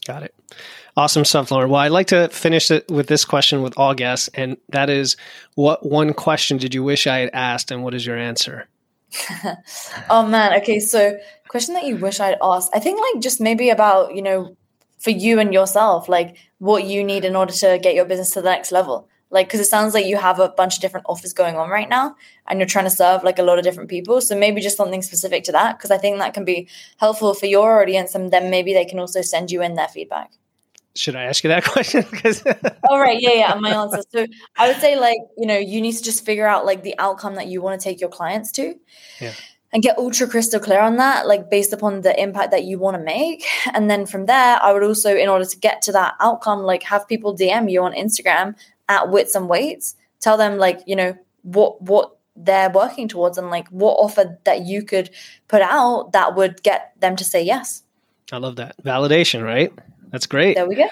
Got 0.07 0.23
it 0.23 0.33
Awesome 0.95 1.25
stuff, 1.25 1.49
Lauren. 1.49 1.71
Well, 1.71 1.81
I'd 1.81 1.91
like 1.91 2.07
to 2.07 2.29
finish 2.29 2.69
it 2.69 2.87
with 2.89 3.07
this 3.07 3.25
question 3.25 3.63
with 3.63 3.73
all 3.77 3.95
guests, 3.95 4.29
and 4.35 4.57
that 4.69 4.91
is 4.91 5.17
what 5.55 5.83
one 5.83 6.13
question 6.13 6.57
did 6.57 6.75
you 6.75 6.83
wish 6.83 7.07
I 7.07 7.19
had 7.19 7.31
asked, 7.33 7.71
and 7.71 7.83
what 7.83 7.95
is 7.95 8.05
your 8.05 8.17
answer? 8.17 8.67
oh, 10.09 10.27
man. 10.27 10.53
Okay. 10.61 10.79
So, 10.79 11.17
question 11.47 11.73
that 11.73 11.85
you 11.85 11.97
wish 11.97 12.19
I'd 12.19 12.37
asked, 12.43 12.69
I 12.75 12.79
think, 12.79 13.01
like, 13.01 13.23
just 13.23 13.41
maybe 13.41 13.71
about, 13.71 14.13
you 14.15 14.21
know, 14.21 14.55
for 14.99 15.09
you 15.09 15.39
and 15.39 15.51
yourself, 15.51 16.07
like, 16.07 16.35
what 16.59 16.83
you 16.83 17.03
need 17.03 17.25
in 17.25 17.35
order 17.35 17.53
to 17.53 17.79
get 17.81 17.95
your 17.95 18.05
business 18.05 18.29
to 18.31 18.41
the 18.41 18.49
next 18.49 18.71
level. 18.71 19.09
Like, 19.31 19.47
because 19.47 19.61
it 19.61 19.65
sounds 19.65 19.95
like 19.95 20.05
you 20.05 20.17
have 20.17 20.39
a 20.39 20.49
bunch 20.49 20.75
of 20.75 20.81
different 20.81 21.07
offers 21.09 21.33
going 21.33 21.55
on 21.55 21.71
right 21.71 21.89
now, 21.89 22.15
and 22.47 22.59
you're 22.59 22.67
trying 22.67 22.85
to 22.85 22.91
serve 22.91 23.23
like 23.23 23.39
a 23.39 23.43
lot 23.43 23.57
of 23.57 23.63
different 23.63 23.89
people. 23.89 24.21
So, 24.21 24.37
maybe 24.37 24.61
just 24.61 24.77
something 24.77 25.01
specific 25.01 25.43
to 25.45 25.51
that, 25.53 25.79
because 25.79 25.89
I 25.89 25.97
think 25.97 26.19
that 26.19 26.35
can 26.35 26.45
be 26.45 26.67
helpful 26.97 27.33
for 27.33 27.47
your 27.47 27.81
audience, 27.81 28.13
and 28.13 28.31
then 28.31 28.51
maybe 28.51 28.73
they 28.73 28.85
can 28.85 28.99
also 28.99 29.23
send 29.23 29.49
you 29.49 29.63
in 29.63 29.73
their 29.73 29.87
feedback 29.87 30.33
should 30.95 31.15
I 31.15 31.23
ask 31.23 31.43
you 31.43 31.49
that 31.49 31.63
question? 31.73 32.05
Because 32.09 32.43
all 32.89 32.99
right, 32.99 33.19
yeah, 33.19 33.33
yeah, 33.33 33.55
my 33.55 33.71
answer. 33.71 34.01
So 34.09 34.25
I 34.57 34.67
would 34.67 34.77
say 34.77 34.99
like 34.99 35.17
you 35.37 35.45
know 35.45 35.57
you 35.57 35.81
need 35.81 35.93
to 35.93 36.03
just 36.03 36.25
figure 36.25 36.47
out 36.47 36.65
like 36.65 36.83
the 36.83 36.95
outcome 36.99 37.35
that 37.35 37.47
you 37.47 37.61
want 37.61 37.79
to 37.79 37.83
take 37.83 37.99
your 37.99 38.09
clients 38.09 38.51
to, 38.53 38.75
yeah. 39.19 39.33
and 39.71 39.81
get 39.81 39.97
ultra 39.97 40.27
crystal 40.27 40.59
clear 40.59 40.79
on 40.79 40.97
that, 40.97 41.27
like 41.27 41.49
based 41.49 41.73
upon 41.73 42.01
the 42.01 42.19
impact 42.21 42.51
that 42.51 42.63
you 42.63 42.77
want 42.77 42.97
to 42.97 43.03
make, 43.03 43.45
and 43.73 43.89
then 43.89 44.05
from 44.05 44.25
there, 44.25 44.61
I 44.61 44.71
would 44.71 44.83
also, 44.83 45.15
in 45.15 45.29
order 45.29 45.45
to 45.45 45.57
get 45.57 45.81
to 45.83 45.91
that 45.93 46.15
outcome, 46.19 46.59
like 46.59 46.83
have 46.83 47.07
people 47.07 47.35
DM 47.35 47.71
you 47.71 47.83
on 47.83 47.93
Instagram 47.93 48.55
at 48.89 49.09
Wits 49.09 49.35
and 49.35 49.49
Weights, 49.49 49.95
tell 50.19 50.37
them 50.37 50.57
like 50.57 50.81
you 50.85 50.95
know 50.95 51.17
what 51.43 51.81
what 51.81 52.17
they're 52.35 52.69
working 52.69 53.07
towards 53.07 53.37
and 53.37 53.51
like 53.51 53.67
what 53.69 53.93
offer 53.93 54.39
that 54.43 54.65
you 54.65 54.83
could 54.83 55.09
put 55.47 55.61
out 55.61 56.13
that 56.13 56.35
would 56.35 56.63
get 56.63 56.93
them 56.99 57.15
to 57.15 57.23
say 57.23 57.43
yes. 57.43 57.83
I 58.31 58.37
love 58.37 58.55
that 58.55 58.75
validation, 58.83 59.43
right? 59.43 59.71
That's 60.13 60.27
great. 60.27 60.55
There 60.55 60.67
we 60.67 60.75
go. 60.75 60.87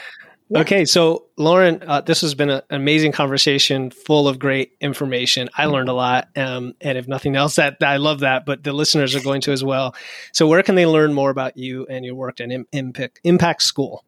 Yeah. 0.49 0.59
Okay, 0.59 0.83
so 0.83 1.27
Lauren, 1.37 1.81
uh, 1.87 2.01
this 2.01 2.19
has 2.21 2.35
been 2.35 2.49
an 2.49 2.61
amazing 2.69 3.13
conversation, 3.13 3.89
full 3.89 4.27
of 4.27 4.37
great 4.37 4.73
information. 4.81 5.47
I 5.55 5.67
learned 5.67 5.87
a 5.87 5.93
lot, 5.93 6.27
um, 6.35 6.73
and 6.81 6.97
if 6.97 7.07
nothing 7.07 7.37
else, 7.37 7.55
that 7.55 7.77
I 7.81 7.95
love 7.95 8.19
that. 8.19 8.45
But 8.45 8.65
the 8.65 8.73
listeners 8.73 9.15
are 9.15 9.21
going 9.21 9.39
to 9.41 9.53
as 9.53 9.63
well. 9.63 9.95
So, 10.33 10.47
where 10.47 10.61
can 10.61 10.75
they 10.75 10.85
learn 10.85 11.13
more 11.13 11.29
about 11.29 11.55
you 11.55 11.85
and 11.85 12.03
your 12.03 12.15
work 12.15 12.41
at 12.41 12.51
Impact 12.73 13.21
Impact 13.23 13.61
School? 13.61 14.03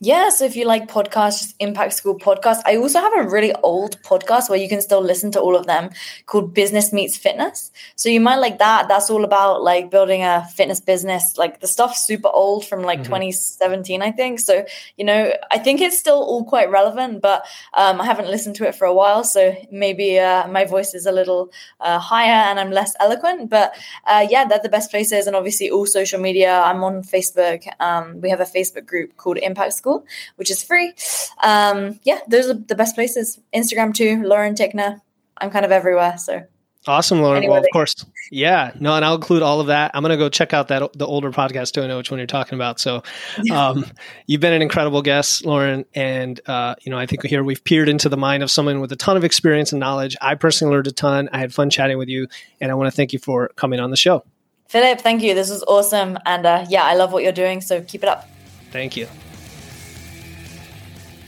Yeah, 0.00 0.28
so 0.28 0.44
if 0.44 0.54
you 0.54 0.64
like 0.64 0.86
podcasts, 0.86 1.40
just 1.40 1.56
Impact 1.58 1.92
School 1.92 2.16
podcast. 2.16 2.60
I 2.64 2.76
also 2.76 3.00
have 3.00 3.12
a 3.14 3.28
really 3.28 3.52
old 3.64 4.00
podcast 4.02 4.48
where 4.48 4.58
you 4.58 4.68
can 4.68 4.80
still 4.80 5.00
listen 5.00 5.32
to 5.32 5.40
all 5.40 5.56
of 5.56 5.66
them 5.66 5.90
called 6.26 6.54
Business 6.54 6.92
Meets 6.92 7.16
Fitness. 7.16 7.72
So 7.96 8.08
you 8.08 8.20
might 8.20 8.36
like 8.36 8.60
that. 8.60 8.86
That's 8.86 9.10
all 9.10 9.24
about 9.24 9.64
like 9.64 9.90
building 9.90 10.22
a 10.22 10.46
fitness 10.54 10.78
business. 10.78 11.36
Like 11.36 11.58
the 11.58 11.66
stuff's 11.66 12.04
super 12.04 12.28
old 12.28 12.64
from 12.64 12.82
like 12.82 13.00
mm-hmm. 13.00 13.14
2017, 13.14 14.00
I 14.00 14.12
think. 14.12 14.38
So, 14.38 14.64
you 14.96 15.04
know, 15.04 15.32
I 15.50 15.58
think 15.58 15.80
it's 15.80 15.98
still 15.98 16.22
all 16.22 16.44
quite 16.44 16.70
relevant, 16.70 17.20
but 17.20 17.44
um, 17.74 18.00
I 18.00 18.04
haven't 18.04 18.30
listened 18.30 18.54
to 18.56 18.68
it 18.68 18.76
for 18.76 18.84
a 18.84 18.94
while. 18.94 19.24
So 19.24 19.56
maybe 19.72 20.20
uh, 20.20 20.46
my 20.46 20.64
voice 20.64 20.94
is 20.94 21.06
a 21.06 21.12
little 21.12 21.50
uh, 21.80 21.98
higher 21.98 22.48
and 22.48 22.60
I'm 22.60 22.70
less 22.70 22.94
eloquent. 23.00 23.50
But 23.50 23.74
uh, 24.06 24.24
yeah, 24.30 24.44
they're 24.44 24.60
the 24.62 24.68
best 24.68 24.92
places. 24.92 25.26
And 25.26 25.34
obviously 25.34 25.70
all 25.70 25.86
social 25.86 26.20
media. 26.20 26.60
I'm 26.60 26.84
on 26.84 27.02
Facebook. 27.02 27.66
Um, 27.80 28.20
we 28.20 28.30
have 28.30 28.40
a 28.40 28.44
Facebook 28.44 28.86
group 28.86 29.16
called 29.16 29.38
Impact 29.38 29.72
School 29.72 29.87
school, 29.88 30.06
which 30.36 30.50
is 30.50 30.62
free. 30.62 30.94
Um, 31.42 32.00
yeah, 32.02 32.20
those 32.28 32.48
are 32.48 32.54
the 32.54 32.74
best 32.74 32.94
places. 32.94 33.38
Instagram 33.54 33.94
too, 33.94 34.22
Lauren 34.24 34.54
Tickner. 34.54 35.00
I'm 35.38 35.50
kind 35.50 35.64
of 35.64 35.72
everywhere. 35.72 36.18
So 36.18 36.44
Awesome, 36.86 37.20
Lauren. 37.20 37.38
Anyway, 37.38 37.52
well, 37.52 37.60
of 37.60 37.68
course, 37.72 38.06
yeah. 38.30 38.70
No, 38.78 38.94
and 38.94 39.04
I'll 39.04 39.16
include 39.16 39.42
all 39.42 39.60
of 39.60 39.66
that. 39.66 39.90
I'm 39.92 40.02
going 40.02 40.10
to 40.10 40.16
go 40.16 40.30
check 40.30 40.54
out 40.54 40.68
that 40.68 40.92
the 40.94 41.06
older 41.06 41.30
podcast 41.32 41.72
too. 41.72 41.82
I 41.82 41.86
know 41.86 41.98
which 41.98 42.10
one 42.10 42.18
you're 42.18 42.26
talking 42.26 42.54
about. 42.54 42.80
So, 42.80 43.02
um, 43.52 43.84
you've 44.26 44.40
been 44.40 44.54
an 44.54 44.62
incredible 44.62 45.02
guest, 45.02 45.44
Lauren, 45.44 45.84
and 45.92 46.40
uh, 46.46 46.76
you 46.80 46.90
know 46.90 46.96
I 46.96 47.04
think 47.04 47.26
here 47.26 47.44
we've 47.44 47.62
peered 47.62 47.88
into 47.90 48.08
the 48.08 48.16
mind 48.16 48.42
of 48.42 48.50
someone 48.50 48.80
with 48.80 48.90
a 48.92 48.96
ton 48.96 49.16
of 49.18 49.24
experience 49.24 49.72
and 49.72 49.80
knowledge. 49.80 50.16
I 50.22 50.36
personally 50.36 50.72
learned 50.72 50.86
a 50.86 50.92
ton. 50.92 51.28
I 51.32 51.40
had 51.40 51.52
fun 51.52 51.68
chatting 51.68 51.98
with 51.98 52.08
you, 52.08 52.28
and 52.60 52.70
I 52.70 52.74
want 52.74 52.86
to 52.86 52.96
thank 52.96 53.12
you 53.12 53.18
for 53.18 53.48
coming 53.56 53.80
on 53.80 53.90
the 53.90 53.96
show. 53.96 54.24
Philip, 54.68 55.00
thank 55.00 55.22
you. 55.22 55.34
This 55.34 55.50
was 55.50 55.64
awesome, 55.64 56.16
and 56.24 56.46
uh, 56.46 56.64
yeah, 56.70 56.84
I 56.84 56.94
love 56.94 57.12
what 57.12 57.22
you're 57.22 57.32
doing. 57.32 57.60
So 57.60 57.82
keep 57.82 58.02
it 58.02 58.08
up. 58.08 58.28
Thank 58.70 58.96
you. 58.96 59.08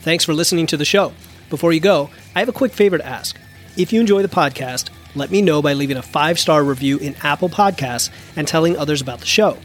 Thanks 0.02 0.24
for 0.24 0.34
listening 0.34 0.66
to 0.66 0.76
the 0.76 0.84
show. 0.84 1.12
Before 1.48 1.72
you 1.72 1.80
go, 1.80 2.10
I 2.34 2.40
have 2.40 2.48
a 2.48 2.52
quick 2.52 2.72
favor 2.72 2.98
to 2.98 3.06
ask. 3.06 3.38
If 3.76 3.92
you 3.92 4.00
enjoy 4.00 4.22
the 4.22 4.28
podcast 4.28 4.90
let 5.14 5.30
me 5.30 5.42
know 5.42 5.60
by 5.60 5.72
leaving 5.72 5.96
a 5.96 6.02
five 6.02 6.38
star 6.38 6.62
review 6.62 6.98
in 6.98 7.16
Apple 7.22 7.48
Podcasts 7.48 8.10
and 8.36 8.46
telling 8.46 8.76
others 8.76 9.00
about 9.00 9.20
the 9.20 9.26
show. 9.26 9.56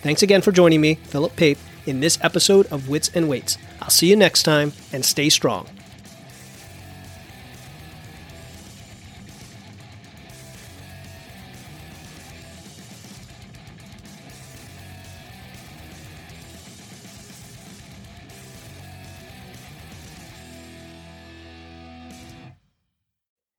Thanks 0.00 0.22
again 0.22 0.42
for 0.42 0.52
joining 0.52 0.80
me, 0.80 0.94
Philip 0.94 1.36
Pape, 1.36 1.58
in 1.84 2.00
this 2.00 2.18
episode 2.22 2.66
of 2.68 2.88
Wits 2.88 3.10
and 3.14 3.28
Weights. 3.28 3.58
I'll 3.82 3.90
see 3.90 4.08
you 4.08 4.16
next 4.16 4.44
time 4.44 4.72
and 4.92 5.04
stay 5.04 5.28
strong. 5.28 5.68